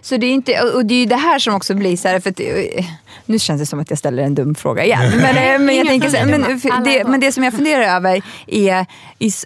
Så 0.00 0.16
det 0.16 0.26
är 0.26 0.30
inte, 0.30 0.60
och 0.62 0.86
det 0.86 0.94
är 0.94 0.98
ju 1.00 1.06
det 1.06 1.16
här 1.16 1.38
som 1.38 1.54
också 1.54 1.74
blir 1.74 1.96
så 1.96 2.08
här, 2.08 2.20
för 2.20 2.30
att, 2.30 2.40
eh, 2.40 2.84
nu 3.26 3.38
känns 3.38 3.60
det 3.60 3.66
som 3.66 3.80
att 3.80 3.90
jag 3.90 3.98
ställer 3.98 4.22
en 4.22 4.34
dum 4.34 4.54
fråga 4.54 4.84
igen. 4.84 5.12
Men, 5.16 5.36
eh, 5.36 5.58
men, 5.66 5.76
jag 5.76 5.86
tänker 5.86 6.08
så 6.08 6.26
men, 6.26 6.60
för 6.60 6.68
är 6.68 6.84
det, 6.84 7.04
men 7.04 7.20
det 7.20 7.32
som 7.32 7.44
jag 7.44 7.52
funderar 7.52 7.96
över 7.96 8.22
är, 8.46 8.86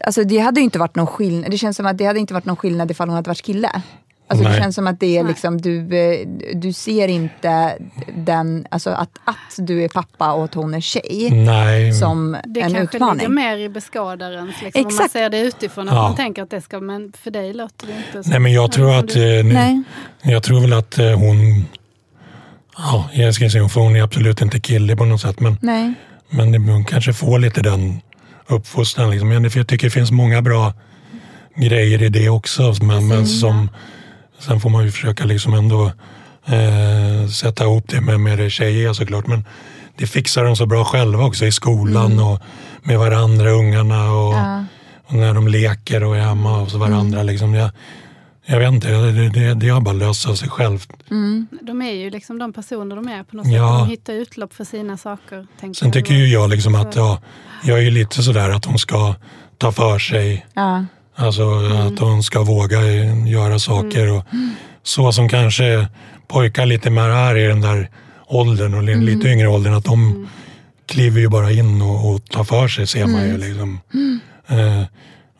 alltså 0.05 0.25
det 0.25 0.39
hade 0.39 0.61
ju 0.61 0.65
inte 0.65 0.79
varit 0.79 0.97
någon 0.97 1.07
skillnad, 1.07 1.51
det 1.51 1.59
känns 1.59 1.77
som 1.77 1.87
att 1.87 1.99
det 1.99 2.05
hade 2.05 2.19
inte 2.19 2.35
varit 2.35 2.45
någon 2.45 2.57
skillnad 2.57 2.91
ifall 2.91 3.09
hon 3.09 3.17
hade 3.17 3.31
varit 3.31 3.43
kille. 3.43 3.83
Alltså 4.29 4.49
det 4.49 4.57
känns 4.57 4.75
som 4.75 4.87
att 4.87 5.01
det 5.01 5.19
är 5.19 5.25
liksom, 5.25 5.61
du, 5.61 5.97
eh, 5.97 6.29
du 6.55 6.73
ser 6.73 7.09
inte 7.09 7.77
den, 8.17 8.67
alltså 8.71 8.91
att, 8.91 9.11
att 9.25 9.37
du 9.59 9.85
är 9.85 9.89
pappa 9.89 10.33
och 10.33 10.45
att 10.45 10.55
hon 10.55 10.75
är 10.75 10.81
tjej 10.81 11.29
nej, 11.31 11.93
som 11.93 12.37
Det 12.45 12.61
en 12.61 12.75
kanske 12.75 12.97
utmaning. 12.97 13.17
ligger 13.19 13.29
mer 13.35 13.57
i 13.59 13.69
beskådarens, 13.69 14.55
liksom, 14.63 14.81
om 14.81 14.85
man 14.85 14.93
Exakt. 14.93 15.13
ser 15.13 15.31
det 15.31 15.41
utifrån. 15.41 15.89
Att 15.89 15.95
Ja. 15.95 16.03
man 16.03 16.17
tänker 16.17 16.43
att 16.43 16.51
det 16.51 16.61
ska, 16.61 16.81
men 16.81 17.13
för 17.23 17.31
dig 17.31 17.55
låter 17.55 17.87
det 17.87 17.93
inte 18.07 18.23
så. 18.25 18.31
nej, 18.31 18.39
men 18.39 18.53
jag 18.53 18.73
tror 18.73 18.95
att, 18.99 19.09
du- 19.09 19.39
eh, 19.39 19.45
nu, 19.45 19.53
Nej. 19.55 19.83
jag 20.23 20.43
tror 20.43 20.61
väl 20.61 20.73
att 20.73 20.99
eh, 20.99 21.19
hon, 21.19 21.65
ja, 22.77 23.09
jag 23.13 23.35
ska 23.35 23.51
säga, 23.51 23.69
för 23.69 23.81
hon 23.81 23.97
är 23.97 24.03
absolut 24.03 24.43
inte 24.43 24.61
kille 24.61 24.97
på 24.97 25.05
något 25.05 25.21
sätt, 25.21 25.41
men 25.41 25.57
Nej. 25.63 25.95
Men 26.31 26.53
det- 26.53 26.59
hon 26.73 26.85
kanske 26.85 27.13
får 27.13 27.39
lite 27.39 27.61
den 27.63 28.01
uppfostran. 28.47 29.11
Liksom. 29.11 29.29
Men 29.29 29.43
jag 29.45 29.53
tycker 29.69 29.87
det 29.87 29.91
finns 29.91 30.11
många 30.11 30.43
bra 30.43 30.73
grejer 31.57 32.03
i 32.03 32.09
det 32.09 32.29
också. 32.29 32.75
Men, 32.83 33.09
men 33.09 33.27
som, 33.27 33.69
sen 34.43 34.61
får 34.61 34.71
man 34.71 34.85
ju 34.85 34.91
försöka 34.91 35.25
liksom 35.25 35.55
ändå 35.55 35.93
eh, 36.47 37.29
sätta 37.29 37.65
ihop 37.65 37.85
det 37.89 38.01
med, 38.01 38.21
med 38.21 38.39
det 38.39 38.51
tjejiga 38.51 38.95
såklart. 38.95 39.27
Men 39.27 39.45
det 39.97 40.07
fixar 40.07 40.45
de 40.45 40.57
så 40.57 40.67
bra 40.67 40.85
själva 40.85 41.25
också 41.25 41.47
i 41.47 41.53
skolan 41.53 42.19
och 42.21 42.39
med 42.83 42.99
varandra, 42.99 43.51
ungarna. 43.51 44.13
Och, 44.13 44.35
och 45.07 45.15
när 45.15 45.35
de 45.35 45.49
leker 45.49 46.05
och 46.05 46.17
är 46.17 46.21
hemma 46.21 46.59
hos 46.59 46.75
varandra. 46.75 47.23
Liksom. 47.23 47.55
Jag, 47.55 47.71
jag 48.47 48.59
vet 48.59 48.73
inte, 48.73 48.89
det, 48.89 49.29
det, 49.29 49.55
det 49.55 49.69
har 49.69 49.81
bara 49.81 49.95
löst 49.95 50.29
av 50.29 50.35
sig 50.35 50.49
självt. 50.49 50.89
De 51.63 51.83
är 51.83 51.93
ju 51.93 52.11
liksom 52.11 52.39
de 52.39 52.53
personer 52.53 52.97
de 52.97 53.09
är 53.09 53.23
på 53.23 53.37
något 53.37 53.47
Ja. 53.47 53.79
sätt. 53.79 53.87
De 53.87 53.91
hittar 53.91 54.13
utlopp 54.13 54.55
för 54.55 54.65
sina 54.65 54.97
saker. 54.97 55.47
Sen 55.61 55.75
jag. 55.83 55.93
tycker 55.93 56.15
ju 56.15 56.27
jag 56.27 56.51
liksom 56.51 56.75
att 56.75 56.97
ja, 56.97 57.19
jag 57.65 57.83
är 57.87 57.91
lite 57.91 58.23
sådär 58.23 58.51
att 58.51 58.65
hon 58.65 58.79
ska 58.79 59.15
ta 59.59 59.73
för 59.73 59.99
sig. 59.99 60.47
Ja. 60.55 60.85
Alltså 61.15 61.43
Mm. 61.43 61.87
att 61.87 61.99
hon 61.99 62.23
ska 62.23 62.43
våga 62.43 62.81
göra 63.27 63.59
saker. 63.59 64.13
Och 64.13 64.25
så 64.83 65.13
som 65.13 65.29
kanske 65.29 65.89
pojkar 66.29 66.67
lite 66.67 66.91
mer 66.91 67.09
är 67.09 67.37
i 67.37 67.47
den 67.47 67.61
där 67.61 67.91
åldern 68.27 68.75
och 68.75 68.83
Mm. 68.83 69.01
lite 69.03 69.29
yngre 69.29 69.49
åldern. 69.49 69.75
Att 69.75 69.85
de 69.85 70.29
kliver 70.87 71.21
ju 71.21 71.29
bara 71.29 71.51
in 71.51 71.83
och, 71.83 72.11
och 72.15 72.25
tar 72.25 72.45
för 72.45 72.69
sig 72.69 72.87
ser 72.87 73.07
man 73.07 73.21
Mm. 73.23 73.31
ju. 73.33 73.39
Liksom. 73.49 73.81
Eh, 74.49 74.83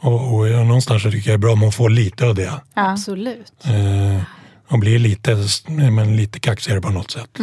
och, 0.01 0.35
och 0.35 0.49
ja, 0.49 0.65
någonstans 0.65 1.03
så 1.03 1.11
tycker 1.11 1.31
jag 1.31 1.41
det 1.41 1.41
är 1.41 1.47
bra 1.47 1.53
om 1.53 1.61
hon 1.61 1.73
får 1.73 1.91
lite 1.91 2.27
av 2.27 2.35
det. 2.35 2.53
Absolut. 2.75 3.53
Eh, 3.65 4.23
och 4.69 4.79
blir 4.79 4.99
lite, 4.99 5.37
men 5.69 6.17
lite 6.17 6.41
kaxigare 6.41 6.81
på 6.81 6.91
något 6.91 7.11
sätt. 7.11 7.39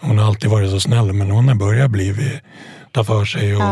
Hon 0.00 0.18
har 0.18 0.26
alltid 0.26 0.50
varit 0.50 0.70
så 0.70 0.80
snäll 0.80 1.12
men 1.12 1.30
hon 1.30 1.48
har 1.48 1.54
börjat 1.54 1.90
bli 1.90 2.12
vid- 2.12 2.40
ta 2.92 3.04
för 3.04 3.24
sig 3.24 3.56
och, 3.56 3.62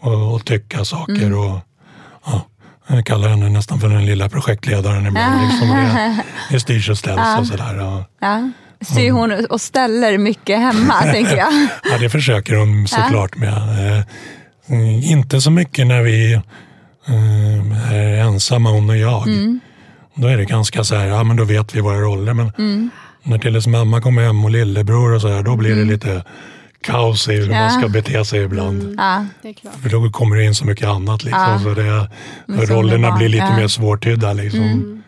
och, 0.00 0.34
och 0.34 0.44
tycka 0.44 0.84
saker. 0.84 1.32
Och, 1.38 1.58
ja, 2.26 2.46
jag 2.86 3.06
kallar 3.06 3.28
henne 3.28 3.48
nästan 3.48 3.80
för 3.80 3.88
den 3.88 4.06
lilla 4.06 4.28
projektledaren 4.28 5.06
ibland. 5.06 5.42
Liksom, 5.48 5.68
det, 5.68 6.22
det 6.50 6.60
styrs 6.60 6.90
och 6.90 6.98
ställs 6.98 7.38
och 7.38 7.46
sådär. 7.46 7.78
Och, 7.86 8.02
Ja. 8.20 8.50
Styr 8.80 9.10
hon 9.10 9.46
och 9.50 9.60
ställer 9.60 10.18
mycket 10.18 10.58
hemma, 10.58 11.02
tänker 11.12 11.36
jag. 11.36 11.52
ja, 11.90 11.98
det 12.00 12.10
försöker 12.10 12.54
hon 12.54 12.88
såklart 12.88 13.36
med. 13.36 13.48
Eh, 13.48 14.02
mm, 14.68 14.86
inte 15.02 15.40
så 15.40 15.50
mycket 15.50 15.86
när 15.86 16.02
vi 16.02 16.32
eh, 17.06 17.92
är 17.94 18.16
ensamma, 18.20 18.70
hon 18.70 18.90
och 18.90 18.96
jag. 18.96 19.24
Då 20.14 20.28
är 20.28 20.36
det 20.36 20.44
ganska 20.44 20.84
så 20.84 20.94
här, 20.96 21.06
ja 21.06 21.24
men 21.24 21.36
då 21.36 21.44
vet 21.44 21.74
vi 21.74 21.80
våra 21.80 22.00
roller. 22.00 22.34
Men 22.34 22.52
när 23.22 23.38
Tilles 23.38 23.66
mamma 23.66 24.00
kommer 24.00 24.22
hem 24.22 24.44
och 24.44 24.50
lillebror 24.50 25.12
och 25.14 25.20
så 25.20 25.28
här, 25.28 25.42
då 25.42 25.56
blir 25.56 25.76
det 25.76 25.84
lite 25.84 26.24
kaos 26.86 27.28
i 27.28 27.32
hur 27.32 27.50
man 27.50 27.70
ska 27.70 27.88
bete 27.88 28.24
sig 28.24 28.42
ibland. 28.42 28.94
Ja. 28.98 29.26
Det 29.42 29.48
är 29.48 29.52
klart. 29.52 29.74
För 29.82 29.88
då 29.88 30.10
kommer 30.10 30.36
det 30.36 30.44
in 30.44 30.54
så 30.54 30.66
mycket 30.66 30.88
annat. 30.88 31.24
Liksom, 31.24 31.60
så 31.62 31.74
det, 31.74 32.08
rollerna 32.46 33.12
blir 33.12 33.28
lite 33.28 33.44
ja. 33.44 33.56
mer 33.56 33.68
svårtydda. 33.68 34.32
Liksom. 34.32 35.02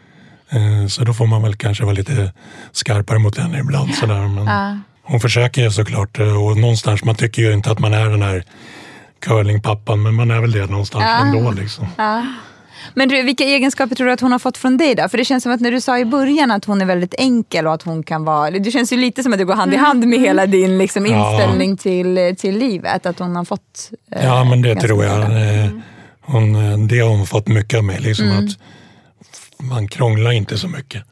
Eh, 0.50 0.86
Så 0.88 1.04
då 1.04 1.14
får 1.14 1.26
man 1.26 1.42
väl 1.42 1.56
kanske 1.56 1.84
vara 1.84 1.94
lite 1.94 2.32
skarpare 2.72 3.18
mot 3.18 3.38
henne 3.38 3.58
ibland. 3.58 3.94
Sådär. 3.94 4.28
Men 4.28 4.80
Hon 5.02 5.20
försöker 5.20 5.62
ju 5.62 5.70
såklart 5.70 6.18
eh, 6.18 6.44
och 6.44 6.56
någonstans, 6.56 7.04
man 7.04 7.14
tycker 7.14 7.42
ju 7.42 7.52
inte 7.52 7.70
att 7.70 7.78
man 7.78 7.94
är 7.94 8.08
den 8.08 8.22
här 8.22 8.44
curlingpappan 9.20 10.02
men 10.02 10.14
man 10.14 10.30
är 10.30 10.40
väl 10.40 10.52
det 10.52 10.66
någonstans 10.66 11.04
ändå. 11.04 11.50
Liksom. 11.50 11.86
Men 12.94 13.08
du, 13.08 13.22
vilka 13.22 13.44
egenskaper 13.44 13.94
tror 13.96 14.06
du 14.06 14.12
att 14.12 14.20
hon 14.20 14.32
har 14.32 14.38
fått 14.38 14.56
från 14.58 14.76
dig 14.76 14.94
då? 14.94 15.08
För 15.08 15.18
det 15.18 15.24
känns 15.24 15.42
som 15.42 15.52
att 15.52 15.60
när 15.60 15.70
du 15.70 15.80
sa 15.80 15.98
i 15.98 16.04
början 16.04 16.50
att 16.50 16.64
hon 16.64 16.80
är 16.80 16.84
väldigt 16.86 17.14
enkel 17.18 17.66
och 17.66 17.74
att 17.74 17.82
hon 17.82 18.02
kan 18.02 18.24
vara... 18.24 18.50
Det 18.50 18.70
känns 18.70 18.92
ju 18.92 18.96
lite 18.96 19.22
som 19.22 19.32
att 19.32 19.38
det 19.38 19.44
går 19.44 19.54
hand 19.54 19.74
i 19.74 19.76
hand 19.76 20.06
med 20.06 20.20
hela 20.20 20.46
din 20.46 20.78
liksom, 20.78 21.06
Ja. 21.06 21.30
inställning 21.32 21.76
till, 21.76 22.34
till 22.38 22.58
livet. 22.58 23.06
Att 23.06 23.18
hon 23.18 23.36
har 23.36 23.44
fått... 23.44 23.90
eh, 24.12 24.24
Ja 24.24 24.44
men 24.44 24.62
det 24.62 24.74
tror 24.74 25.04
jag. 25.04 25.20
Eh, 25.20 25.70
Hon, 26.20 26.54
eh, 26.72 26.78
det 26.78 26.98
har 27.00 27.08
hon 27.08 27.26
fått 27.26 27.48
mycket 27.48 27.78
av 27.78 27.84
mig. 27.84 28.00
Liksom 28.00 28.26
Mm. 28.30 28.44
att 28.46 28.50
man 29.60 29.88
krånglar 29.88 30.32
inte 30.32 30.58
så 30.58 30.68
mycket. 30.68 31.02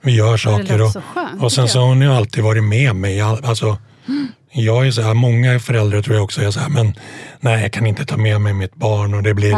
Vi 0.00 0.12
gör 0.16 0.36
saker. 0.36 0.82
Och, 0.82 0.90
så 0.90 1.00
skönt, 1.14 1.42
och 1.42 1.52
sen 1.52 1.68
så 1.68 1.80
har 1.80 1.86
hon 1.86 2.00
ju 2.00 2.12
alltid 2.12 2.44
varit 2.44 2.64
med 2.64 2.96
mig. 2.96 3.20
All- 3.20 3.44
Alltså, 3.44 3.78
Jag 4.52 4.86
är 4.86 4.90
så 4.90 5.02
här, 5.02 5.14
många 5.14 5.60
föräldrar 5.60 6.02
tror 6.02 6.16
jag 6.16 6.24
också 6.24 6.42
är 6.42 6.50
så 6.50 6.60
här, 6.60 6.68
men 6.68 6.94
nej 7.40 7.62
jag 7.62 7.72
kan 7.72 7.86
inte 7.86 8.04
ta 8.04 8.16
med 8.16 8.40
mig 8.40 8.52
mitt 8.52 8.74
barn 8.74 9.14
och 9.14 9.22
det 9.22 9.34
blir 9.34 9.56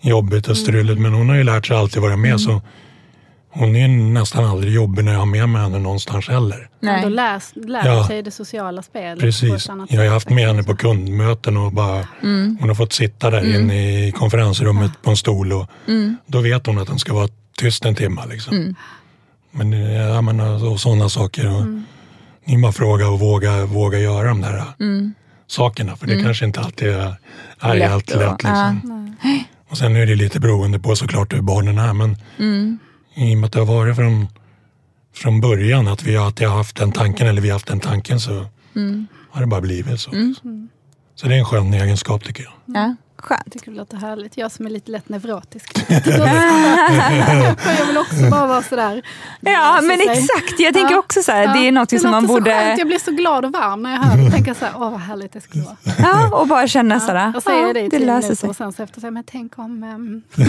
jobbigt 0.00 0.48
och 0.48 0.56
struligt. 0.56 1.00
Men 1.00 1.12
hon 1.14 1.28
har 1.28 1.36
ju 1.36 1.44
lärt 1.44 1.66
sig 1.66 1.76
alltid 1.76 2.02
vara 2.02 2.16
med. 2.16 2.40
Så 2.40 2.60
hon 3.50 3.76
är 3.76 3.88
nästan 3.88 4.44
aldrig 4.44 4.72
jobbig 4.74 5.04
när 5.04 5.12
jag 5.12 5.18
har 5.18 5.26
med 5.26 5.48
mig 5.48 5.62
henne 5.62 5.78
någonstans 5.78 6.28
heller. 6.28 6.68
Nej. 6.80 7.02
Då 7.02 7.08
lär, 7.08 7.66
lär 7.68 7.86
Ja. 7.86 8.06
sig 8.06 8.22
det 8.22 8.30
sociala 8.30 8.82
spelet 8.82 9.20
Precis. 9.20 9.68
Jag 9.88 10.02
har 10.02 10.08
haft 10.08 10.30
med 10.30 10.46
henne 10.46 10.62
på 10.62 10.76
kundmöten 10.76 11.56
och 11.56 11.72
bara, 11.72 12.06
hon 12.60 12.68
har 12.68 12.74
fått 12.74 12.92
sitta 12.92 13.30
där 13.30 13.54
inne 13.56 14.06
i 14.08 14.12
konferensrummet 14.12 14.92
på 15.02 15.10
en 15.10 15.16
stol 15.16 15.52
och 15.52 15.66
då 16.26 16.40
vet 16.40 16.66
hon 16.66 16.78
att 16.78 16.88
den 16.88 16.98
ska 16.98 17.14
vara 17.14 17.28
tyst 17.58 17.84
en 17.84 17.94
timme. 17.94 18.20
Liksom. 18.30 18.74
Men, 19.50 19.72
eh, 19.72 19.92
ja, 19.92 20.20
men, 20.20 20.40
och 20.40 20.80
sådana 20.80 21.08
saker. 21.08 21.46
Och, 21.48 21.64
Ni 22.48 22.58
bara 22.58 22.72
fråga 22.72 23.08
och 23.08 23.20
våga, 23.20 23.66
våga 23.66 23.98
göra 23.98 24.28
de 24.28 24.40
där 24.40 24.64
sakerna 25.46 25.96
för 25.96 26.06
det 26.06 26.22
kanske 26.22 26.44
inte 26.44 26.60
alltid 26.60 26.88
är, 26.88 27.14
är 27.60 27.74
Lätt 27.74 28.10
och- 28.10 28.20
lätt. 28.20 28.42
Liksom. 28.42 29.16
Och 29.70 29.78
sen 29.78 29.96
är 29.96 30.06
det 30.06 30.14
lite 30.14 30.40
beroende 30.40 30.78
på 30.78 30.96
såklart 30.96 31.32
hur 31.34 31.40
barnen 31.42 31.78
är 31.78 31.92
men 31.92 32.16
i 33.14 33.34
och 33.34 33.38
med 33.38 33.46
att 33.46 33.52
det 33.52 33.58
har 33.58 33.66
varit 33.66 33.96
från, 33.96 34.26
från 35.14 35.40
början 35.40 35.88
att 35.88 36.02
vi 36.02 36.16
har 36.16 36.26
alltid 36.26 36.48
haft 36.48 36.76
den 36.76 36.92
tanken 36.92 37.26
eller 37.28 37.40
vi 37.42 37.48
har 37.48 37.54
haft 37.54 37.66
den 37.66 37.80
tanken 37.80 38.20
så 38.20 38.46
har 39.30 39.40
det 39.40 39.46
bara 39.46 39.60
blivit 39.60 40.00
så. 40.00 40.10
Så 41.14 41.26
det 41.28 41.34
är 41.34 41.38
en 41.38 41.44
skön 41.44 41.74
egenskap 41.74 42.24
tycker 42.24 42.42
jag. 42.42 42.52
Ja, 42.82 42.96
skönt. 43.18 43.42
Jag 43.44 43.52
tycker 43.52 43.70
det 43.70 43.76
låter 43.76 43.96
härligt. 43.96 44.36
Jag 44.36 44.52
som 44.52 44.66
är 44.66 44.70
lite 44.70 44.90
lätt 44.90 45.08
neurotisk. 45.08 45.78
jag 47.78 47.86
vill 47.86 47.98
också 47.98 48.30
bara 48.30 48.46
vara 48.46 48.62
sådär. 48.62 49.02
Ja, 49.40 49.58
Alltså, 49.58 49.84
men 49.86 49.96
sig. 49.98 50.08
exakt. 50.08 50.60
Jag 50.60 50.74
tänker 50.74 50.92
Ja. 50.94 50.98
också 50.98 51.22
så 51.22 51.32
här, 51.32 51.42
Ja, 51.44 51.52
det 51.52 51.68
är 51.68 51.72
något 51.72 52.00
som 52.00 52.10
man 52.10 52.22
så 52.22 52.28
borde... 52.34 52.50
skönt. 52.50 52.78
Jag 52.78 52.86
blir 52.86 52.98
så 52.98 53.10
glad 53.10 53.44
och 53.44 53.52
varm 53.52 53.82
när 53.82 53.90
jag 53.92 53.98
hör 53.98 54.24
det. 54.24 54.30
Tänker 54.30 54.54
så 54.54 54.64
här, 54.64 54.74
åh 54.76 54.90
vad 54.90 55.00
härligt 55.00 55.32
det 55.32 55.40
skulle 55.40 55.64
vara. 55.64 55.76
Ja, 55.98 56.36
och 56.40 56.46
bara 56.48 56.68
känna 56.68 57.00
sådär, 57.00 57.30
Jag 57.34 57.42
säger 57.42 57.66
ja, 57.66 57.72
det 57.72 57.80
i 57.80 57.88
det 57.88 57.98
löser 57.98 58.34
sig. 58.34 58.48
och 58.48 58.56
sen 58.56 58.72
så 58.72 58.82
efter 58.82 59.00
säger 59.00 59.12
men 59.12 59.24
tänk 59.26 59.58
om... 59.58 59.82
ehm, 59.82 60.22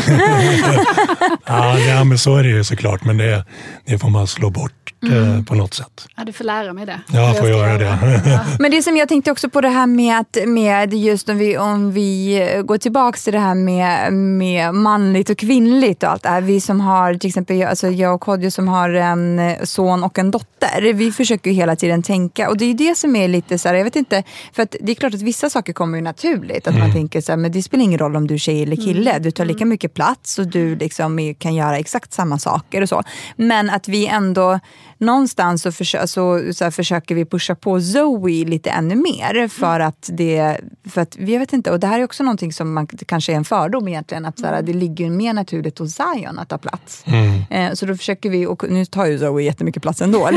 Ja, 1.46 1.80
ja 1.80 2.04
men 2.04 2.18
så 2.18 2.36
är 2.36 2.44
det 2.44 2.50
ju 2.50 2.64
såklart 2.64 3.04
men 3.04 3.18
det, 3.18 3.46
det 3.86 4.00
får 4.00 4.10
man 4.10 4.28
slå 4.28 4.50
bort 4.50 4.94
eh, 5.12 5.44
på 5.46 5.56
något 5.56 5.74
sätt. 5.74 6.08
ja, 6.18 6.24
du 6.24 6.34
får 6.34 6.44
lära 6.44 6.74
mig 6.74 6.86
det. 6.86 7.00
Ja, 7.14 7.20
jag 7.22 7.38
får 7.38 7.50
göra 7.50 7.78
det. 7.78 8.40
Men 8.60 8.72
det 8.72 8.82
som 8.84 8.98
jag 8.98 9.10
tänkte 9.10 9.32
också 9.32 9.50
på 9.50 9.62
det 9.62 9.70
här 9.70 9.88
med, 9.88 10.20
att, 10.20 10.38
med 10.48 10.94
just 10.94 11.30
om 11.30 11.38
vi, 11.38 11.58
om 11.58 11.92
vi 11.92 12.40
går 12.64 12.78
tillbaka 12.78 13.18
till 13.18 13.34
det 13.34 13.40
här 13.40 13.56
med, 13.56 14.14
med 14.14 14.74
manligt 14.76 15.30
och 15.30 15.38
kvinnligt 15.38 16.04
och 16.04 16.10
allt 16.12 16.24
det 16.24 16.30
här. 16.30 16.42
Vi 16.42 16.62
som 16.62 16.82
har, 16.82 17.14
till 17.14 17.28
exempel 17.28 17.58
jag- 17.58 17.70
alltså 17.70 17.88
jag 17.88 18.16
och 18.16 18.22
Kodjo 18.22 18.52
som 18.52 18.68
har 18.68 18.90
en 18.90 19.42
son 19.64 20.04
och 20.04 20.20
en 20.20 20.32
dotter. 20.32 20.94
Vi 20.94 21.12
försöker 21.12 21.50
ju 21.50 21.56
hela 21.56 21.76
tiden 21.76 22.04
tänka 22.04 22.50
och 22.50 22.58
det 22.58 22.66
är 22.66 22.68
ju 22.68 22.74
det 22.74 22.98
som 22.98 23.16
är 23.16 23.28
lite 23.28 23.58
så 23.60 23.68
här, 23.68 23.76
jag 23.76 23.84
vet 23.84 23.96
inte, 23.96 24.24
för 24.54 24.64
att 24.64 24.76
det 24.82 24.92
är 24.92 24.96
klart 24.96 25.14
att 25.14 25.22
vissa 25.22 25.50
saker 25.50 25.74
kommer 25.74 25.98
ju 25.98 26.04
naturligt. 26.04 26.68
Att 26.68 26.78
man 26.78 26.94
tänker 26.94 27.22
så 27.22 27.32
här, 27.32 27.38
men 27.38 27.52
det 27.52 27.64
spelar 27.64 27.84
ingen 27.84 28.00
roll 28.00 28.16
om 28.16 28.28
du 28.28 28.34
är 28.34 28.38
tjej 28.38 28.64
eller 28.64 28.76
kille. 28.76 29.20
Du 29.20 29.32
tar 29.32 29.46
lika 29.46 29.66
mycket 29.66 29.94
plats 29.94 30.40
och 30.40 30.48
du 30.48 30.76
liksom 30.76 31.36
kan 31.40 31.56
göra 31.56 31.78
exakt 31.78 32.14
samma 32.14 32.40
saker 32.40 32.82
och 32.82 32.90
så. 32.90 33.04
Men 33.36 33.70
att 33.70 33.88
vi 33.88 34.08
ändå 34.08 34.60
någonstans 35.00 35.62
så, 35.62 35.72
försö 35.72 36.08
så, 36.08 36.54
så 36.54 36.64
här, 36.64 36.72
försöker 36.72 37.16
vi 37.16 37.26
pusha 37.26 37.56
på 37.56 37.82
Zoe 37.82 38.46
lite 38.46 38.70
ännu 38.70 38.96
mer 38.96 39.48
för 39.48 39.80
att 39.80 40.10
det, 40.14 40.58
för 40.90 41.02
att, 41.02 41.16
jag 41.20 41.40
vet 41.40 41.54
inte, 41.54 41.72
och 41.72 41.80
det 41.80 41.88
här 41.88 42.00
är 42.00 42.04
också 42.04 42.24
någonting 42.24 42.54
som 42.54 42.74
man, 42.74 42.88
kanske 42.88 43.32
är 43.32 43.36
en 43.36 43.46
fördom 43.46 43.88
egentligen, 43.88 44.26
att 44.26 44.40
så 44.40 44.46
här, 44.46 44.62
det 44.62 44.74
ligger 44.74 45.10
mer 45.10 45.34
naturligt 45.34 45.80
hos 45.80 45.94
Zion 45.96 46.40
att 46.40 46.50
ta 46.50 46.58
plats. 46.58 47.04
Eh, 47.50 47.74
så 47.74 47.86
då 47.86 47.98
försöker 47.98 48.30
vi, 48.30 48.46
och 48.46 48.70
nu 48.70 48.86
tar 48.86 49.06
ju 49.06 49.20
Zoe 49.20 49.44
jättemycket 49.44 49.82
plats 49.82 50.02
ändå, 50.02 50.20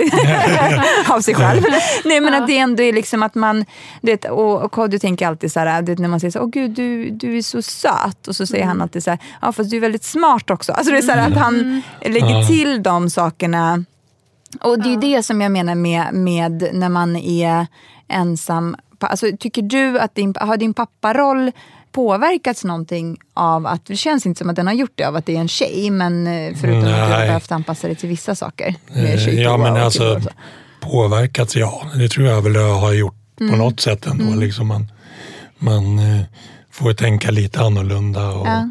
av 1.08 1.20
sig 1.20 1.34
själv. 1.34 1.62
Nej 2.04 2.20
men 2.20 2.34
att 2.34 2.46
det 2.46 2.58
ändå 2.58 2.82
är 2.82 2.92
liksom 2.92 3.22
att 3.22 3.34
man, 3.34 3.64
det, 4.00 4.24
och, 4.24 4.62
och 4.62 4.72
Kodjo 4.72 4.98
tänker 4.98 5.26
alltid 5.26 5.52
så 5.52 5.60
här, 5.60 5.82
det, 5.82 5.98
när 5.98 6.08
man 6.08 6.20
säger 6.20 6.32
så 6.32 6.40
åh 6.40 6.48
gud 6.48 6.70
du, 6.70 7.10
du 7.10 7.38
är 7.38 7.42
så 7.42 7.62
söt, 7.62 8.28
och 8.28 8.36
så 8.36 8.46
säger 8.46 8.64
han 8.64 8.82
alltid 8.82 9.04
så 9.04 9.10
här, 9.10 9.18
ja 9.40 9.52
fast 9.52 9.70
du 9.70 9.76
är 9.76 9.80
väldigt 9.80 10.04
smart 10.04 10.50
också. 10.50 10.72
Alltså 10.72 10.92
det 10.92 10.98
är 10.98 11.02
så 11.02 11.12
här, 11.12 11.30
att 11.30 11.38
han 11.38 11.82
lägger 12.00 12.46
till 12.46 12.82
de 12.82 13.10
sakerna 13.10 13.84
och 14.60 14.82
det 14.82 14.94
är 14.94 15.00
det 15.00 15.22
som 15.22 15.40
jag 15.40 15.52
menar 15.52 15.74
med, 15.74 16.14
med 16.14 16.68
när 16.72 16.88
man 16.88 17.16
är 17.16 17.66
ensam. 18.08 18.76
Alltså, 19.00 19.26
tycker 19.40 19.62
du 19.62 19.98
att 19.98 20.14
din, 20.14 20.34
har 20.40 20.56
din 20.56 20.74
papparoll 20.74 21.52
påverkats 21.92 22.64
någonting 22.64 23.18
av 23.34 23.66
att, 23.66 23.86
det 23.86 23.96
känns 23.96 24.26
inte 24.26 24.38
som 24.38 24.50
att 24.50 24.56
den 24.56 24.66
har 24.66 24.74
gjort 24.74 24.92
det 24.94 25.04
av 25.04 25.16
att 25.16 25.26
det 25.26 25.36
är 25.36 25.40
en 25.40 25.48
tjej, 25.48 25.90
men 25.90 26.26
eh, 26.26 26.54
förutom 26.60 26.78
att 26.80 26.84
du 26.86 26.92
har 27.02 27.08
Nej. 27.08 27.26
behövt 27.26 27.52
anpassa 27.52 27.86
dig 27.86 27.96
till 27.96 28.08
vissa 28.08 28.34
saker. 28.34 28.74
Eh, 28.94 29.28
Ja, 29.40 29.56
men 29.56 29.72
och 29.72 29.78
alltså 29.78 30.20
påverkats, 30.80 31.56
ja. 31.56 31.82
Det 31.96 32.08
tror 32.08 32.26
jag 32.26 32.42
väl 32.42 32.54
jag 32.54 32.74
har 32.74 32.92
gjort 32.92 33.14
Mm. 33.40 33.52
på 33.52 33.58
något 33.58 33.80
sätt 33.80 34.06
ändå. 34.06 34.34
Liksom 34.40 34.66
man 34.66 34.92
man 35.58 35.98
eh, 35.98 36.20
får 36.70 36.92
tänka 36.92 37.30
lite 37.30 37.60
annorlunda 37.60 38.28
och, 38.30 38.46
Ja. 38.46 38.70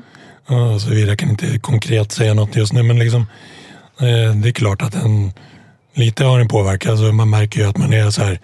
och 0.73 0.81
så 0.81 0.89
vidare. 0.89 1.09
Jag 1.09 1.19
kan 1.19 1.29
inte 1.29 1.59
konkret 1.59 2.11
säga 2.11 2.33
något 2.33 2.55
just 2.55 2.73
nu, 2.73 2.83
men 2.83 2.99
liksom, 2.99 3.25
det 4.41 4.47
är 4.49 4.51
klart 4.51 4.81
att 4.81 4.91
den 4.91 5.31
lite 5.93 6.23
har 6.25 6.39
den 6.39 6.47
påverkat. 6.47 6.91
Alltså 6.91 7.11
man 7.11 7.29
märker 7.29 7.59
ju 7.59 7.67
att 7.69 7.77
man 7.77 7.93
är 7.93 8.09
så 8.09 8.23
här 8.23 8.39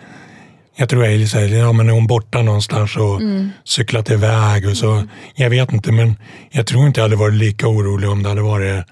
jag 0.79 0.89
tror 0.89 1.25
så 1.25 1.37
här, 1.39 1.47
ja 1.47 1.71
men 1.73 1.89
är 1.89 1.93
hon 1.93 2.07
borta 2.07 2.41
någonstans 2.41 2.95
och 2.97 3.21
Mm. 3.21 3.49
cyklat 3.63 4.09
iväg 4.11 4.67
och 4.69 4.77
så. 4.77 5.03
Jag 5.35 5.49
vet 5.49 5.73
inte, 5.73 5.91
men 5.91 6.15
jag 6.51 6.67
tror 6.67 6.87
inte 6.87 6.99
jag 6.99 7.05
hade 7.05 7.15
varit 7.15 7.33
lika 7.33 7.67
orolig 7.67 8.09
om 8.09 8.23
det 8.23 8.29
hade 8.29 8.41
varit 8.41 8.85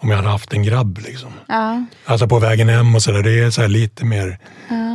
om 0.00 0.10
jag 0.10 0.16
hade 0.16 0.28
haft 0.28 0.52
en 0.52 0.62
grabb. 0.62 0.98
Liksom. 0.98 1.30
Ja. 1.48 1.84
Alltså 2.04 2.28
på 2.28 2.38
vägen 2.38 2.68
hem 2.68 2.94
och 2.94 3.02
sådär, 3.02 3.22
det 3.22 3.38
är 3.40 3.50
så 3.50 3.66
lite 3.66 4.04
mer, 4.04 4.38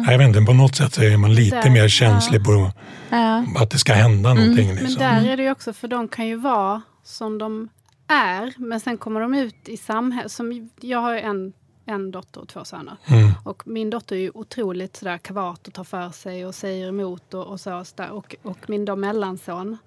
jag 0.10 0.18
vet 0.18 0.28
inte, 0.28 0.42
på 0.42 0.54
något 0.54 0.76
sätt 0.76 0.94
så 0.94 1.04
är 1.04 1.18
man 1.18 1.34
lite 1.36 1.62
Där, 1.62 1.70
mer 1.70 1.88
känslig 1.88 2.44
på 2.46 2.72
Ja. 3.10 3.44
att 3.58 3.70
det 3.72 3.78
ska 3.78 3.94
hända 3.94 4.34
någonting. 4.34 4.68
Men 4.68 4.76
Liksom. 4.84 5.00
där 5.00 5.28
är 5.30 5.38
det 5.38 5.44
ju 5.44 5.52
också, 5.52 5.74
för 5.74 5.88
de 5.88 6.08
kan 6.08 6.28
ju 6.28 6.36
vara 6.36 6.82
som 7.04 7.38
de 7.38 7.70
är, 8.10 8.54
men 8.58 8.80
sen 8.80 8.98
kommer 8.98 9.20
de 9.22 9.34
ut 9.34 9.56
i 9.70 9.78
samhället. 9.78 10.32
Som, 10.32 10.70
jag 10.82 11.00
har 11.02 11.16
en, 11.16 11.54
en 11.90 12.12
dotter 12.12 12.42
och 12.42 12.48
två 12.48 12.66
söner. 12.66 12.98
Mm. 13.06 13.32
Och 13.44 13.68
min 13.68 13.90
dotter 13.90 14.16
är 14.16 14.20
ju 14.20 14.32
otroligt 14.34 14.96
sådär 14.96 15.18
kavat 15.18 15.68
och 15.68 15.74
tar 15.74 15.84
för 15.84 16.10
sig 16.10 16.46
och 16.46 16.56
säger 16.56 16.88
emot 16.88 17.34
och, 17.34 17.48
och 17.48 17.60
så. 17.60 17.84
Och, 18.12 18.36
och 18.42 18.70
min 18.70 18.86
då 18.86 18.96
mellanson 18.96 19.78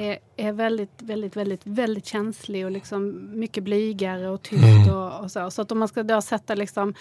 är, 0.00 0.18
är 0.36 0.52
väldigt, 0.52 1.02
väldigt, 1.02 1.36
väldigt, 1.36 1.60
väldigt 1.64 2.06
känslig 2.06 2.64
och 2.64 2.70
liksom 2.70 3.30
mycket 3.40 3.64
blygare 3.64 4.28
och 4.28 4.42
tyst 4.42 4.62
Mm. 4.62 4.94
och, 4.96 5.24
och 5.24 5.30
så. 5.30 5.50
Så 5.50 5.62
att 5.62 5.72
om 5.72 5.78
man 5.78 5.88
ska 5.88 6.02
då 6.02 6.22
sätta 6.22 6.54
liksom 6.54 6.94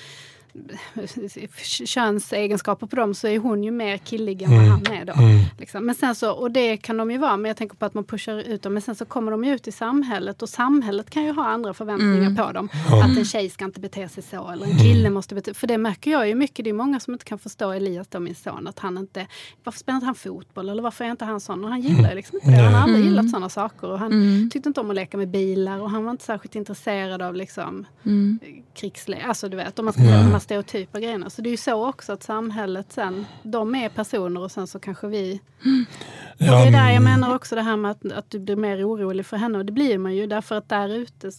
könsegenskaper 1.85 2.87
på 2.87 2.95
dem 2.95 3.13
så 3.13 3.27
är 3.27 3.39
hon 3.39 3.63
ju 3.63 3.71
mer 3.71 3.97
killig 3.97 4.41
än 4.41 4.49
vad 4.49 4.59
Mm. 4.59 4.71
han 4.71 4.87
är 4.93 5.05
då. 5.05 5.13
Mm. 5.13 5.39
Liksom. 5.59 5.85
Men 5.85 5.95
sen 5.95 6.15
så, 6.15 6.31
och 6.31 6.51
det 6.51 6.77
kan 6.77 6.97
de 6.97 7.11
ju 7.11 7.17
vara, 7.17 7.37
men 7.37 7.49
jag 7.49 7.57
tänker 7.57 7.75
på 7.75 7.85
att 7.85 7.93
man 7.93 8.03
pushar 8.03 8.37
ut 8.37 8.61
dem. 8.61 8.73
Men 8.73 8.81
sen 8.81 8.95
så 8.95 9.05
kommer 9.05 9.31
de 9.31 9.43
ju 9.43 9.53
ut 9.55 9.67
i 9.67 9.71
samhället 9.71 10.41
och 10.41 10.49
samhället 10.49 11.09
kan 11.09 11.23
ju 11.23 11.31
ha 11.31 11.45
andra 11.45 11.73
förväntningar 11.73 12.45
på 12.45 12.51
dem. 12.51 12.69
Att 13.03 13.17
en 13.17 13.25
tjej 13.25 13.49
ska 13.49 13.65
inte 13.65 13.79
bete 13.79 14.09
sig 14.09 14.23
så 14.23 14.49
eller 14.49 14.65
en 14.65 14.77
kille 14.77 15.09
måste 15.09 15.35
bete 15.35 15.53
För 15.53 15.67
det 15.67 15.77
märker 15.77 16.11
jag 16.11 16.27
ju 16.27 16.35
mycket, 16.35 16.63
det 16.63 16.69
är 16.69 16.73
många 16.73 16.99
som 16.99 17.13
inte 17.13 17.25
kan 17.25 17.39
förstå 17.39 17.71
Elias 17.71 18.07
då, 18.07 18.19
min 18.19 18.35
son, 18.35 18.67
att 18.67 18.79
han 18.79 18.97
inte, 18.97 19.27
varför 19.63 19.79
spelar 19.79 19.95
inte 19.97 20.05
han 20.05 20.15
fotboll 20.15 20.69
eller 20.69 20.83
varför 20.83 21.05
är 21.05 21.11
inte 21.11 21.25
han 21.25 21.39
sån? 21.39 21.63
Och 21.63 21.69
han 21.69 21.81
gillar 21.81 22.09
ju 22.09 22.15
liksom 22.15 22.35
inte 22.37 22.51
det. 22.51 22.57
Han 22.63 22.73
har 22.73 22.81
aldrig 22.81 23.05
gillat 23.05 23.29
sådana 23.29 23.49
saker 23.49 23.87
och 23.89 23.99
han 23.99 24.49
tyckte 24.53 24.69
inte 24.69 24.81
om 24.81 24.89
att 24.89 24.95
leka 24.95 25.17
med 25.17 25.27
bilar 25.27 25.79
och 25.79 25.89
han 25.89 26.03
var 26.03 26.11
inte 26.11 26.23
särskilt 26.23 26.55
intresserad 26.55 27.21
av 27.21 27.35
liksom 27.35 27.85
krigslek, 28.73 29.23
alltså 29.25 29.49
du 29.49 29.57
vet, 29.57 29.79
om 29.79 29.85
man 29.85 29.93
ska 29.93 30.01
stereotypa 30.41 30.99
grejerna. 30.99 31.29
Så 31.29 31.41
det 31.41 31.49
är 31.49 31.51
ju 31.51 31.57
så 31.57 31.87
också 31.89 32.13
att 32.13 32.23
samhället 32.23 32.85
sen, 32.89 33.25
de 33.43 33.75
är 33.75 33.89
personer 33.89 34.41
och 34.41 34.51
sen 34.51 34.67
så 34.67 34.79
kanske 34.79 35.07
vi 35.07 35.39
och 36.39 36.45
det 36.47 36.47
är 36.47 36.71
där 36.71 36.91
jag 36.91 37.03
menar 37.03 37.35
också 37.35 37.55
det 37.55 37.61
här 37.61 37.77
med 37.77 37.91
att, 37.91 38.11
att 38.11 38.25
du 38.29 38.39
blir 38.39 38.55
mer 38.55 38.87
orolig 38.89 39.25
för 39.25 39.37
henne. 39.37 39.57
Och 39.57 39.65
det 39.65 39.71
blir 39.71 39.97
man 39.97 40.15
ju 40.15 40.27
därför 40.27 40.55
att 40.55 40.69
där 40.69 40.89
ute 40.89 41.31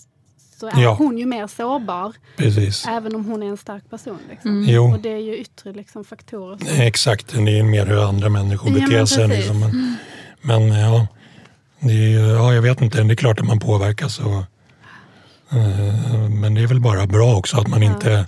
så 0.59 0.67
är 0.67 0.83
Ja. 0.83 0.95
hon 0.95 1.19
ju 1.19 1.27
mer 1.27 1.47
sårbar. 1.47 2.13
Precis. 2.37 2.87
Även 2.89 3.15
om 3.15 3.25
hon 3.25 3.43
är 3.43 3.47
en 3.47 3.57
stark 3.57 3.91
person. 3.91 4.19
Liksom. 4.31 4.65
Jo. 4.69 4.93
Och 4.93 5.01
det 5.01 5.13
är 5.13 5.19
ju 5.19 5.37
yttre 5.37 5.73
liksom, 5.73 6.05
faktorer. 6.05 6.57
Som, 6.57 6.81
Exakt, 6.81 7.29
det 7.29 7.59
är 7.59 7.63
mer 7.63 7.87
hur 7.87 8.09
andra 8.09 8.29
människor 8.29 8.71
Ja, 8.71 8.87
beter 8.87 9.05
sig. 9.05 9.29
Liksom. 9.29 9.61
Men, 9.61 9.97
men 10.43 10.79
ja, 10.81 11.07
det 11.81 11.93
är, 12.15 12.35
ja, 12.35 12.55
jag 12.55 12.63
vet 12.63 12.81
inte, 12.81 13.03
det 13.03 13.13
är 13.13 13.17
klart 13.17 13.41
att 13.41 13.47
man 13.47 13.59
påverkas. 13.61 14.19
Och, 14.19 14.45
eh, 15.57 16.29
men 16.31 16.55
det 16.55 16.61
är 16.63 16.67
väl 16.67 16.81
bara 16.81 17.07
bra 17.07 17.37
också 17.37 17.57
att 17.61 17.69
man 17.69 17.83
inte 17.83 18.27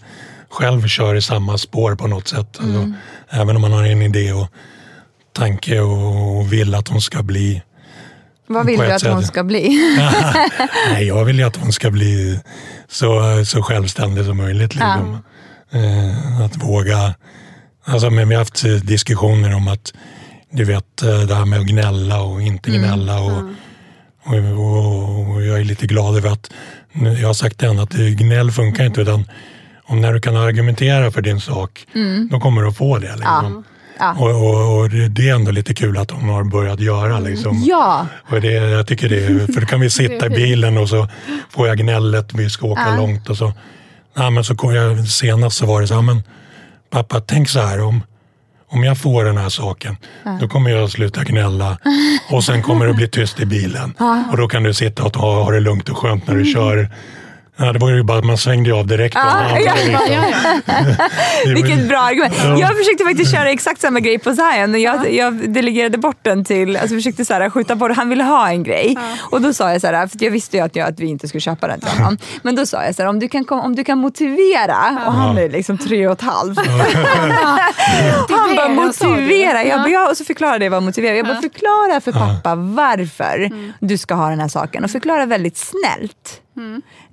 själv 0.54 0.88
kör 0.88 1.14
i 1.14 1.22
samma 1.22 1.58
spår 1.58 1.94
på 1.94 2.06
något 2.06 2.28
sätt. 2.28 2.38
Alltså, 2.38 2.64
Mm. 2.64 2.94
Även 3.30 3.56
om 3.56 3.62
man 3.62 3.72
har 3.72 3.84
en 3.84 4.02
idé 4.02 4.32
och 4.32 4.48
tanke 5.32 5.80
och 5.80 6.52
vill 6.52 6.74
att 6.74 6.88
hon 6.88 7.00
ska 7.00 7.22
bli 7.22 7.62
Vad 8.46 8.66
vill 8.66 8.78
du 8.78 8.92
att 8.92 9.02
hon 9.02 9.22
sätt. 9.22 9.28
ska 9.28 9.44
bli? 9.44 9.78
Nej, 10.92 11.06
jag 11.06 11.24
vill 11.24 11.38
ju 11.38 11.44
att 11.44 11.56
hon 11.56 11.72
ska 11.72 11.90
bli 11.90 12.40
så, 12.88 13.44
så 13.44 13.62
självständig 13.62 14.24
som 14.24 14.36
möjligt. 14.36 14.74
Liksom. 14.74 15.18
Eh, 15.72 16.40
att 16.40 16.56
våga... 16.56 17.14
Alltså, 17.84 18.10
men 18.10 18.28
vi 18.28 18.34
har 18.34 18.40
haft 18.40 18.62
diskussioner 18.82 19.54
om 19.54 19.68
att 19.68 19.92
du 20.50 20.64
vet 20.64 21.02
eh, 21.02 21.20
det 21.20 21.34
här 21.34 21.44
med 21.44 21.60
att 21.60 21.66
gnälla 21.66 22.22
och 22.22 22.42
inte 22.42 22.70
gnälla. 22.70 23.20
Och, 23.20 23.42
och, 24.24 24.34
och, 24.58 25.30
och 25.34 25.42
jag 25.42 25.60
är 25.60 25.64
lite 25.64 25.86
glad 25.86 26.16
över 26.16 26.30
att 26.30 26.50
jag 27.20 27.26
har 27.26 27.34
sagt 27.34 27.58
till 27.58 27.68
henne 27.68 27.82
att 27.82 27.92
gnäll 27.92 28.50
funkar 28.50 28.84
inte 28.84 29.00
utan 29.00 29.24
om 29.94 30.00
när 30.00 30.12
du 30.12 30.20
kan 30.20 30.36
argumentera 30.36 31.10
för 31.10 31.22
din 31.22 31.40
sak, 31.40 31.86
då 32.30 32.40
kommer 32.40 32.62
du 32.62 32.68
att 32.68 32.76
få 32.76 32.98
det. 32.98 33.16
Liksom. 33.16 33.64
Ja. 33.98 34.14
Och, 34.18 34.30
och, 34.30 34.78
och 34.78 34.90
det 34.90 35.28
är 35.28 35.34
ändå 35.34 35.50
lite 35.50 35.74
kul 35.74 35.98
att 35.98 36.10
hon 36.10 36.28
har 36.28 36.44
börjat 36.44 36.80
göra. 36.80 37.18
Liksom. 37.18 37.62
Ja, 37.66 38.06
Och 38.30 38.40
det, 38.40 38.52
jag 38.52 38.86
tycker 38.86 39.08
det 39.08 39.24
är, 39.24 39.52
för 39.52 39.60
då 39.60 39.66
kan 39.66 39.80
vi 39.80 39.90
sitta 39.90 40.26
i 40.26 40.30
bilen 40.30 40.78
och 40.78 40.88
så 40.88 41.08
får 41.50 41.68
jag 41.68 41.78
gnället, 41.78 42.34
vi 42.34 42.50
ska 42.50 42.66
åka 42.66 42.96
långt 42.96 43.30
och 43.30 43.36
så. 43.36 43.52
Ja, 44.16 44.30
men 44.30 44.44
så 44.44 44.54
kom 44.54 44.74
jag, 44.74 45.08
senast 45.08 45.56
så 45.56 45.66
var 45.66 45.80
det 45.80 45.86
så 45.86 45.94
här, 45.94 46.02
men 46.02 46.22
pappa 46.90 47.20
tänk 47.20 47.48
så 47.48 47.60
här 47.60 47.80
om, 47.80 48.02
om 48.68 48.84
jag 48.84 48.98
får 48.98 49.24
den 49.24 49.36
här 49.36 49.48
saken, 49.48 49.96
då 50.40 50.48
kommer 50.48 50.70
jag 50.70 50.84
att 50.84 50.90
sluta 50.90 51.24
gnälla 51.24 51.78
och 52.30 52.44
sen 52.44 52.62
kommer 52.62 52.86
det 52.86 52.94
bli 52.94 53.08
tyst 53.08 53.40
i 53.40 53.46
bilen. 53.46 53.94
Och 54.30 54.36
då 54.36 54.48
kan 54.48 54.62
du 54.62 54.74
sitta 54.74 55.04
och 55.04 55.12
ta, 55.12 55.42
ha 55.44 55.50
det 55.50 55.60
lugnt 55.60 55.88
och 55.88 55.98
skönt 55.98 56.26
när 56.26 56.34
du 56.34 56.44
kör. 56.44 56.90
Ja, 57.56 57.72
det 57.72 57.78
var 57.78 57.90
ju 57.90 58.02
bara 58.02 58.18
att 58.18 58.24
man 58.24 58.38
svängde 58.38 58.74
av 58.74 58.86
direkt. 58.86 59.14
Ja, 59.14 59.58
ja, 59.58 59.72
ja, 59.92 60.00
ja. 60.10 60.20
Var- 61.46 61.54
vilket 61.54 61.88
bra 61.88 61.98
argument. 61.98 62.34
Jag 62.60 62.76
försökte 62.76 63.04
faktiskt 63.04 63.32
köra 63.34 63.50
exakt 63.50 63.80
samma 63.80 64.00
grej 64.00 64.18
på 64.18 64.34
Zion. 64.34 64.80
Jag, 64.80 65.12
jag 65.14 65.50
delegerade 65.52 65.98
bort 65.98 66.18
den 66.22 66.44
till, 66.44 66.76
alltså 66.76 66.94
försökte 66.96 67.24
så 67.24 67.34
här, 67.34 67.50
skjuta 67.50 67.76
på 67.76 67.88
det. 67.88 67.94
Han 67.94 68.08
ville 68.08 68.24
ha 68.24 68.48
en 68.48 68.62
grej. 68.62 68.98
Och 69.30 69.40
då 69.40 69.52
sa 69.52 69.72
jag 69.72 69.80
så 69.80 69.86
här, 69.86 70.06
för 70.06 70.24
jag 70.24 70.30
visste 70.30 70.56
ju 70.56 70.62
att, 70.62 70.76
jag, 70.76 70.88
att 70.88 71.00
vi 71.00 71.06
inte 71.06 71.28
skulle 71.28 71.40
köpa 71.40 71.66
den 71.68 71.80
till 71.80 71.88
honom. 71.90 72.18
Men 72.42 72.56
då 72.56 72.66
sa 72.66 72.84
jag 72.84 72.94
så 72.94 73.02
här, 73.02 73.08
om 73.08 73.18
du 73.20 73.28
kan, 73.28 73.44
kom, 73.44 73.60
om 73.60 73.76
du 73.76 73.84
kan 73.84 73.98
motivera, 73.98 75.02
och 75.06 75.12
han 75.12 75.38
är 75.38 75.48
liksom 75.48 75.78
tre 75.78 76.06
och 76.06 76.12
ett 76.12 76.20
halvt. 76.22 76.58
Han 78.30 78.56
bara 78.56 78.68
Motivera. 78.68 79.64
Jag 79.64 79.80
bara, 79.80 79.88
Ja. 79.88 80.00
ja, 80.04 80.10
och 80.10 80.16
så 80.16 80.24
förklarade 80.24 80.64
jag 80.64 80.70
vad 80.70 80.82
motivera. 80.82 81.16
Jag 81.16 81.26
bara 81.26 81.40
förklara 81.40 82.00
för 82.00 82.12
pappa 82.12 82.54
varför 82.54 83.50
du 83.80 83.98
ska 83.98 84.14
ha 84.14 84.30
den 84.30 84.40
här 84.40 84.48
saken. 84.48 84.84
Och 84.84 84.90
förklara 84.90 85.26
väldigt 85.26 85.56
snällt 85.56 86.40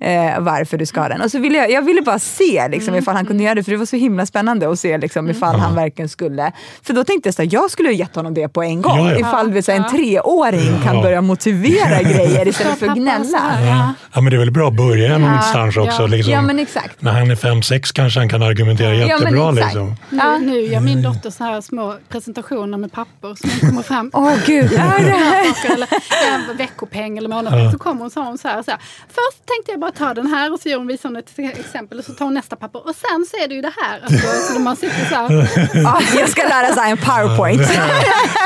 eh, 0.00 0.40
varför 0.40 0.78
du 0.78 0.86
ska 0.86 1.00
ha 1.00 1.08
den. 1.08 1.20
Och 1.20 1.30
så 1.30 1.38
ville 1.38 1.58
jag, 1.58 1.70
jag 1.70 1.82
ville 1.82 2.02
bara 2.02 2.18
se 2.18 2.68
liksom, 2.70 2.94
ifall 2.94 3.14
han 3.16 3.26
kunde 3.26 3.42
göra 3.44 3.54
det, 3.54 3.64
för 3.64 3.70
det 3.70 3.76
var 3.76 3.86
så 3.86 3.96
himla 3.96 4.26
spännande 4.26 4.70
att 4.70 4.78
se 4.78 4.98
liksom, 4.98 5.30
ifall 5.30 5.58
han 5.60 5.74
verkligen 5.74 6.08
skulle. 6.08 6.52
För 6.82 6.94
då 6.94 7.04
tänkte 7.04 7.26
jag 7.28 7.34
så 7.34 7.42
här, 7.42 7.48
jag 7.52 7.70
skulle 7.70 7.88
ha 7.88 7.94
gett 7.94 8.16
honom 8.16 8.34
det 8.34 8.48
på 8.48 8.62
en 8.62 8.82
gång. 8.82 8.98
Ja, 8.98 9.12
ja. 9.12 9.18
Ifall 9.18 9.50
vi, 9.52 9.62
så 9.62 9.72
en 9.72 9.88
treåring 9.88 10.82
kan 10.84 10.96
Ja. 10.96 11.02
börja 11.02 11.20
motivera 11.20 12.02
grejer 12.12 12.48
istället 12.48 12.78
för 12.78 12.86
att 12.88 12.96
gnälla. 12.96 13.38
ja. 13.66 13.94
Ja, 14.14 14.20
men 14.20 14.30
det 14.30 14.36
är 14.36 14.38
väl 14.38 14.50
bra 14.50 14.68
att 14.68 14.74
börja 14.76 15.18
någonstans 15.18 15.76
också. 15.76 16.02
ja. 16.02 16.06
Liksom. 16.06 16.32
Ja 16.32 16.42
men 16.42 16.58
exakt. 16.58 17.02
När 17.02 17.12
han 17.12 17.30
är 17.30 17.36
fem 17.36 17.62
sex 17.62 17.92
kanske 17.92 18.20
han 18.20 18.28
kan 18.28 18.42
argumentera 18.42 18.94
jättebra. 18.94 19.50
liksom. 19.50 19.94
Nu, 20.10 20.38
nu 20.40 20.60
gör 20.60 20.80
min 20.80 21.02
dotter 21.02 21.30
så 21.30 21.44
här 21.44 21.60
små 21.60 21.94
presentationer 22.08 22.78
med 22.78 22.92
papper 22.92 23.34
som 23.34 23.68
kommer 23.68 23.82
fram. 23.82 24.10
Åh 24.14 24.32
gud, 24.46 24.72
här? 24.72 25.54
saker, 25.54 25.74
eller 25.74 26.54
veckopeng 26.54 27.18
eller 27.18 27.28
månadspeng. 27.28 27.72
Så 27.72 27.78
kommer 27.78 28.00
hon 28.00 28.10
så, 28.10 28.22
hon 28.22 28.38
så 28.38 28.48
här, 28.48 28.62
så 28.62 28.70
här. 28.70 28.80
Så 29.32 29.38
tänkte 29.52 29.70
jag 29.72 29.80
bara 29.80 29.90
ta 29.92 30.14
den 30.14 30.26
här 30.26 30.52
och 30.52 30.60
så 30.60 30.68
gör 30.68 30.78
hon 30.78 30.86
visar 30.86 31.08
hon 31.08 31.16
ett 31.16 31.38
exempel 31.58 31.98
och 31.98 32.04
så 32.04 32.12
tar 32.12 32.24
hon 32.24 32.34
nästa 32.34 32.56
papper 32.56 32.78
och 32.88 32.94
sen 32.96 33.26
så 33.30 33.44
är 33.44 33.48
det 33.48 33.54
ju 33.54 33.62
det 33.62 33.72
här. 33.82 34.00
Alltså, 34.04 34.52
så 34.54 34.60
man 34.60 34.76
sitter 34.76 35.04
så 35.08 35.14
här. 35.14 35.48
Ja, 35.82 36.00
jag 36.18 36.28
ska 36.28 36.42
lära 36.48 36.74
sig 36.74 36.90
en 36.90 36.96
powerpoint. 36.96 37.62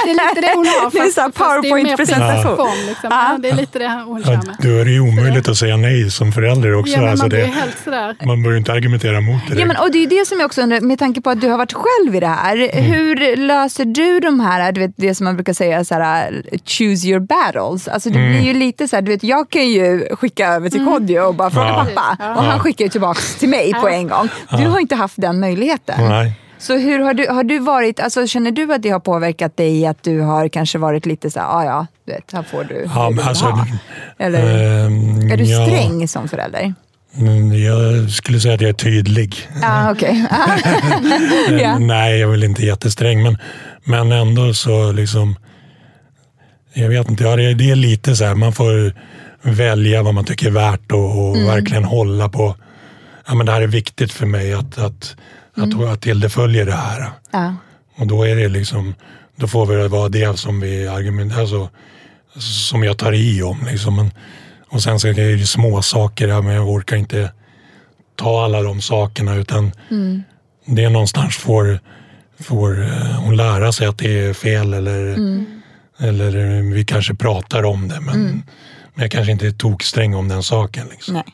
Det 0.05 0.11
är 0.11 0.14
lite 0.35 0.40
det 0.40 0.53
hon 0.55 0.66
har. 0.66 0.90
Det 0.96 0.99
är 0.99 1.11
så 1.11 1.20
här 1.20 1.31
fast- 1.31 1.62
det 1.62 1.68
är 1.68 1.75
mer 1.75 1.96
PowerPoint-presentation. 1.96 2.57
form, 2.57 2.87
Liksom. 2.88 3.09
Ja, 3.11 3.37
det 3.38 3.49
är 3.49 3.55
lite 3.55 3.79
det 3.79 4.03
hon 4.07 4.25
kör 4.25 4.33
Ja, 4.33 4.40
med. 4.46 4.57
då 4.62 4.68
är 4.68 4.85
det 4.85 4.90
ju 4.90 5.01
omöjligt 5.01 5.49
att 5.49 5.57
säga 5.57 5.77
nej 5.77 6.11
som 6.11 6.33
förälder 6.33 6.75
också. 6.75 6.92
Ja, 6.92 7.11
alltså 7.11 7.22
man 7.25 7.29
blir 7.29 7.38
ju 7.38 7.44
det, 7.46 7.51
helt 7.53 7.79
sådär. 7.85 8.16
man 8.27 8.42
bör 8.42 8.51
ju 8.51 8.59
inte 8.59 8.72
argumentera 8.72 9.20
mot 9.20 9.40
det. 9.51 9.59
Ja, 9.61 9.66
men, 9.66 9.77
och 9.77 9.90
det 9.90 9.99
är 9.99 10.01
ju 10.01 10.07
det 10.07 10.27
som 10.27 10.38
jag 10.40 10.46
också 10.46 10.62
undrar, 10.62 10.81
med 10.81 10.99
tanke 10.99 11.20
på 11.20 11.31
att 11.31 11.40
du 11.40 11.49
har 11.49 11.59
varit 11.59 11.72
själv 11.72 12.14
i 12.16 12.20
det 12.20 12.27
här. 12.27 12.57
Hur 12.83 13.37
löser 13.37 13.85
du 13.85 14.20
de 14.20 14.40
här, 14.40 14.72
du 14.72 14.81
vet, 14.81 14.90
det 14.96 15.14
som 15.14 15.25
man 15.25 15.37
brukar 15.37 15.53
säga, 15.53 15.85
så 15.85 15.94
här, 15.94 16.42
choose 16.66 17.07
your 17.09 17.20
battles? 17.20 17.88
Alltså, 17.88 18.09
det 18.11 18.18
blir 18.18 18.40
ju 18.42 18.53
lite 18.55 18.88
så 18.88 18.96
här, 18.96 19.03
du 19.03 19.12
vet, 19.12 19.22
jag 19.22 19.51
kan 19.51 19.68
ju 19.68 20.09
skicka 20.16 20.49
över 20.49 20.70
till 20.76 20.84
Kodjo 20.86 21.22
och 21.22 21.34
bara 21.34 21.50
fråga 21.50 21.66
Ja. 21.68 21.86
pappa. 21.94 22.34
Och 22.36 22.44
han 22.44 22.60
skickar 22.60 22.84
ju 22.84 22.88
tillbaka 22.88 23.20
till 23.38 23.48
mig 23.48 23.72
på 23.72 23.88
en 23.88 24.08
gång. 24.08 24.28
Du 24.50 24.66
har 24.66 24.80
inte 24.80 24.94
haft 24.94 25.14
den 25.16 25.40
möjligheten. 25.40 26.08
Nej. 26.08 26.32
Så 26.58 26.76
hur 26.78 26.98
har 26.98 27.14
du, 27.14 27.26
har 27.28 27.44
du 27.44 27.58
varit, 27.58 28.00
alltså, 28.00 28.26
känner 28.26 28.50
du 28.50 28.74
att 28.74 28.82
det 28.82 28.90
har 28.90 29.00
påverkat 29.00 29.56
dig 29.56 29.86
att 29.86 30.02
du 30.02 30.20
har 30.20 30.48
kanske 30.48 30.78
varit 30.78 31.06
lite 31.06 31.30
så 31.30 31.40
här, 31.40 31.46
ah, 31.46 31.64
ja, 31.64 31.86
du 32.06 32.12
vet, 32.12 32.32
här 32.32 32.42
får 32.42 32.64
du 32.64 32.88
Ja, 32.94 33.10
men 33.10 33.28
alltså, 33.28 33.44
ha. 33.44 33.66
Eller 34.18 34.40
ehm, 34.86 35.30
är 35.32 35.36
du 35.36 35.44
ja, 35.44 35.66
sträng 35.66 36.08
som 36.08 36.28
förälder? 36.28 36.74
mm, 37.18 37.52
Jag 37.52 38.10
skulle 38.10 38.40
säga 38.40 38.54
att 38.54 38.60
jag 38.60 38.68
är 38.68 38.72
tydlig. 38.74 39.48
Ja, 39.62 39.90
okej. 39.92 40.26
Eh, 41.50 41.62
Ja. 41.62 41.78
Nej, 41.78 42.18
jag 42.18 42.28
är 42.28 42.30
väl 42.30 42.44
inte 42.44 42.62
jättesträng, 42.66 43.22
men, 43.22 43.38
men 43.84 44.12
ändå 44.12 44.54
så 44.54 44.92
liksom... 44.92 45.36
Jag 46.72 46.88
vet 46.88 47.10
inte, 47.10 47.24
ja, 47.24 47.36
det, 47.36 47.44
är- 47.44 47.54
det 47.54 47.70
är 47.70 47.76
lite 47.76 48.16
så 48.16 48.24
här, 48.24 48.34
man 48.34 48.52
får 48.52 48.92
välja 49.54 50.02
vad 50.02 50.14
man 50.14 50.24
tycker 50.24 50.46
är 50.46 50.50
värt 50.50 50.92
och, 50.92 51.28
och 51.28 51.37
Mm. 51.37 51.46
verkligen 51.48 51.85
hålla 51.85 52.28
på. 52.28 52.56
Ja, 53.26 53.35
men 53.35 53.46
det 53.46 53.52
här 53.52 53.62
är 53.62 53.66
viktigt 53.66 54.12
för 54.12 54.26
mig 54.26 54.52
att, 54.54 54.78
att, 54.78 55.16
Mm. 55.59 55.80
att, 55.80 55.88
att 55.88 56.00
Tilde 56.00 56.30
följer 56.30 56.66
det 56.66 56.72
här. 56.72 57.11
Ja. 57.30 57.54
Och 57.96 58.06
då 58.06 58.24
är 58.26 58.37
det 58.37 58.48
liksom, 58.48 58.94
då 59.37 59.46
får 59.48 59.76
det 59.76 59.88
vara 59.88 60.09
det 60.09 60.38
som 60.38 60.61
vi 60.61 60.88
argumenterar, 60.88 61.40
alltså, 61.40 61.68
som 62.70 62.85
jag 62.85 62.98
tar 62.98 63.12
i 63.12 63.42
om. 63.42 63.59
Liksom. 63.70 63.96
Men, 63.96 64.11
och 64.68 64.82
sen 64.82 65.00
så 65.00 65.09
är 65.09 65.14
det 65.14 65.22
ju 65.22 65.46
små 65.46 65.82
saker, 65.82 66.28
ja, 66.28 66.40
men 66.42 66.54
jag 66.54 66.68
orkar 66.68 66.96
inte 66.96 67.32
ta 68.16 68.44
alla 68.44 68.62
de 68.62 68.80
sakerna 68.80 69.35
utan 69.35 69.72
det 70.66 70.85
är 70.85 70.90
någonstans 70.90 71.37
får, 71.37 71.80
får 72.40 72.82
eh, 72.82 72.88
hon 73.24 73.37
lära 73.37 73.72
sig 73.72 73.87
att 73.87 73.98
det 73.98 74.18
är 74.20 74.32
fel 74.32 74.74
eller, 74.74 75.16
eller 75.98 76.56
eh, 76.56 76.62
vi 76.74 76.85
kanske 76.85 77.14
pratar 77.14 77.62
om 77.64 77.88
det 77.88 78.00
men, 78.00 78.42
men 78.96 79.02
jag 79.02 79.11
kanske 79.11 79.32
inte 79.32 79.46
är 79.46 79.50
toksträng 79.50 80.14
om 80.14 80.28
den 80.28 80.42
saken. 80.42 80.88
Liksom. 80.88 81.14
Nej. 81.14 81.24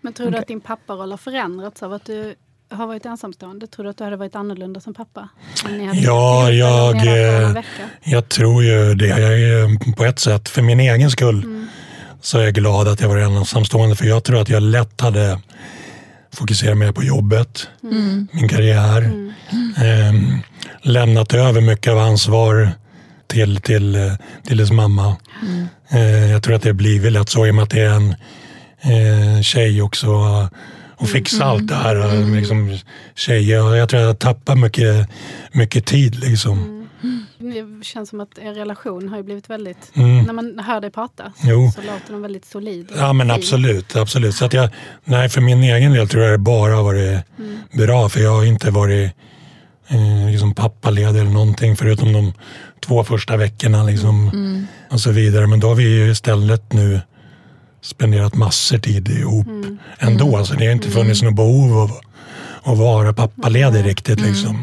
Men 0.00 0.12
tror 0.12 0.30
du 0.30 0.38
att 0.38 0.46
din 0.46 0.60
papparoll 0.60 1.10
har 1.10 1.18
förändrats 1.18 1.82
av 1.82 1.92
att 1.92 2.04
du 2.04 2.34
har 2.70 2.86
varit 2.86 3.06
ensamstående? 3.06 3.66
Tror 3.66 3.84
du 3.84 3.90
att 3.90 3.96
du 3.96 4.04
hade 4.04 4.16
varit 4.16 4.36
annorlunda 4.36 4.80
som 4.80 4.94
pappa? 4.94 5.28
Ja, 5.92 6.50
jag, 6.50 6.96
eh, 7.06 7.62
jag 8.04 8.28
tror 8.28 8.64
ju 8.64 8.94
det. 8.94 9.06
Jag 9.06 9.40
är 9.40 9.94
på 9.96 10.04
ett 10.04 10.18
sätt, 10.18 10.48
för 10.48 10.62
min 10.62 10.80
egen 10.80 11.10
skull, 11.10 11.66
så 12.20 12.38
är 12.38 12.44
jag 12.44 12.54
glad 12.54 12.88
att 12.88 13.00
jag 13.00 13.08
var 13.08 13.16
ensamstående. 13.16 13.96
För 13.96 14.06
jag 14.06 14.24
tror 14.24 14.40
att 14.40 14.48
jag 14.48 14.62
lätt 14.62 15.00
hade 15.00 15.40
fokuserat 16.32 16.78
mer 16.78 16.92
på 16.92 17.02
jobbet, 17.02 17.68
min 18.32 18.48
karriär. 18.48 19.32
Ehm, 19.76 20.38
lämnat 20.82 21.34
över 21.34 21.60
mycket 21.60 21.92
av 21.92 21.98
ansvar 21.98 22.70
till, 23.26 23.60
till, 23.60 23.94
eh, 23.94 24.12
till 24.46 24.56
dess 24.56 24.70
mamma. 24.70 25.16
Eh, 25.90 26.30
jag 26.30 26.42
tror 26.42 26.54
att 26.54 26.62
det 26.62 26.72
blivit 26.74 27.12
lätt 27.12 27.28
så 27.28 27.46
i 27.46 27.50
och 27.50 27.54
med 27.54 27.64
att 27.64 27.70
det 27.70 27.80
är 27.80 27.90
en 27.94 28.14
eh, 28.82 29.42
tjej 29.42 29.82
också. 29.82 30.08
Och 30.96 31.08
fixa 31.08 31.44
allt 31.44 31.68
det 31.68 31.74
här. 31.74 31.96
eh, 32.20 32.28
Liksom, 32.34 32.78
tjejer. 33.14 33.74
Jag 33.74 33.88
tror 33.88 34.00
att 34.00 34.06
jag 34.06 34.18
tappar 34.18 34.56
mycket, 34.56 35.08
mycket 35.52 35.86
tid. 35.86 36.24
Liksom. 36.24 36.76
Det 37.38 37.84
känns 37.84 38.08
som 38.08 38.20
att 38.20 38.38
er 38.38 38.54
relation 38.54 39.08
har 39.08 39.16
ju 39.16 39.22
blivit 39.22 39.50
väldigt... 39.50 39.92
Mm. 39.94 40.22
När 40.22 40.32
man 40.32 40.58
hör 40.58 40.80
dig 40.80 40.90
prata 40.90 41.32
Jo. 41.42 41.70
så 41.74 41.80
låter 41.82 42.12
den 42.12 42.22
väldigt 42.22 42.44
solid. 42.44 42.88
Ja 42.96 43.12
men 43.12 43.26
fin. 43.26 43.36
absolut, 43.36 43.96
absolut. 43.96 44.34
Så 44.34 44.44
att 44.44 44.52
jag, 44.52 44.68
nej, 45.04 45.28
för 45.28 45.40
min 45.40 45.62
egen 45.62 45.92
del 45.92 46.08
tror 46.08 46.22
jag 46.22 46.32
det 46.32 46.38
bara 46.38 46.74
har 46.74 46.82
varit 46.82 47.18
bra. 47.72 48.08
För 48.08 48.20
jag 48.20 48.30
har 48.30 48.44
inte 48.44 48.70
varit 48.70 49.10
eh, 49.88 50.30
liksom 50.30 50.54
pappaledig 50.54 51.20
eller 51.20 51.30
någonting 51.30 51.76
förutom 51.76 52.12
de 52.12 52.32
två 52.86 53.04
första 53.04 53.36
veckorna. 53.36 53.82
Liksom, 53.84 54.30
Och 54.90 55.00
så 55.00 55.10
vidare. 55.10 55.46
Men 55.46 55.60
då 55.60 55.68
har 55.68 55.74
vi 55.74 55.82
ju 55.82 56.10
istället 56.10 56.72
nu 56.72 57.00
spenderat 57.82 58.34
massor 58.34 58.78
tid 58.78 59.08
ihop 59.08 59.46
ändå. 59.98 60.36
Alltså, 60.36 60.54
det 60.54 60.66
har 60.66 60.72
inte 60.72 60.90
funnits 60.90 61.22
något 61.22 61.36
behov 61.36 61.78
av 61.78 61.90
att 62.62 62.78
vara 62.78 63.12
pappaledig 63.12 63.86
riktigt. 63.86 64.20
Liksom. 64.20 64.62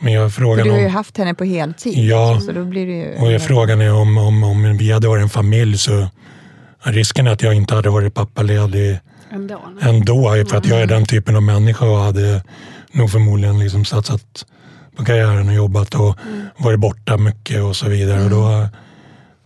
Men 0.00 0.12
jag 0.12 0.34
frågan 0.34 0.66
du 0.66 0.70
har 0.70 0.78
ju 0.78 0.86
om... 0.86 0.92
haft 0.92 1.16
henne 1.16 1.34
på 1.34 1.44
heltid. 1.44 1.98
Ja. 1.98 2.40
Så 2.40 2.52
då 2.52 2.64
blir 2.64 2.86
det 2.86 2.92
ju... 2.92 3.14
Och 3.14 3.32
jag 3.32 3.42
frågan 3.42 3.80
är 3.80 3.92
om, 3.92 4.18
om, 4.18 4.44
om 4.44 4.76
vi 4.76 4.92
hade 4.92 5.08
varit 5.08 5.22
en 5.22 5.28
familj 5.28 5.78
så 5.78 6.08
risken 6.82 7.26
är 7.26 7.30
att 7.30 7.42
jag 7.42 7.54
inte 7.54 7.74
hade 7.74 7.90
varit 7.90 8.14
pappaledig 8.14 8.98
Ändå. 9.30 9.60
ändå. 9.80 10.44
För 10.48 10.56
att 10.56 10.66
jag 10.66 10.80
är 10.80 10.86
den 10.86 11.06
typen 11.06 11.36
av 11.36 11.42
människa 11.42 11.86
och 11.86 11.98
hade 11.98 12.42
nog 12.92 13.10
förmodligen 13.10 13.58
liksom 13.58 13.84
satsat 13.84 14.46
på 14.96 15.04
karriären 15.04 15.48
och 15.48 15.54
jobbat 15.54 15.94
och 15.94 16.16
varit 16.56 16.80
borta 16.80 17.16
mycket 17.16 17.62
och 17.62 17.76
så 17.76 17.88
vidare. 17.88 18.24
Och 18.24 18.30
då, 18.30 18.68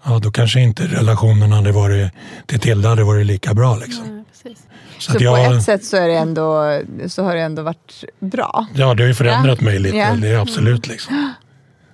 ja, 0.04 0.18
då 0.18 0.30
kanske 0.30 0.60
inte 0.60 0.82
relationen 0.82 1.52
hade 1.52 1.72
varit 1.72 2.12
till 2.46 2.60
Tilda 2.60 2.88
hade 2.88 3.04
varit 3.04 3.26
lika 3.26 3.54
bra. 3.54 3.76
Liksom. 3.76 4.04
Ja, 4.18 4.24
precis. 4.32 4.64
Så, 4.98 5.10
Så 5.10 5.12
att 5.12 5.18
på 5.18 5.24
jag, 5.24 5.56
ett 5.56 5.62
sätt 5.62 5.84
så, 5.84 5.96
är 5.96 6.08
det 6.08 6.14
ändå, 6.16 6.80
så 7.08 7.22
har 7.24 7.34
det 7.34 7.40
ändå 7.42 7.62
varit 7.62 8.04
bra. 8.20 8.66
ja, 8.74 8.94
det 8.94 9.02
har 9.02 9.08
ju 9.08 9.14
förändrat 9.14 9.58
Ja. 9.60 9.64
mig 9.64 9.78
lite. 9.78 9.96
Ja. 9.96 10.12
Det 10.14 10.28
är 10.28 10.38
absolut. 10.38 10.86
Liksom. 10.86 11.32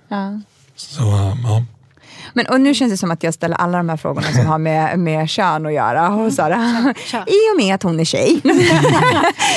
Ja. 0.07 0.41
Så, 0.75 1.01
ja. 1.43 1.63
Men, 2.33 2.45
och 2.47 2.61
nu 2.61 2.73
känns 2.73 2.91
det 2.93 2.97
som 2.97 3.11
att 3.11 3.23
jag 3.23 3.33
ställer 3.33 3.55
alla 3.55 3.77
de 3.77 3.89
här 3.89 3.97
frågorna 3.97 4.27
som 4.27 4.45
har 4.45 4.57
med, 4.57 4.99
med 4.99 5.29
kön 5.29 5.65
att 5.65 5.73
göra. 5.73 6.09
Och 6.09 6.33
så 6.33 6.41
här, 6.41 6.93
Kör. 6.93 7.19
I 7.19 7.53
och 7.53 7.57
med 7.65 7.75
att 7.75 7.83
hon 7.83 7.99
är 7.99 8.05
tjej. 8.05 8.41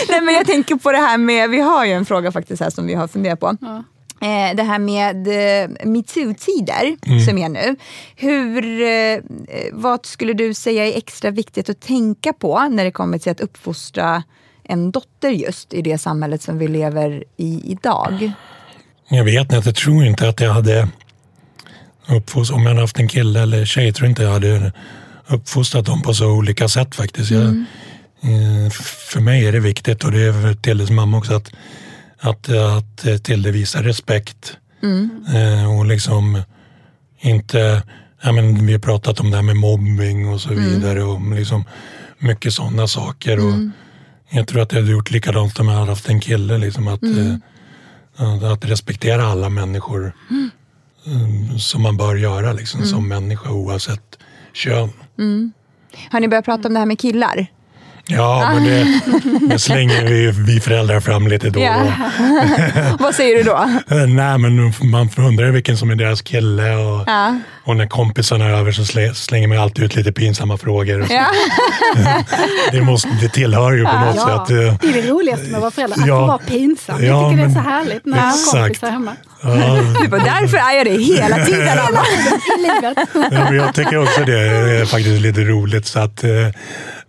Nej, 0.09 0.21
men 0.23 0.35
jag 0.35 0.47
tänker 0.47 0.77
på 0.77 0.93
det 0.93 0.99
här 0.99 1.19
med, 1.19 1.51
vi 1.51 1.61
har 1.61 1.85
ju 1.85 1.93
en 1.93 2.05
fråga 2.07 2.33
faktiskt 2.33 2.63
här 2.63 2.71
som 2.71 2.87
vi 2.87 2.95
har 2.95 3.09
funderat 3.09 3.41
på. 3.41 3.57
Eh, 4.23 4.57
det 4.57 4.63
här 4.63 4.79
med 4.79 5.27
eh, 5.27 5.69
metoo-tider 5.87 6.97
som 7.27 7.39
är 7.39 7.49
nu. 7.49 7.77
Hur, 8.17 8.83
eh, 8.83 9.19
vad 9.73 10.07
skulle 10.07 10.33
du 10.33 10.55
säga 10.55 10.87
är 10.87 10.97
extra 10.97 11.31
viktigt 11.31 11.69
att 11.69 11.81
tänka 11.81 12.33
på 12.33 12.69
när 12.71 12.85
det 12.85 12.91
kommer 12.91 13.19
till 13.19 13.33
att 13.33 13.41
uppfostra 13.41 14.23
en 14.65 14.91
dotter 14.91 15.31
just 15.31 15.75
i 15.75 15.83
det 15.83 15.99
samhället 15.99 16.43
som 16.43 16.59
vi 16.59 16.69
lever 16.69 17.25
i 17.37 17.63
idag? 17.65 18.33
Jag 19.09 19.25
vet 19.25 19.53
inte, 19.53 19.69
jag 19.69 19.75
tror 19.75 20.05
inte 20.05 20.29
att 20.29 20.41
jag 20.41 20.53
hade 20.53 20.89
uppfostrat, 22.09 22.57
om 22.57 22.63
jag 22.63 22.69
hade 22.69 22.81
haft 22.81 22.99
en 22.99 23.09
kille 23.09 23.43
eller 23.43 23.65
tjej, 23.65 23.93
tror 23.93 24.09
inte 24.09 24.23
jag 24.23 24.33
hade 24.33 24.73
uppfostrat 25.27 25.87
dem 25.87 26.03
på 26.03 26.15
så 26.15 26.31
olika 26.31 26.69
sätt 26.69 26.95
faktiskt. 26.95 27.31
Jag, 27.31 27.45
eh, 27.45 28.71
för 29.11 29.21
mig 29.21 29.47
är 29.47 29.53
det 29.53 29.61
viktigt 29.61 30.05
och 30.05 30.13
det 30.13 30.23
är 30.23 30.33
för 30.33 30.55
Tildes 30.55 30.91
mamma 30.91 31.19
också 31.19 31.35
att, 31.35 31.53
att, 32.23 32.49
att 32.49 33.07
eh, 33.07 33.17
Tilde 33.17 33.51
visar 33.51 33.83
respekt. 33.83 34.57
Eh, 35.35 35.79
och 35.79 35.87
liksom 35.87 36.43
inte, 37.21 37.83
ja, 38.23 38.33
men 38.33 38.67
vi 38.67 38.73
har 38.73 38.81
pratat 38.81 39.21
om 39.21 39.31
det 39.31 39.37
här 39.37 39.43
med 39.43 39.57
mobbing 39.57 40.29
och 40.29 40.41
så 40.41 40.49
vidare 40.55 41.03
och 41.03 41.35
liksom 41.35 41.65
mycket 42.19 42.55
sådana 42.55 42.87
saker. 42.89 43.39
Och 43.47 43.55
jag 44.31 44.49
tror 44.49 44.63
att 44.63 44.73
jag 44.73 44.81
hade 44.81 44.93
gjort 44.93 45.11
likadant 45.11 45.59
om 45.61 45.69
jag 45.69 45.75
hade 45.75 45.91
haft 45.91 46.09
en 46.09 46.21
kille. 46.21 46.59
Liksom 46.59 46.89
att, 46.89 47.03
eh, 47.03 47.35
att- 48.17 48.43
att 48.43 48.65
respektera 48.65 49.25
alla 49.27 49.49
människor 49.49 50.13
mm, 51.07 51.59
som 51.59 51.83
man 51.83 51.97
bör 51.97 52.15
göra 52.17 52.53
liksom, 52.53 52.85
som 52.85 53.09
människa 53.09 53.51
oavsett 53.51 54.19
kön. 54.53 54.91
Har 56.11 56.21
ni 56.21 56.29
börjat 56.29 56.45
prata 56.45 56.69
om 56.69 56.75
det 56.75 56.81
här 56.81 56.87
med 56.87 56.99
killar? 56.99 57.47
Ja, 58.07 58.51
men 58.55 58.65
det, 58.65 59.01
det 59.55 59.59
slänger 59.59 60.05
vi, 60.05 60.31
vi 60.31 60.61
föräldrar 60.61 61.01
fram 61.01 61.29
lite 61.29 61.51
då 61.51 61.61
och 61.61 61.67
Ja. 61.67 61.77
då. 61.79 62.97
vad 63.05 63.15
säger 63.15 63.37
du 63.37 63.43
då? 63.43 63.71
Nej, 64.07 64.39
men 64.39 64.73
man 64.91 65.09
undrar 65.19 65.51
vilken 65.51 65.77
som 65.79 65.91
är 65.91 65.95
deras 65.95 66.23
kille. 66.23 66.75
Och, 66.77 67.05
Ja. 67.07 67.39
och 67.65 67.77
när 67.77 67.87
kompisarna 67.87 68.45
är 68.45 68.51
över 68.55 68.73
så 68.73 68.83
slä- 68.83 69.13
slänger 69.15 69.49
man 69.49 69.59
alltid 69.59 69.85
ut 69.85 69.97
lite 69.97 70.13
pinsamma 70.13 70.59
frågor. 70.59 71.01
Och 71.01 71.07
så. 71.09 71.13
Ja. 71.15 71.27
Det, 72.73 72.81
måste, 72.81 73.09
det 73.21 73.29
tillhör 73.29 73.73
ju 73.73 73.85
på 73.85 73.93
något 73.99 74.17
Ja, 74.17 74.47
sätt. 74.47 74.57
eh, 74.59 74.75
det 74.93 74.99
är 74.99 75.03
det 75.03 75.09
roligaste 75.11 75.47
med 75.47 75.55
att 75.55 75.61
vara 75.61 75.71
förälder, 75.71 76.01
att 76.03 76.07
Ja. 76.09 76.21
få 76.21 76.27
vara 76.27 76.39
pinsam. 76.39 77.05
Ja, 77.05 77.07
jag 77.07 77.31
tycker 77.31 77.37
det 77.37 77.43
är 77.51 77.55
men- 77.55 77.65
så 77.65 77.71
härligt 77.71 78.07
när 78.07 78.29
Exakt. 78.29 78.53
kompisar 78.63 78.91
hemma. 78.91 79.13
Ja, 79.43 79.49
Du 80.03 80.09
bara, 80.09 80.21
därför 80.25 80.57
är 80.57 80.77
jag 80.77 80.87
det 80.87 81.03
hela 81.03 81.45
tiden 81.45 81.79
Anna. 81.79 82.01
I 82.59 82.63
livet. 82.63 82.99
Ja, 83.33 83.45
men 83.45 83.55
jag 83.57 83.75
tycker 83.75 83.97
också 84.03 84.21
det 84.25 84.39
är 84.41 84.85
faktiskt 84.85 85.21
lite 85.23 85.41
roligt. 85.41 85.87
Så 85.87 85.99
att, 86.01 86.25
eh, 86.25 86.31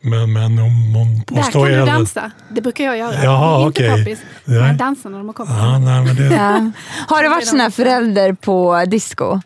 men, 0.04 0.34
men 0.34 0.60
om 0.60 0.96
hon 0.96 1.24
Där 1.28 1.36
påstår 1.36 1.70
kan 1.70 1.80
du 1.80 1.86
dansa. 1.86 2.32
Det 2.50 2.62
brukar 2.62 2.84
jag 2.84 2.98
göra. 2.98 3.24
Jaha, 3.24 3.66
inte 3.68 3.90
poppis, 3.90 4.20
Nej. 4.46 4.60
men 4.60 4.68
jag 4.68 4.76
dansar 4.76 5.10
när 5.10 5.18
de 5.18 5.28
har 5.28 5.34
kompisar. 5.34 5.60
Ja, 5.60 5.80
nej, 5.80 6.06
men 6.06 6.16
det, 6.16 6.36
Ja. 6.36 6.72
Har 7.16 7.24
du 7.24 7.30
varit 7.30 7.48
sån 7.48 7.60
här 7.60 7.70
förälder 7.70 8.34
på 8.34 8.84
disco? 8.88 9.40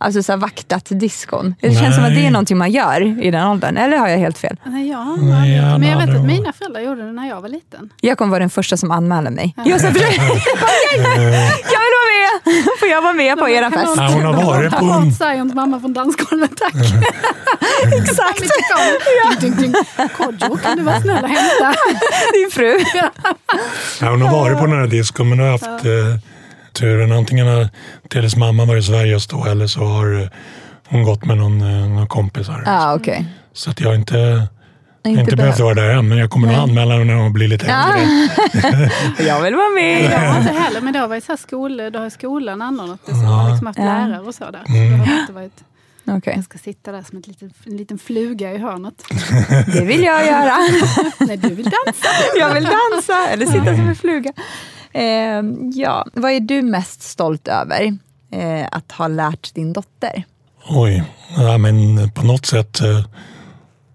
Alltså 0.00 0.22
så 0.22 0.32
här, 0.32 0.36
vaktat 0.36 0.86
diskon. 0.90 1.54
Det 1.60 1.74
känns 1.74 1.94
som 1.94 2.04
att 2.04 2.10
det 2.10 2.16
är 2.16 2.22
Nej. 2.22 2.30
någonting 2.30 2.58
man 2.58 2.70
gör 2.70 3.22
i 3.22 3.30
den 3.30 3.46
åldern. 3.46 3.76
Eller 3.76 3.96
har 3.96 4.08
jag 4.08 4.18
helt 4.18 4.38
fel? 4.38 4.56
Nej, 4.64 4.88
jag 4.88 4.98
har 4.98 5.16
Nej, 5.16 5.56
jag. 5.56 5.80
Men 5.80 5.88
jag 5.88 6.06
vet 6.06 6.16
att 6.16 6.24
mina 6.24 6.52
föräldrar 6.52 6.80
gjorde 6.80 7.06
det 7.06 7.12
när 7.12 7.28
jag 7.28 7.40
var 7.40 7.48
liten. 7.48 7.90
Jag 8.00 8.18
kommer 8.18 8.30
vara 8.30 8.40
den 8.40 8.50
första 8.50 8.76
som 8.76 8.90
anmäler 8.90 9.30
mig. 9.30 9.54
Jag, 9.64 9.80
så, 9.80 9.86
jag 9.86 9.92
vill 9.92 10.02
vara 11.02 11.30
med! 11.30 11.50
Får 12.80 12.88
jag 12.88 13.02
vara 13.02 13.12
med 13.12 13.38
på 13.38 13.48
er 13.48 13.70
fest? 13.70 13.92
Ja, 13.96 14.08
hon 14.12 14.22
har 14.24 14.44
varit 14.44 14.72
på 14.72 14.84
en- 14.84 15.12
science 15.14 15.54
mamma 15.54 15.80
från 15.80 15.92
dansgolvet, 15.92 16.50
tack. 16.56 16.74
Exakt. 17.92 18.42
Kodjo, 20.16 20.56
kan 20.56 20.76
du 20.76 20.82
vara 20.82 21.00
snäll 21.00 21.24
och 21.24 21.30
hämta? 21.30 21.74
Din 22.32 22.50
fru. 22.50 22.78
Ja, 24.00 24.10
hon 24.10 24.22
har 24.22 24.32
varit 24.32 24.58
på 24.58 24.66
den 24.66 24.78
här 24.80 24.86
diskon 24.86 25.28
men 25.28 25.38
har 25.38 25.46
haft 25.50 25.64
eh, 25.64 26.16
turen. 26.72 27.12
Antingen 27.12 27.46
har 27.46 27.68
Teles 28.10 28.36
mamma 28.36 28.64
varit 28.64 28.82
i 28.84 28.86
Sverige 28.86 29.12
just 29.12 29.30
då 29.30 29.44
eller 29.44 29.66
så 29.66 29.80
har 29.84 30.20
eh, 30.22 30.28
hon 30.88 31.02
gått 31.02 31.24
med 31.24 31.36
någon, 31.36 31.60
eh, 31.60 31.88
någon 31.88 32.06
kompisar. 32.06 32.62
Ja, 32.66 32.94
okej. 32.94 33.26
Så 33.52 33.70
att 33.70 33.80
jag 33.80 33.94
inte, 33.94 34.48
Inte 35.04 35.20
inte 35.20 35.36
behövt 35.36 35.60
vara 35.60 35.74
där 35.74 35.88
än 35.88 36.08
men 36.08 36.18
jag 36.18 36.30
kommer 36.30 36.46
nog 36.48 36.56
anmäla 36.56 36.92
henne 36.94 37.04
när 37.04 37.14
hon 37.14 37.32
blir 37.32 37.48
lite 37.48 37.66
äldre. 37.66 38.90
Jag 39.26 39.40
vill 39.42 39.54
vara 39.54 39.70
med. 39.70 40.04
Jag 40.04 40.18
har 40.18 40.40
inte 40.40 40.52
heller, 40.52 40.80
men 40.80 40.92
det 40.92 40.98
har 40.98 41.08
varit 41.08 41.24
så 41.24 41.32
här 41.32 41.36
skol, 41.36 41.76
då 41.92 41.98
har 41.98 42.10
skolan 42.10 42.62
anordnat 42.62 43.00
det. 43.06 43.12
Så 43.12 43.16
man 43.16 43.26
har 43.26 43.50
liksom 43.50 43.66
haft 43.66 43.78
Ja. 43.78 43.84
lärare 43.84 44.20
och 44.20 44.34
så 44.34 44.44
där. 44.50 44.62
Så 44.66 44.72
det 44.72 44.96
har 45.12 45.20
inte 45.20 45.32
varit, 45.32 45.64
Okej, 46.06 46.32
jag 46.36 46.44
ska 46.44 46.58
sitta 46.58 46.92
där 46.92 47.02
som 47.02 47.18
ett 47.18 47.26
litet, 47.26 47.52
en 47.66 47.76
liten 47.76 47.98
fluga 47.98 48.52
i 48.52 48.58
hörnet. 48.58 48.94
det 49.72 49.84
vill 49.84 50.02
jag 50.02 50.26
göra. 50.26 50.56
Nej, 51.18 51.36
du 51.36 51.54
vill 51.54 51.64
dansa. 51.86 52.08
Jag 52.38 52.54
vill 52.54 52.64
dansa 52.64 53.28
eller 53.28 53.46
sitta 53.46 53.64
som 53.76 53.88
en 53.88 53.96
fluga. 53.96 54.32
Eh, 54.92 55.42
ja. 55.74 56.06
Vad 56.14 56.32
är 56.32 56.40
du 56.40 56.62
mest 56.62 57.02
stolt 57.02 57.48
över 57.48 57.98
eh, 58.32 58.66
att 58.72 58.92
ha 58.92 59.08
lärt 59.08 59.54
din 59.54 59.72
dotter? 59.72 60.24
Oj, 60.68 61.04
ja, 61.36 61.58
men 61.58 62.10
på 62.10 62.24
något 62.26 62.46
sätt 62.46 62.80
eh, 62.80 63.04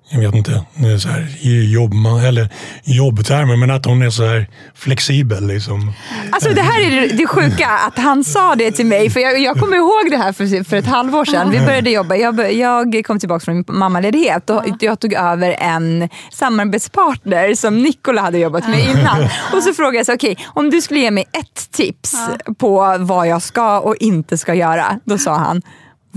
jag 0.09 0.19
vet 0.19 0.35
inte, 0.35 0.63
så 0.99 1.09
här, 1.09 1.27
i 1.41 1.71
jobb, 1.73 1.93
eller 2.25 2.49
jobbtermer, 2.83 3.55
men 3.55 3.71
att 3.71 3.85
hon 3.85 4.01
är 4.01 4.09
så 4.09 4.25
här 4.25 4.47
flexibel. 4.75 5.47
Liksom. 5.47 5.93
Alltså 6.31 6.49
det 6.49 6.61
här 6.61 6.81
är 6.81 7.17
det, 7.17 7.27
sjuka, 7.27 7.67
att 7.67 7.97
han 7.97 8.23
sa 8.23 8.55
det 8.55 8.71
till 8.71 8.85
mig. 8.85 9.09
För 9.09 9.19
jag, 9.19 9.39
jag 9.39 9.57
kommer 9.59 9.77
ihåg 9.77 10.11
det 10.11 10.17
här 10.17 10.33
för, 10.33 10.63
för 10.63 10.77
ett 10.77 10.87
halvår 10.87 11.25
sedan. 11.25 11.51
Vi 11.51 11.59
började 11.59 11.89
jobba. 11.89 12.15
Jag, 12.15 12.53
jag 12.53 13.05
kom 13.05 13.19
tillbaka 13.19 13.45
från 13.45 13.55
min 13.55 13.65
mammaledighet 13.67 14.49
och 14.49 14.63
jag 14.79 14.99
tog 14.99 15.13
över 15.13 15.55
en 15.59 16.09
samarbetspartner 16.31 17.53
som 17.55 17.83
Nikola 17.83 18.21
hade 18.21 18.37
jobbat 18.37 18.67
med 18.67 18.79
innan. 18.89 19.23
Och 19.53 19.63
så 19.63 19.73
frågade 19.73 19.97
jag 19.97 20.05
så 20.05 20.13
okej, 20.13 20.37
om 20.45 20.69
du 20.69 20.81
skulle 20.81 20.99
ge 20.99 21.11
mig 21.11 21.25
ett 21.31 21.71
tips 21.71 22.15
på 22.59 22.95
vad 22.99 23.27
jag 23.27 23.41
ska 23.41 23.79
och 23.79 23.95
inte 23.99 24.37
ska 24.37 24.53
göra. 24.53 24.99
Då 25.05 25.17
sa 25.17 25.35
han, 25.35 25.61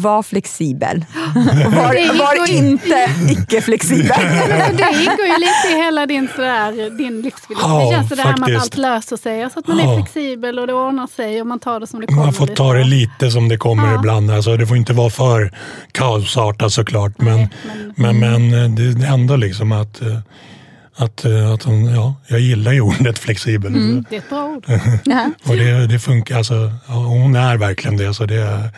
var 0.00 0.22
flexibel. 0.22 1.04
Var, 1.34 2.18
var 2.18 2.50
inte 2.50 3.10
icke-flexibel. 3.30 4.08
Men 4.48 4.76
det 4.76 4.88
ingår 5.02 5.26
ju 5.26 5.38
lite 5.38 5.68
i 5.78 5.82
hela 5.84 6.06
din, 6.06 6.28
sådär, 6.36 6.98
din 6.98 7.22
livsfilosofi. 7.22 7.68
Ja, 7.72 7.84
det 7.90 7.96
känns 7.96 8.08
det 8.08 8.22
här 8.22 8.24
med 8.24 8.32
att 8.34 8.40
faktiskt. 8.40 8.62
allt 8.62 8.76
löser 8.76 9.16
sig. 9.16 9.42
Alltså 9.44 9.58
att 9.58 9.66
man 9.66 9.80
är 9.80 9.84
Ja. 9.84 9.96
flexibel 9.96 10.58
och 10.58 10.66
det 10.66 10.72
ordnar 10.74 11.06
sig 11.06 11.40
och 11.40 11.46
man 11.46 11.58
tar 11.58 11.80
det 11.80 11.86
som 11.86 12.00
det 12.00 12.06
kommer. 12.06 12.22
Man 12.24 12.32
får 12.32 12.46
ta 12.46 12.72
det 12.74 12.84
lite 12.84 13.30
som 13.30 13.48
det 13.48 13.56
kommer 13.56 13.88
Ja. 13.92 13.94
ibland. 13.98 14.30
Alltså, 14.30 14.56
det 14.56 14.66
får 14.66 14.76
inte 14.76 14.92
vara 14.92 15.10
för 15.10 15.52
kaosartat 15.92 16.72
såklart. 16.72 17.12
Men, 17.16 17.38
Nej, 17.38 17.48
men, 18.14 18.18
men, 18.50 18.64
eh, 18.64 18.70
det 18.70 19.06
är 19.06 19.12
ändå 19.14 19.36
liksom 19.36 19.72
att, 19.72 20.02
eh, 20.02 20.18
att, 20.96 21.24
eh, 21.24 21.52
att 21.52 21.62
hon, 21.62 21.84
ja, 21.94 22.14
jag 22.28 22.40
gillar 22.40 22.72
ju 22.72 22.80
ordet 22.90 23.18
flexibel. 23.18 24.04
Det 24.10 24.16
är 24.16 24.18
ett 24.18 24.28
bra 24.28 24.44
ord. 24.44 24.64
Och 25.48 25.56
det, 25.56 25.86
det 25.86 25.98
funkar. 25.98 26.36
Alltså, 26.38 26.72
hon 26.86 27.36
är 27.36 27.56
verkligen 27.56 27.96
det. 27.96 28.14
Så 28.14 28.24
det, 28.26 28.70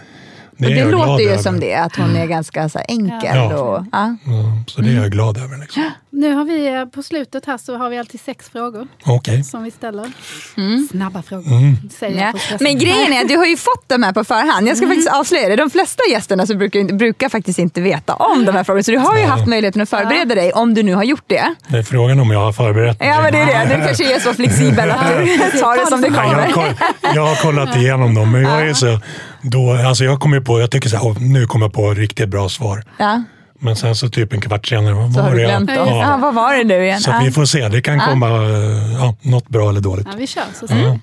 det, 0.69 0.75
det 0.75 0.85
låter 0.91 1.25
ju 1.25 1.31
över. 1.31 1.43
som 1.43 1.61
det, 1.61 1.75
att 1.75 1.97
hon 1.97 2.17
är 2.17 2.27
ganska 2.27 2.69
så 2.69 2.79
här 2.79 2.87
enkel. 2.89 3.37
Ja. 3.37 3.55
Och, 3.59 3.85
ja. 3.93 4.17
Ja, 4.25 4.43
så 4.67 4.81
det 4.81 4.91
är 4.91 4.95
jag 5.03 5.11
glad 5.13 5.39
över. 5.39 5.59
Liksom. 5.59 5.83
Nu 6.15 6.35
har 6.35 6.45
vi 6.45 6.75
eh, 6.75 6.85
på 6.85 7.03
slutet 7.03 7.47
här 7.47 7.59
så 7.59 7.77
har 7.77 7.91
vi 7.91 7.99
alltid 7.99 8.21
sex 8.21 8.49
frågor 8.49 8.89
Okej. 9.05 9.45
som 9.45 9.63
vi 9.65 9.71
ställer. 9.71 10.13
Mm. 10.57 10.89
Snabba 10.91 11.23
frågor. 11.23 11.89
Säger 11.99 12.21
Ja. 12.21 12.57
Men 12.61 12.79
grejen 12.79 13.13
är 13.13 13.21
att 13.23 13.29
du 13.29 13.37
har 13.37 13.47
ju 13.47 13.57
fått 13.57 13.85
de 13.89 14.03
här 14.03 14.13
på 14.13 14.25
förhand. 14.25 14.69
Jag 14.69 14.77
ska 14.77 14.87
faktiskt 14.87 15.09
avslöja 15.13 15.49
det. 15.49 15.57
De 15.57 15.71
flesta 15.71 16.03
gästerna 16.11 16.47
så 16.47 16.55
brukar, 16.57 16.93
brukar 16.97 17.29
faktiskt 17.29 17.59
inte 17.59 17.81
veta 17.81 18.15
om 18.15 18.45
de 18.45 18.53
här 18.53 18.65
frågorna. 18.65 18.83
Så 18.83 18.91
du 18.91 18.99
har 18.99 19.19
ju 19.19 19.25
haft 19.25 19.47
möjligheten 19.47 19.83
att 19.83 19.89
förbereda 19.89 20.35
dig 20.35 20.53
om 20.53 20.75
du 20.75 20.83
nu 20.83 20.95
har 20.95 21.05
gjort 21.05 21.25
det. 21.27 21.55
Det 21.69 21.79
är 21.79 21.83
frågan 21.83 22.21
om 22.21 22.31
jag 22.31 22.41
har 22.41 22.53
förberett 22.53 23.01
mig. 23.01 23.09
Ja 23.09 23.23
men 23.23 23.33
det 23.33 23.39
är 23.39 23.67
det. 23.69 23.77
Du 23.77 23.85
kanske 23.87 24.15
är 24.17 24.21
så 24.21 24.35
flexibel 24.35 24.91
att 24.91 25.01
du 25.19 25.61
tar 25.61 25.85
det 25.85 25.87
som 25.87 26.01
det 26.01 26.09
Ja, 26.09 26.15
jag, 26.15 26.29
har 26.39 26.53
kommer. 26.53 26.69
koll, 26.69 26.75
jag 27.15 27.27
har 27.27 27.35
kollat 27.43 27.77
igenom 27.77 28.15
dem, 28.15 28.33
men 28.33 28.43
jag 28.43 28.69
är 28.69 28.75
så... 28.75 28.99
Då, 29.43 29.73
alltså 29.73 30.05
jag 30.05 30.21
kommer 30.21 30.41
på, 30.41 30.61
jag 30.61 30.71
tycker 30.71 30.89
så 30.89 30.97
här, 30.97 31.07
"Åh, 31.07 31.17
nu 31.21 31.47
kommer 31.47 31.67
jag 31.67 31.73
på 31.73 31.95
riktigt 31.95 32.29
bra 32.29 32.49
svar. 32.49 32.85
Ja, 32.99 33.23
Men 33.61 33.77
sen 33.77 33.97
så 33.97 34.09
typ 34.09 34.33
en 34.33 34.41
kvart 34.41 34.67
senare, 34.69 34.95
vad 34.95 35.13
så 35.13 35.23
var 35.23 35.35
det? 35.35 35.43
jag-. 35.43 35.69
Ja, 35.69 36.19
vad 36.23 36.35
var 36.35 36.55
det 36.55 36.65
nu 36.65 36.85
igen? 36.85 37.01
Så 37.01 37.15
vi 37.25 37.31
får 37.31 37.45
se, 37.45 37.69
det 37.69 37.81
kan 37.83 38.01
komma 38.01 38.29
ja, 38.99 39.17
något 39.23 39.49
bra 39.49 39.69
eller 39.71 39.81
dåligt. 39.81 40.07
Ja, 40.11 40.17
vi 40.17 40.27
kör 40.27 40.43
så 40.55 40.67
vi. 40.67 40.99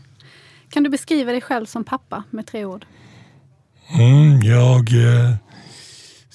Kan 0.73 0.83
du 0.83 0.89
beskriva 0.89 1.31
dig 1.31 1.41
själv 1.41 1.65
som 1.65 1.83
pappa 1.83 2.23
med 2.29 2.47
tre 2.47 2.65
ord? 2.65 2.85
Mm, 3.99 4.39
jag 4.41 4.79
eh, 4.79 5.31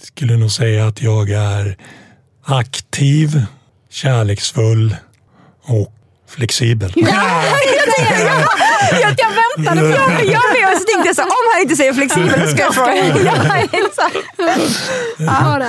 skulle 0.02 0.36
nog 0.36 0.50
säga 0.50 0.86
att 0.86 1.02
jag 1.02 1.30
är 1.30 1.76
aktiv, 2.44 3.46
kärleksfull 3.90 4.96
och 5.62 5.92
flexibel. 6.35 6.93
Jag, 6.97 7.09
jag 9.18 9.28
väntade 9.57 9.80
på 9.80 9.87
jag, 9.87 10.24
jag 10.24 10.43
med 10.53 10.72
och 10.72 10.78
så 10.78 10.85
tänkte 10.85 11.07
jag 11.07 11.16
så 11.16 11.22
om 11.22 11.28
han 11.55 11.62
inte 11.62 11.76
säger 11.76 11.93
flexibel 11.93 12.41
så 12.41 12.47
ska 12.47 12.62
jag 12.62 12.74
fråga. 12.74 12.95
Ja, 13.24 13.57
exakt. 13.57 14.16
Ja. 15.18 15.62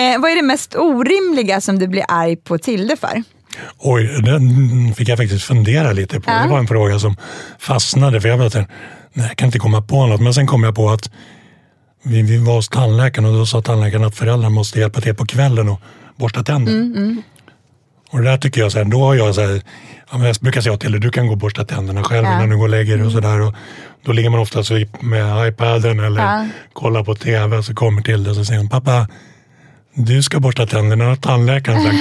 Eh, 0.00 0.20
vad 0.20 0.30
är 0.30 0.36
det 0.36 0.42
mest 0.42 0.74
orimliga 0.76 1.60
som 1.60 1.78
du 1.78 1.88
blir 1.88 2.04
arg 2.08 2.36
på 2.36 2.58
Tilde 2.58 2.96
för? 2.96 3.22
Oj, 3.78 4.22
den 4.22 4.94
fick 4.94 5.08
jag 5.08 5.18
faktiskt 5.18 5.44
fundera 5.44 5.92
lite 5.92 6.20
på. 6.20 6.30
Ja. 6.30 6.42
Det 6.42 6.48
var 6.48 6.58
en 6.58 6.68
fråga 6.68 6.98
som 6.98 7.16
fastnade. 7.58 8.20
För 8.20 8.28
jag, 8.28 8.38
vet, 8.38 8.54
nej, 8.54 8.66
jag 9.12 9.36
kan 9.36 9.46
inte 9.46 9.58
komma 9.58 9.82
på 9.82 10.06
något. 10.06 10.20
Men 10.20 10.34
sen 10.34 10.46
kom 10.46 10.64
jag 10.64 10.74
på 10.74 10.90
att 10.90 11.10
vi, 12.02 12.22
vi 12.22 12.38
var 12.38 12.54
hos 12.54 12.68
tandläkaren 12.68 13.28
och 13.28 13.34
då 13.34 13.46
sa 13.46 13.62
tandläkaren 13.62 14.04
att 14.04 14.16
föräldrar 14.16 14.50
måste 14.50 14.80
hjälpa 14.80 15.00
till 15.00 15.14
på 15.14 15.26
kvällen 15.26 15.68
och 15.68 15.80
borsta 16.16 16.42
tänderna. 16.42 17.22
Och 18.10 18.18
det 18.18 18.24
där 18.24 18.36
tycker 18.36 18.60
jag, 18.60 18.72
så 18.72 18.78
här, 18.78 18.84
då 18.84 19.04
har 19.04 19.14
jag 19.14 19.34
så 19.34 19.40
här, 19.40 19.62
ja, 20.10 20.18
men 20.18 20.26
jag 20.26 20.36
brukar 20.40 20.60
säga 20.60 20.76
till 20.76 20.92
dig, 20.92 21.00
du 21.00 21.10
kan 21.10 21.26
gå 21.26 21.32
och 21.32 21.38
borsta 21.38 21.64
tänderna 21.64 22.04
själv 22.04 22.26
Ja. 22.26 22.34
innan 22.36 22.48
du 22.50 22.56
går 22.56 22.62
och 22.64 22.68
lägger 22.68 22.96
dig 22.96 23.06
och 23.06 23.12
sådär. 23.12 23.40
Och 23.40 23.54
Då 24.04 24.12
ligger 24.12 24.30
man 24.30 24.40
ofta 24.40 24.64
så 24.64 24.84
med 25.00 25.48
iPaden 25.48 26.00
eller 26.00 26.22
Ja. 26.22 26.46
kollar 26.72 27.04
på 27.04 27.14
TV 27.14 27.56
och 27.56 27.64
så 27.64 27.74
kommer 27.74 28.02
till 28.02 28.24
det 28.24 28.30
och 28.30 28.36
så 28.36 28.44
säger 28.44 28.60
hon, 28.60 28.68
pappa, 28.68 29.08
du 29.94 30.22
ska 30.22 30.40
borsta 30.40 30.66
tänderna, 30.66 31.04
har 31.04 31.16
tandläkaren 31.16 31.82
sagt. 31.82 31.96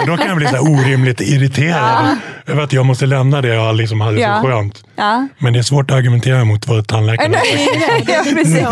Och 0.00 0.06
då 0.06 0.16
kan 0.16 0.26
jag 0.26 0.36
bli 0.36 0.46
så 0.46 0.52
här 0.54 0.62
orimligt 0.62 1.20
irriterad 1.20 2.16
över 2.46 2.62
att 2.62 2.72
jag 2.72 2.86
måste 2.86 3.06
lämna 3.06 3.40
det 3.40 3.48
jag 3.54 3.76
liksom 3.76 4.00
hade 4.00 4.20
Ja. 4.20 4.40
så 4.42 4.48
skönt. 4.48 4.84
Ja. 4.96 5.28
Men 5.38 5.52
det 5.52 5.58
är 5.58 5.62
svårt 5.62 5.90
att 5.90 5.96
argumentera 5.96 6.44
mot 6.44 6.66
vad 6.68 6.86
tandläkaren 6.88 7.34
har 7.34 7.40
sagt. 7.40 8.08
ja, 8.08 8.22
precis. 8.34 8.64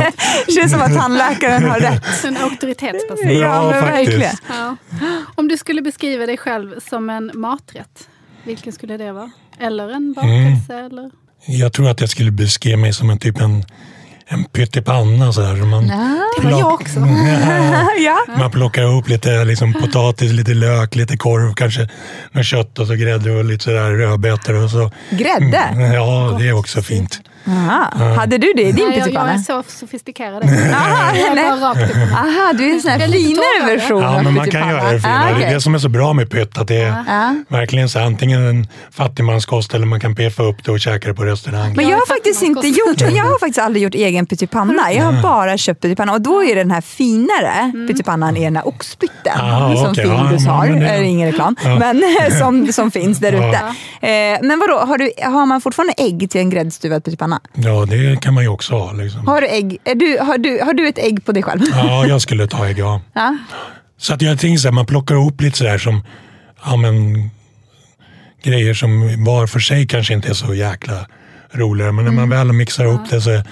Det 0.47 0.53
känns 0.53 0.73
som 0.73 0.81
att 0.83 0.95
tandläkaren 0.95 1.65
har 1.71 1.81
rätt. 1.81 2.05
En 2.25 2.37
auktoritetsperson. 2.37 3.39
Ja, 3.39 3.75
Ja, 3.77 3.81
faktiskt. 3.83 4.43
Ja. 4.49 4.77
Om 5.35 5.49
du 5.49 5.57
skulle 5.57 5.83
beskriva 5.83 6.27
dig 6.27 6.37
själv 6.37 6.75
som 6.91 7.11
en 7.11 7.31
maträtt, 7.35 8.09
vilken 8.45 8.73
skulle 8.73 8.97
det 8.97 9.13
vara? 9.13 9.31
Eller 9.61 9.89
en 9.91 10.13
bakelse? 10.13 10.73
Mm. 10.75 10.87
Eller? 10.87 11.11
Jag 11.47 11.73
tror 11.73 11.91
att 11.91 12.01
jag 12.01 12.11
skulle 12.11 12.31
beskriva 12.31 12.77
mig 12.77 12.93
som 12.93 13.11
en 13.11 13.19
typ 13.19 13.41
en, 13.41 13.65
en 14.29 14.45
pyttipanna. 14.45 15.33
Så 15.33 15.43
här. 15.43 15.55
Man, 15.55 15.87
Det 15.87 16.45
var 16.45 16.59
jag 16.59 16.75
också. 16.75 17.01
Ja. 17.99 18.19
man 18.39 18.51
plockar 18.51 18.83
ihop 18.83 19.09
lite 19.09 19.45
liksom, 19.45 19.73
potatis, 19.73 20.33
lite 20.33 20.55
lök, 20.55 20.95
lite 20.95 21.17
korv, 21.17 21.55
kanske 21.55 21.89
något 22.33 22.45
kött 22.47 22.79
och 22.79 22.87
så 22.87 22.95
grädde 22.95 23.31
och 23.31 23.45
lite 23.45 23.65
sådär 23.65 23.91
rödbetor. 23.91 24.55
Och 24.65 24.71
så. 24.71 24.91
Grädde? 25.11 25.91
Ja, 25.95 26.37
det 26.41 26.49
är 26.49 26.53
också 26.53 26.83
fint. 26.83 27.21
Aha. 27.47 28.15
Hade 28.17 28.39
du 28.39 28.53
det 28.57 28.63
i 28.63 28.73
din 28.73 28.75
Nej, 28.75 28.83
jag, 28.85 28.93
jag 28.93 28.99
är 28.99 29.05
pyttipanna? 29.05 29.39
så 29.39 29.63
sofistikerad. 29.69 30.43
Aha, 32.15 32.53
du 32.59 32.71
är 32.71 32.75
en 32.75 32.81
sån 32.81 32.91
här 32.91 32.99
finare 32.99 33.77
version 33.77 34.03
Ja, 34.03 34.09
av 34.17 34.25
men 34.25 34.35
man 34.35 34.35
kan 34.35 34.45
pyttipanna. 34.45 34.73
göra 34.73 34.93
det 34.93 35.01
finare. 35.01 35.35
Ah, 35.35 35.39
Det 35.39 35.45
är 35.45 35.55
det 35.55 35.61
som 35.61 35.75
är 35.75 35.79
så 35.79 35.89
bra 35.89 36.13
med 36.13 36.31
pytt, 36.31 36.59
att 36.59 36.69
det 36.69 36.77
är 36.77 37.05
Ja. 37.07 37.35
verkligen 37.49 37.89
så 37.89 37.99
här, 37.99 38.07
antingen 38.07 38.43
en 38.47 38.67
fattigmanskost 38.91 39.75
eller 39.75 39.87
man 39.87 40.01
kan 40.01 40.15
peffa 40.15 40.43
upp 40.43 40.65
det 40.65 40.73
och 40.73 40.81
käka 40.81 41.09
det 41.09 41.15
på 41.15 41.25
restaurang. 41.25 41.73
Men 41.77 41.89
Jag 41.89 41.97
har 41.99 42.07
faktiskt 42.07 42.43
inte 42.43 42.67
gjort, 42.69 43.01
jag 43.01 43.25
har 43.25 43.39
faktiskt 43.39 43.59
aldrig 43.59 43.83
gjort 43.83 43.95
egen 43.95 44.27
pyttipanna. 44.27 44.93
Jag 44.93 45.05
har 45.05 45.23
bara 45.23 45.57
köpt 45.59 45.83
pyttipanna 45.83 46.13
och 46.13 46.21
då 46.21 46.45
är 46.45 46.55
den 46.55 46.71
här 46.71 46.81
finare 46.81 47.73
pyttipannan 47.89 48.37
är 48.37 48.45
den 48.45 48.57
här 48.57 48.69
oxpytten 48.69 49.33
Ah, 49.41 49.77
som 49.77 49.91
okej. 49.91 50.05
Findus 50.05 50.45
Ja, 50.47 50.53
har. 50.53 50.67
men 50.67 50.81
det- 50.81 50.87
Det 50.89 50.93
är 50.93 51.03
ingen 51.03 51.29
reklam, 51.31 51.57
men 51.65 52.03
som, 52.39 52.73
som 52.73 52.91
finns 52.91 53.19
där 53.19 53.33
ute. 53.33 53.59
Eh, 54.09 54.39
men 54.43 54.59
vadå, 54.61 54.79
har, 54.79 54.99
du, 54.99 55.11
har 55.25 55.47
man 55.47 55.61
fortfarande 55.61 55.93
ägg 55.99 56.31
till 56.31 56.41
en 56.41 56.51
gräddstuvad 56.51 57.05
pyttipanna? 57.05 57.28
Ja, 57.55 57.87
det 57.89 58.21
kan 58.21 58.35
man 58.35 58.45
ju 58.45 58.49
också 58.49 58.75
ha. 58.75 58.93
Liksom. 58.93 59.27
Har 59.27 59.41
du, 59.41 59.47
ägg? 59.47 59.79
Är 59.85 59.95
du, 59.95 60.19
har, 60.21 60.39
du, 60.39 60.61
har 60.65 60.75
du 60.75 60.89
ett 60.89 60.99
ägg 60.99 61.25
på 61.25 61.33
dig 61.33 61.43
själv? 61.43 61.61
Ja, 61.73 62.07
jag 62.07 62.23
skulle 62.23 62.47
ta 62.47 62.67
ägg, 62.67 62.79
ja. 62.79 63.01
Ja. 63.13 63.37
Så 63.99 64.15
att 64.15 64.23
jag 64.23 64.39
tänker 64.39 64.59
så 64.59 64.69
här, 64.69 64.73
man 64.73 64.87
plockar 64.87 65.15
ihop 65.15 65.41
lite 65.41 65.59
sådär 65.59 65.79
som 65.79 66.03
ja, 66.65 66.77
men, 66.77 67.31
grejer 68.43 68.75
som 68.75 69.25
var 69.25 69.47
för 69.47 69.61
sig 69.61 69.87
kanske 69.87 70.15
inte 70.15 70.29
är 70.29 70.35
så 70.35 70.55
jäkla 70.55 71.07
roliga. 71.53 71.93
Men 71.93 72.05
när 72.05 72.13
man 72.13 72.29
väl 72.29 72.53
mixar 72.53 72.85
ihop 72.85 73.11
det 73.11 73.21
så, 73.21 73.43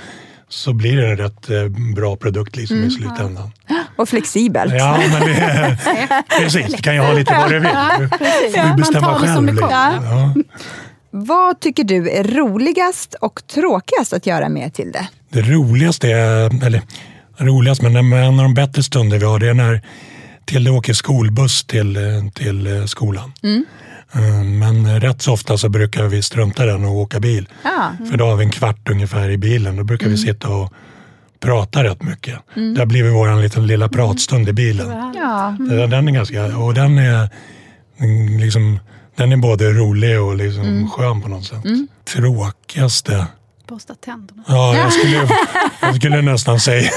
så 0.48 0.72
blir 0.72 0.96
det 0.96 1.08
en 1.08 1.16
rätt 1.16 1.50
eh, 1.50 1.68
bra 1.94 2.16
produkt 2.16 2.56
liksom 2.56 2.84
i 2.84 2.90
slutändan. 2.90 3.52
Och 3.96 4.08
flexibelt. 4.08 4.74
Ja, 4.76 5.00
men 5.12 5.20
det 5.20 5.34
är, 5.34 5.78
precis. 6.40 6.80
Kan 6.80 6.94
ju 6.94 7.00
ha 7.00 7.12
lite 7.12 7.34
vad 7.34 7.50
du 7.50 7.58
vill. 7.58 7.70
Du 7.98 8.08
får 8.08 8.76
bestämma 8.76 9.18
själv. 9.18 9.46
Liksom. 9.46 9.70
Ja. 9.70 10.34
Vad 11.18 11.60
tycker 11.60 11.84
du 11.84 12.10
är 12.10 12.24
roligast 12.24 13.14
och 13.20 13.40
tråkigast 13.54 14.12
att 14.12 14.26
göra 14.26 14.48
med 14.48 14.74
Tilde? 14.74 15.08
Det 15.32 15.40
roligaste, 15.42 16.08
är, 16.10 16.64
eller 16.64 16.82
roligast, 17.38 17.82
men 17.82 17.96
en 17.96 18.12
av 18.38 18.42
de 18.42 18.54
bättre 18.54 18.82
stunder 18.82 19.18
vi 19.18 19.24
har 19.24 19.38
det 19.38 19.48
är 19.48 19.54
när 19.54 19.80
Tilde 20.44 20.70
åker 20.70 20.92
skolbuss 20.92 21.64
till, 21.64 21.98
till 22.34 22.66
eh, 22.66 22.84
skolan. 22.84 23.32
Eh, 24.14 24.20
Men 24.44 25.00
rätt 25.00 25.22
så 25.22 25.32
ofta 25.32 25.58
så 25.58 25.68
brukar 25.68 26.04
vi 26.04 26.22
strunta 26.22 26.64
i 26.64 26.66
den 26.66 26.84
och 26.84 26.92
åka 26.94 27.20
bil. 27.20 27.48
Ja. 27.64 27.92
För 28.10 28.16
då 28.18 28.26
har 28.26 28.36
vi 28.36 28.44
en 28.44 28.50
kvart 28.50 28.88
ungefär 28.90 29.30
i 29.30 29.36
bilen. 29.38 29.76
Då 29.76 29.84
brukar 29.84 30.08
vi 30.08 30.16
sitta 30.16 30.48
och 30.48 30.72
prata 31.40 31.84
rätt 31.84 32.02
mycket. 32.02 32.38
Det 32.54 32.78
har 32.78 32.86
blivit 32.86 33.12
vår 33.12 33.42
liten 33.42 33.66
lilla 33.66 33.88
pratstund 33.88 34.48
i 34.48 34.52
bilen. 34.52 35.12
Ja. 35.16 35.56
Den- 35.58 35.90
Den 35.90 36.08
är 36.08 36.12
ganska, 36.12 36.44
och 36.58 36.74
den 36.74 36.98
är 36.98 37.28
mm, 38.00 38.38
liksom, 38.38 38.78
den 39.16 39.32
är 39.32 39.36
både 39.36 39.70
rolig 39.72 40.20
och 40.20 40.36
liksom 40.36 40.90
skön 40.90 41.22
på 41.22 41.28
något 41.28 41.44
sätt. 41.44 41.62
Tråkigaste? 42.14 43.26
Borsta 43.68 43.94
tänderna. 43.94 44.42
Ja, 44.48 44.76
jag 44.76 44.92
skulle, 44.92 45.28
jag 45.80 45.96
skulle 45.96 46.22
nästan 46.22 46.60
säga, 46.60 46.90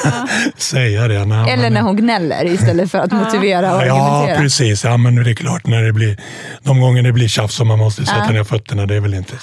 säga 0.57 1.07
det. 1.07 1.26
Nej, 1.26 1.51
Eller 1.53 1.70
när 1.70 1.82
hon 1.82 1.95
gnäller 1.97 2.45
istället 2.45 2.91
för 2.91 2.97
att 2.97 3.11
motivera 3.11 3.76
och 3.76 3.86
Ja, 3.88 3.93
argumentera. 4.09 4.38
precis. 4.38 4.84
Ja, 4.84 4.97
men 4.97 5.15
det 5.15 5.30
är 5.32 5.36
klart, 5.36 5.67
när 5.67 5.84
det 5.84 5.93
blir, 5.93 6.17
de 6.63 6.82
gånger 6.82 7.03
det 7.03 7.11
blir 7.13 7.28
tjafs 7.28 7.59
och 7.59 7.67
man 7.67 7.80
måste 7.80 8.05
sätta 8.05 8.30
ner 8.32 8.43
fötterna, 8.43 8.86
det 8.86 8.95
är 8.95 8.99
väl 8.99 9.13
inte, 9.13 9.34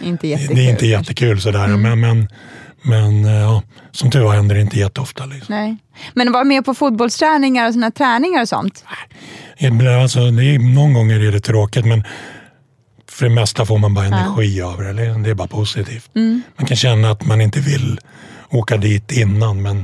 Inte 0.00 0.28
jättekul. 0.28 0.56
det 0.56 0.66
är 0.66 0.70
inte 0.70 0.86
jättekul 0.86 1.40
sådär. 1.40 1.66
Men, 1.66 2.00
men, 2.00 2.28
men 2.82 3.24
ja, 3.24 3.62
som 3.92 4.10
tur 4.10 4.20
var 4.22 4.34
händer 4.34 4.54
det 4.54 4.60
inte 4.60 4.78
jätteofta. 4.78 5.26
Liksom. 5.26 5.54
Nej. 5.54 5.76
Men 6.14 6.32
vara 6.32 6.44
med 6.44 6.64
på 6.64 6.74
fotbollsträningar 6.74 7.66
och 7.68 7.72
såna 7.74 7.90
träningar 7.90 8.42
och 8.42 8.48
sånt? 8.48 8.84
Ibland, 9.58 10.02
Alltså, 10.02 10.30
det 10.30 10.44
är, 10.54 10.58
någon 10.58 10.94
gånger 10.94 11.20
är 11.20 11.32
det 11.32 11.40
tråkigt, 11.40 11.84
men 11.84 12.04
för 13.08 13.28
det 13.28 13.34
mesta 13.34 13.66
får 13.66 13.78
man 13.78 13.94
bara 13.94 14.04
energi 14.06 14.62
av 14.62 14.78
det. 14.82 14.92
Det 14.92 15.30
är 15.30 15.34
bara 15.34 15.48
positivt. 15.48 16.10
Man 16.56 16.66
kan 16.66 16.76
känna 16.76 17.10
att 17.10 17.24
man 17.26 17.40
inte 17.40 17.60
vill 17.60 17.98
åka 18.50 18.76
dit 18.76 19.12
innan, 19.12 19.62
men 19.62 19.82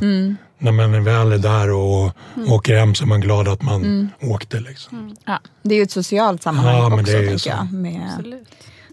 när 0.59 0.73
man 0.73 1.05
väl 1.05 1.33
är 1.33 1.39
där 1.39 1.71
och 1.71 2.11
åker 2.49 2.79
hem 2.79 2.95
så 2.95 3.05
är 3.05 3.09
man 3.09 3.21
glad 3.21 3.49
att 3.49 3.63
man 3.63 4.11
åkte. 4.21 4.61
Liksom. 4.61 5.17
Ja. 5.27 5.41
Det 5.63 5.75
är 5.75 5.77
ju 5.77 5.83
ett 5.83 5.91
socialt 5.91 6.43
sammanhang 6.43 6.77
Ja, 6.77 6.89
men 6.89 7.01
också, 7.01 7.13
det 7.13 7.19
är 7.19 7.23
ju 7.23 7.27
tänker 7.27 7.39
så. 7.39 7.49
jag. 7.49 7.73
Med... 7.73 8.11
Absolut. 8.17 8.49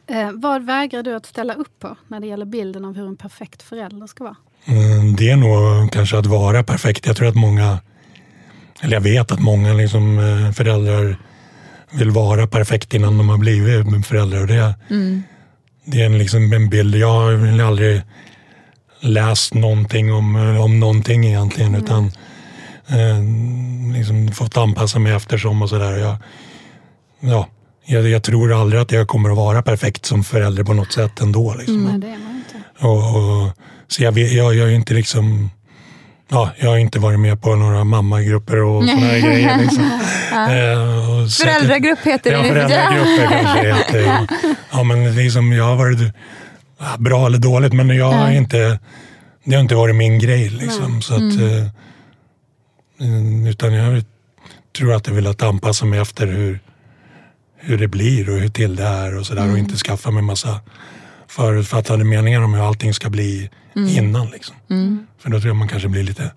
Eh, 0.07 0.31
vad 0.33 0.65
vägrar 0.65 1.03
du 1.03 1.15
att 1.15 1.25
ställa 1.25 1.53
upp 1.53 1.79
på 1.79 1.95
när 2.07 2.19
det 2.19 2.27
gäller 2.27 2.45
bilden 2.45 2.85
av 2.85 2.95
hur 2.95 3.07
en 3.07 3.17
perfekt 3.17 3.61
förälder 3.63 4.07
ska 4.07 4.23
vara? 4.23 4.35
Mm, 4.65 5.15
Det 5.15 5.29
är 5.29 5.35
nog 5.35 5.91
kanske 5.91 6.17
att 6.17 6.25
vara 6.25 6.63
perfekt. 6.63 7.05
Jag 7.07 7.15
tror 7.17 7.27
att 7.27 7.35
många, 7.35 7.79
eller 8.81 8.93
jag 8.93 9.01
vet 9.01 9.31
att 9.31 9.39
många 9.39 9.73
liksom, 9.73 10.19
eh, 10.19 10.51
föräldrar 10.51 11.17
vill 11.91 12.11
vara 12.11 12.47
perfekt 12.47 12.93
innan 12.93 13.17
de 13.17 13.29
har 13.29 13.37
blivit 13.37 14.07
föräldrar. 14.07 14.41
Och 14.41 14.47
det, 14.47 14.75
det 15.85 16.01
är 16.01 16.05
en, 16.05 16.17
liksom 16.17 16.53
en 16.53 16.69
bild. 16.69 16.95
Jag 16.95 17.13
har 17.13 17.61
aldrig 17.61 18.01
läst 18.99 19.53
någonting 19.53 20.13
om, 20.13 20.35
eh, 20.35 20.63
om 20.63 20.79
någonting 20.79 21.25
egentligen 21.25 21.75
utan 21.75 22.11
eh, 22.87 23.19
liksom 23.97 24.31
fått 24.31 24.57
anpassa 24.57 24.99
mig 24.99 25.13
eftersom 25.13 25.61
och 25.61 25.69
sådär. 25.69 25.97
Jag, 25.97 26.17
ja, 27.19 27.47
jag, 27.85 28.09
jag 28.09 28.23
tror 28.23 28.61
aldrig 28.61 28.81
att 28.81 28.91
jag 28.91 29.07
kommer 29.07 29.29
att 29.29 29.37
vara 29.37 29.61
perfekt 29.61 30.05
som 30.05 30.23
förälder 30.23 30.63
på 30.63 30.73
något 30.73 30.91
sätt 30.91 31.19
ändå. 31.19 31.55
Liksom. 31.57 31.83
Nej, 31.83 31.99
det 31.99 32.07
är 32.07 32.17
man 32.17 32.35
inte. 32.35 32.85
Och, 32.87 33.15
och, 33.15 33.51
så 33.87 34.03
jag, 34.03 34.17
jag, 34.17 34.55
jag 34.55 34.69
är 34.69 34.75
inte 34.75 34.93
liksom 34.93 35.49
Ja, 36.31 36.51
jag 36.59 36.69
har 36.69 36.77
inte 36.77 36.99
varit 36.99 37.19
med 37.19 37.41
på 37.41 37.55
några 37.55 37.83
mammagrupper 37.83 38.61
och 38.61 38.83
här 38.83 39.19
grejer. 39.19 39.57
Liksom. 39.57 39.91
Eh, 40.31 41.09
och 41.21 41.31
Föräldragrupp 41.31 41.99
heter 42.03 42.31
det 42.31 42.37
Ja, 42.37 42.41
nu 42.43 42.49
föräldragrupper 42.49 43.27
kanske 43.43 43.61
det 43.67 43.73
heter. 43.75 43.99
Ja. 43.99 44.27
ja, 44.71 44.83
men 44.83 45.15
liksom, 45.15 45.51
jag 45.51 45.63
har 45.63 45.75
varit 45.75 45.99
ja, 46.79 46.85
bra 46.99 47.25
eller 47.25 47.37
dåligt, 47.37 47.73
men 47.73 47.89
jag 47.89 48.11
har 48.11 48.31
inte, 48.31 48.79
det 49.43 49.55
har 49.55 49.61
inte 49.61 49.75
varit 49.75 49.95
min 49.95 50.19
grej. 50.19 50.49
Liksom, 50.49 51.01
så 51.01 51.13
att, 51.13 51.19
Mm. 53.01 53.43
eh, 53.45 53.49
utan 53.49 53.73
jag 53.73 54.03
tror 54.77 54.93
att 54.93 55.07
jag 55.07 55.13
vill 55.13 55.27
att 55.27 55.43
anpassa 55.43 55.85
mig 55.85 55.99
efter 55.99 56.27
hur, 56.27 56.59
hur 57.57 57.77
det 57.77 57.87
blir 57.87 58.29
och 58.29 58.39
hur 58.39 58.49
till 58.49 58.75
det 58.75 58.83
är 58.83 59.17
och 59.17 59.25
sådär. 59.25 59.41
Mm. 59.41 59.53
Och 59.53 59.59
inte 59.59 59.75
skaffa 59.77 60.11
mig 60.11 60.23
massa 60.23 60.59
förutfattade 61.29 62.03
meningar 62.03 62.41
om 62.41 62.53
hur 62.53 62.67
allting 62.67 62.93
ska 62.93 63.09
bli 63.09 63.49
Mm. 63.75 63.89
innan. 63.97 64.27
Liksom. 64.27 64.55
För 65.19 65.29
då 65.29 65.39
tror 65.39 65.47
jag 65.47 65.55
man 65.55 65.67
kanske 65.67 65.89
blir 65.89 66.03
lite 66.03 66.31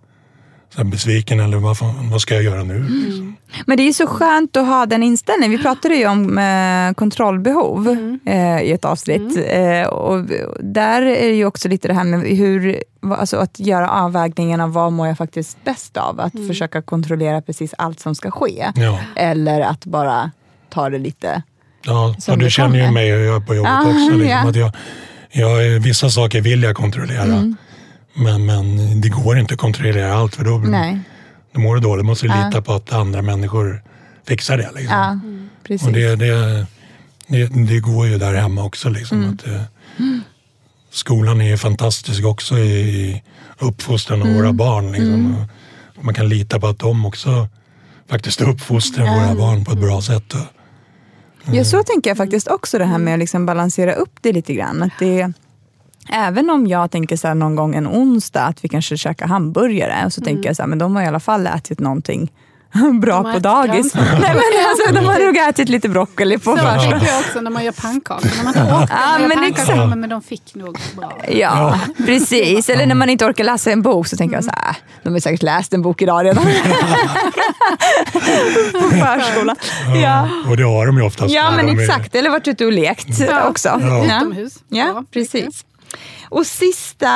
så 0.70 0.78
här 0.78 0.84
besviken 0.84 1.40
eller 1.40 1.56
vad, 1.56 1.76
vad 2.10 2.20
ska 2.20 2.34
jag 2.34 2.42
göra 2.42 2.62
nu? 2.64 2.76
Mm. 2.76 3.04
Liksom. 3.04 3.36
Men 3.66 3.76
det 3.76 3.82
är 3.88 3.92
så 3.92 4.06
skönt 4.06 4.56
att 4.56 4.66
ha 4.66 4.86
den 4.86 5.02
inställningen. 5.02 5.50
Vi 5.56 5.62
pratade 5.62 5.94
ju 5.94 6.06
om 6.06 6.38
eh, 6.38 6.94
kontrollbehov 6.94 7.88
eh, 8.26 8.60
i 8.62 8.72
ett 8.72 8.84
avsnitt. 8.84 9.38
Eh, 9.48 9.86
och 9.88 10.24
där 10.60 11.02
är 11.02 11.28
det 11.28 11.34
ju 11.34 11.44
också 11.44 11.68
lite 11.68 11.88
det 11.88 11.94
här 11.94 12.04
med 12.04 12.20
hur, 12.36 12.82
alltså 13.10 13.36
att 13.36 13.60
göra 13.60 13.90
avvägningen 13.90 14.60
av 14.60 14.72
vad 14.72 14.92
mår 14.92 15.06
jag 15.08 15.18
faktiskt 15.18 15.64
bäst 15.64 15.96
av. 15.96 16.20
Att 16.20 16.46
försöka 16.48 16.82
kontrollera 16.82 17.42
precis 17.42 17.74
allt 17.78 18.00
som 18.00 18.14
ska 18.14 18.30
ske. 18.30 18.72
Ja. 18.74 18.98
Eller 19.16 19.60
att 19.60 19.84
bara 19.84 20.30
ta 20.70 20.90
det 20.90 20.98
lite... 20.98 21.42
Ja, 21.86 22.14
och 22.28 22.38
du 22.38 22.50
känner 22.50 22.86
ju 22.86 22.90
mig 22.90 23.10
hur 23.10 23.24
jag 23.26 23.36
är 23.36 23.40
på 23.40 23.54
jobbet 23.54 23.72
Ja, 23.72 23.80
också. 23.80 24.16
Liksom, 24.16 24.28
ja. 24.28 24.48
att 24.48 24.56
jag, 24.56 24.72
jag, 25.30 25.80
vissa 25.80 26.10
saker 26.10 26.40
vill 26.40 26.62
jag 26.62 26.76
kontrollera. 26.76 27.22
Mm. 27.22 27.56
Men, 28.14 28.46
men 28.46 29.00
det 29.00 29.08
går 29.08 29.38
inte 29.38 29.54
att 29.54 29.60
kontrollera 29.60 30.14
allt 30.14 30.34
för 30.34 30.44
då, 30.44 30.58
Nej. 30.58 30.98
då 31.52 31.60
mår 31.60 31.74
du 31.74 31.80
dåligt. 31.80 32.02
Du 32.04 32.06
måste 32.06 32.26
lita 32.26 32.62
på 32.62 32.72
att 32.74 32.92
andra 32.92 33.22
människor 33.22 33.82
fixar 34.28 34.56
det. 34.56 34.70
Liksom. 34.74 34.96
Ja, 34.98 35.20
precis. 35.66 35.86
Och 35.86 35.92
det, 35.92 36.16
det, 36.16 36.66
det, 37.26 37.46
det 37.66 37.80
går 37.80 38.06
ju 38.06 38.18
där 38.18 38.34
hemma 38.34 38.64
också. 38.64 38.88
Liksom, 38.88 39.18
Mm. 39.18 39.34
att, 39.34 39.46
eh, 39.46 39.62
skolan 40.90 41.40
är 41.40 41.44
ju 41.48 41.56
fantastisk 41.58 42.24
också 42.24 42.58
i, 42.58 42.70
i 42.80 43.22
uppfostran 43.58 44.22
av 44.22 44.26
Mm. 44.28 44.38
våra 44.42 44.52
barn. 44.52 44.92
Liksom. 44.92 45.36
Och 45.96 46.04
Man 46.04 46.14
kan 46.14 46.28
lita 46.28 46.60
på 46.60 46.66
att 46.66 46.78
de 46.78 47.06
också 47.06 47.48
faktiskt 48.10 48.40
uppfostrar 48.40 49.04
våra 49.04 49.34
barn 49.34 49.64
på 49.64 49.72
ett 49.72 49.78
bra 49.78 50.02
sätt. 50.02 50.34
Och, 50.34 50.40
Ja, 51.50 51.64
så 51.64 51.82
tänker 51.82 52.10
jag 52.10 52.16
faktiskt 52.16 52.48
också 52.48 52.78
det 52.78 52.84
här 52.84 52.98
med 52.98 53.14
att 53.14 53.20
liksom 53.20 53.46
balansera 53.46 53.94
upp 53.94 54.18
det 54.20 54.32
lite 54.32 54.54
grann. 54.54 54.82
Att 54.82 54.92
det, 54.98 55.32
även 56.08 56.50
om 56.50 56.66
jag 56.66 56.90
tänker 56.90 57.16
så 57.16 57.28
här 57.28 57.34
någon 57.34 57.56
gång 57.56 57.74
en 57.74 57.86
onsdag 57.86 58.42
att 58.44 58.64
vi 58.64 58.68
kanske 58.68 58.96
käkar 58.96 59.26
hamburgare 59.26 60.06
och 60.06 60.12
så 60.12 60.20
tänker 60.20 60.48
jag 60.48 60.56
så 60.56 60.62
här, 60.62 60.68
men 60.68 60.78
de 60.78 60.96
har 60.96 61.02
i 61.02 61.06
alla 61.06 61.20
fall 61.20 61.46
ätit 61.46 61.80
någonting 61.80 62.32
bra 63.00 63.22
på 63.32 63.38
dagis. 63.38 63.94
Nej, 63.94 64.04
men 64.20 64.28
alltså, 64.68 64.92
de 64.94 65.04
har 65.06 65.26
nog 65.26 65.36
ätit 65.36 65.68
lite 65.68 65.88
broccoli 65.88 66.38
på 66.38 66.50
Så 66.56 66.56
förskolan. 66.56 66.90
tänker 66.90 67.06
jag 67.06 67.20
också 67.20 67.40
när 67.40 67.50
man 67.50 67.64
gör 67.64 67.72
pannkakor. 67.72 68.30
När 68.36 68.44
man 68.44 68.54
inte 68.56 68.74
orkar 68.74 68.98
Ja, 69.02 69.18
men 69.18 69.30
pannkakor, 69.30 69.72
exakt. 69.74 69.96
men, 69.96 70.08
de 70.10 70.22
fick 70.22 70.54
nog 70.54 70.78
bra. 70.96 71.12
Ja, 71.28 71.80
precis. 72.06 72.68
Eller 72.68 72.86
när 72.86 72.94
man 72.94 73.10
inte 73.10 73.24
orkar 73.26 73.44
läsa 73.44 73.70
en 73.70 73.82
bok 73.82 74.06
så 74.06 74.16
tänker 74.16 74.36
jag 74.36 74.44
så 74.44 74.50
här, 74.56 74.68
"Äh, 74.70 74.74
de 75.02 75.12
har 75.12 75.20
säkert 75.20 75.42
läst 75.42 75.72
en 75.74 75.82
bok 75.82 76.02
idag 76.02 76.24
redan. 76.24 76.44
på 78.72 78.80
förskolan. 78.90 79.56
Ja. 80.02 80.28
och 80.50 80.56
det 80.56 80.62
har 80.64 80.86
de 80.86 80.96
ju 80.98 81.02
oftast. 81.02 81.34
Ja, 81.34 81.50
men 81.56 81.66
de 81.66 81.72
är- 81.78 81.82
exakt. 81.84 82.14
Eller 82.14 82.30
varit 82.30 82.48
ute 82.48 82.66
och 82.66 82.72
lekt 82.72 83.08
också. 83.48 83.68
Ja. 83.80 84.04
Utomhus. 84.18 84.52
Ja, 84.68 84.86
Ja, 84.86 85.04
precis. 85.12 85.64
Och 86.28 86.46
sista 86.46 87.08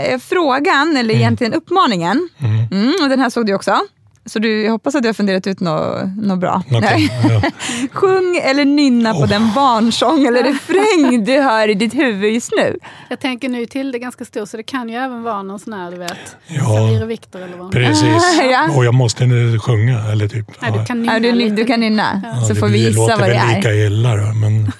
eh, 0.00 0.18
frågan, 0.18 0.96
eller 0.96 1.14
egentligen 1.14 1.54
uppmaningen. 1.54 2.28
Mm, 2.72 2.92
och 3.02 3.08
den 3.08 3.20
här 3.20 3.30
såg 3.30 3.46
du 3.46 3.54
också. 3.54 3.78
Så 4.26 4.38
du, 4.38 4.62
jag 4.62 4.70
hoppas 4.72 4.94
att 4.94 5.02
du 5.02 5.08
har 5.08 5.14
funderat 5.14 5.46
ut 5.46 5.60
något 5.60 6.02
nå 6.22 6.36
bra. 6.36 6.62
Nej. 6.70 7.10
ja. 7.28 7.42
Sjung 7.92 8.40
eller 8.44 8.64
nynna 8.64 9.14
på 9.14 9.20
Oh. 9.20 9.28
den 9.28 9.52
barnsång 9.54 10.26
eller 10.26 10.42
refräng 10.52 11.24
du 11.24 11.40
hör 11.40 11.68
i 11.70 11.74
ditt 11.74 11.94
huvud 11.94 12.32
just 12.34 12.52
nu. 12.56 12.78
Jag 13.08 13.20
tänker 13.20 13.48
nu 13.48 13.66
till 13.66 13.92
det 13.92 13.98
är 13.98 14.00
ganska 14.00 14.24
stor 14.24 14.46
så 14.46 14.56
det 14.56 14.62
kan 14.62 14.88
ju 14.88 14.94
även 14.94 15.22
vara 15.22 15.42
någon 15.42 15.58
sån 15.58 15.72
här 15.72 15.90
du 15.90 15.96
vet. 15.96 16.36
Ja. 16.46 16.64
Samir 16.64 17.04
Viktor 17.06 17.42
eller 17.42 17.56
vad. 17.56 17.72
Precis. 17.72 18.40
Ja. 18.50 18.68
Och 18.76 18.84
jag 18.84 18.94
måste 18.94 19.26
nu 19.26 19.58
sjunga. 19.58 19.98
Eller 20.12 20.28
typ, 20.28 20.46
Nej, 20.60 20.72
du 20.78 20.84
kan 20.84 20.98
nynna 21.02 21.12
Ja, 21.14 21.20
du, 21.20 21.48
du 21.50 21.64
kan 21.64 21.80
nynna, 21.80 22.22
Ja, 22.24 22.40
så 22.42 22.52
det 22.54 22.60
får 22.60 22.68
vi 22.68 22.78
gissa 22.78 23.00
låter 23.00 23.16
vad 23.16 23.28
det 23.28 23.34
väl 23.34 23.50
är. 23.50 23.56
lika 23.56 23.72
illa 23.74 24.16
då, 24.16 24.32
men... 24.34 24.72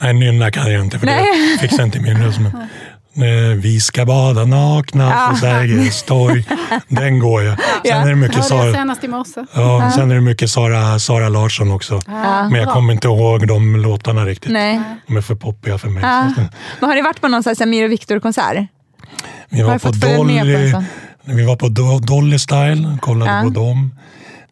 Nej, 0.00 0.12
nynna 0.14 0.50
kan 0.50 0.72
jag 0.72 0.84
inte 0.84 0.98
för 0.98 1.06
Nej. 1.06 1.24
det 1.52 1.58
fixar 1.68 1.84
inte 1.84 2.00
min 2.00 2.22
röst. 2.24 2.38
Men... 2.40 2.52
Vi 3.62 3.80
ska 3.80 4.04
bada 4.04 4.44
nakna 4.44 5.28
på 5.30 5.36
Sergels 5.36 6.02
torg. 6.02 6.44
Den 6.88 7.18
går 7.18 7.42
ju. 7.42 7.56
Sen 7.84 8.02
är 8.02 8.08
det 8.08 8.14
mycket 8.16 8.36
jag 8.36 8.44
Sara, 8.44 8.72
senast 8.72 9.04
i 9.04 9.08
morse. 9.08 9.44
ja, 9.54 9.90
sen 9.94 10.10
är 10.10 10.14
det 10.14 10.20
mycket 10.20 10.50
Sara, 10.50 10.98
Sara 10.98 11.28
Larsson 11.28 11.72
också. 11.72 12.00
Men 12.06 12.54
jag 12.54 12.68
kommer 12.68 12.92
inte 12.92 13.08
ihåg 13.08 13.46
de 13.48 13.76
låtarna 13.76 14.24
riktigt. 14.24 14.52
Nej. 14.52 14.80
De 15.06 15.16
är 15.16 15.20
för 15.20 15.34
poppiga 15.34 15.78
för 15.78 15.88
mig. 15.88 16.02
Ja. 16.02 16.32
Men 16.80 16.88
har 16.88 16.96
ni 16.96 17.02
varit 17.02 17.20
på 17.20 17.28
någon 17.28 17.42
Samir 17.56 17.84
och 17.84 17.92
Viktor-konsert? 17.92 18.66
Vi 19.48 19.62
var 19.62 19.78
på 19.78 19.90
Dolly, 19.90 20.40
vi 21.24 21.44
var 21.44 21.56
på 21.56 21.66
Do- 21.66 22.00
Dolly 22.00 22.38
Style, 22.38 22.98
kollade 23.00 23.32
Ja. 23.36 23.42
på 23.42 23.48
dem. 23.48 23.94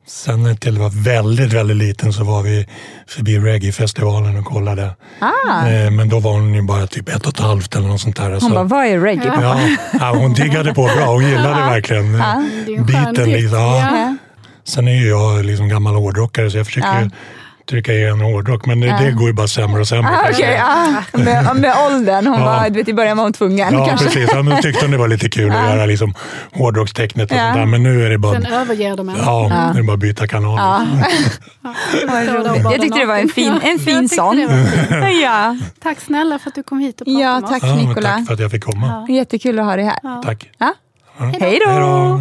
Sen 0.07 0.57
till 0.57 0.74
jag 0.74 0.82
var 0.82 0.90
väldigt, 1.05 1.53
väldigt 1.53 1.76
liten 1.76 2.12
så 2.12 2.24
var 2.24 2.42
vi 2.42 2.68
förbi 3.07 3.38
reggae-festivalen 3.38 4.36
och 4.38 4.44
kollade. 4.44 4.90
Ah. 5.20 5.68
Eh, 5.68 5.90
Men 5.90 6.09
då 6.09 6.18
var 6.20 6.32
hon 6.32 6.55
ju 6.55 6.62
bara 6.62 6.86
typ 6.86 7.09
ett 7.09 7.22
och 7.26 7.32
ett 7.32 7.38
halvt 7.40 7.76
eller 7.76 7.88
något 7.88 8.00
sånt 8.00 8.16
där. 8.16 8.30
Hon 8.30 8.40
Så- 8.40 8.50
bara, 8.50 8.64
vad 8.64 8.86
är 8.86 8.98
reggae? 9.00 9.38
Ja, 9.42 9.61
ja, 10.00 10.14
hon 10.16 10.32
diggade 10.32 10.74
på 10.74 10.82
bra. 10.96 11.07
Hon 11.07 11.28
gillade 11.28 11.48
verkligen 11.61 12.22
skön 12.22 12.86
biten. 12.86 13.32
Liksom. 13.32 13.59
Ja. 13.59 14.16
Sen 14.64 14.88
är 14.88 14.92
ju 14.94 15.09
jag 15.09 15.44
liksom 15.44 15.68
gammal 15.68 15.94
hårdrockare 15.94 16.50
så 16.50 16.57
jag 16.57 16.66
försöker 16.66 17.00
ju 17.03 17.11
trycka 17.70 17.92
i 17.92 18.04
en 18.08 18.20
hårdrock. 18.20 18.66
Men 18.66 18.80
det, 18.80 18.96
det 19.00 19.10
går 19.10 19.26
ju 19.26 19.32
bara 19.32 19.48
sämre 19.48 19.80
och 19.80 19.88
sämre. 19.88 20.10
Ah, 20.10 20.28
okej, 20.32 20.60
ah. 20.64 21.18
med, 21.18 21.56
med 21.60 21.74
åldern, 21.86 22.26
hon 22.26 22.38
Ja. 22.40 22.44
var, 22.44 22.70
du 22.70 22.78
vet, 22.78 22.88
i 22.88 22.94
början 22.94 23.16
var 23.16 23.24
hon 23.24 23.32
tvungen 23.32 23.74
Ja, 23.74 23.86
kanske. 23.86 24.06
precis. 24.06 24.30
Ja, 24.32 24.42
men 24.42 24.62
tyckte 24.62 24.84
hon 24.84 24.90
det 24.90 24.96
var 24.98 25.08
lite 25.08 25.28
kul 25.28 25.50
att 25.50 25.68
göra 25.76 25.86
liksom 25.86 26.14
hårdrockstecknet 26.52 27.30
och 27.30 27.36
Ja. 27.36 27.42
sånt 27.42 27.54
där. 27.56 27.66
Men 27.66 27.82
nu 27.82 28.06
är 28.06 28.10
det 28.10 28.18
bara, 28.18 28.32
Sen 28.32 28.46
överger 28.46 28.96
de 28.96 29.08
en. 29.08 29.16
ja, 29.18 29.48
nu 29.48 29.78
är 29.78 29.82
det 29.82 29.86
bara 29.86 29.94
att 29.94 29.98
byta 30.00 30.26
kanal. 30.26 30.58
Jag 32.64 32.80
tyckte 32.80 32.98
det 32.98 33.06
var 33.06 33.16
en 33.16 33.28
fin, 33.28 33.52
en 33.62 33.78
fin 33.78 34.08
sång. 34.08 34.38
Ja, 35.22 35.56
Tack 35.82 36.00
snälla 36.00 36.38
för 36.38 36.48
att 36.48 36.54
du 36.54 36.62
kom 36.62 36.78
hit 36.78 37.00
och 37.00 37.06
pratade 37.06 37.22
ja 37.24 37.40
med 37.40 37.48
tack 37.50 37.62
oss. 37.62 37.68
Ja, 37.68 37.74
men 37.76 37.84
Nicola. 37.88 38.08
tack 38.08 38.26
för 38.26 38.34
att 38.34 38.40
jag 38.40 38.50
fick 38.50 38.64
komma. 38.64 39.06
Jättekul 39.08 39.58
att 39.58 39.64
ha 39.64 39.76
dig 39.76 39.84
här. 39.84 40.22
Tack. 40.22 40.50
Ja. 40.58 40.74
Hej 41.40 41.60
då! 41.66 42.20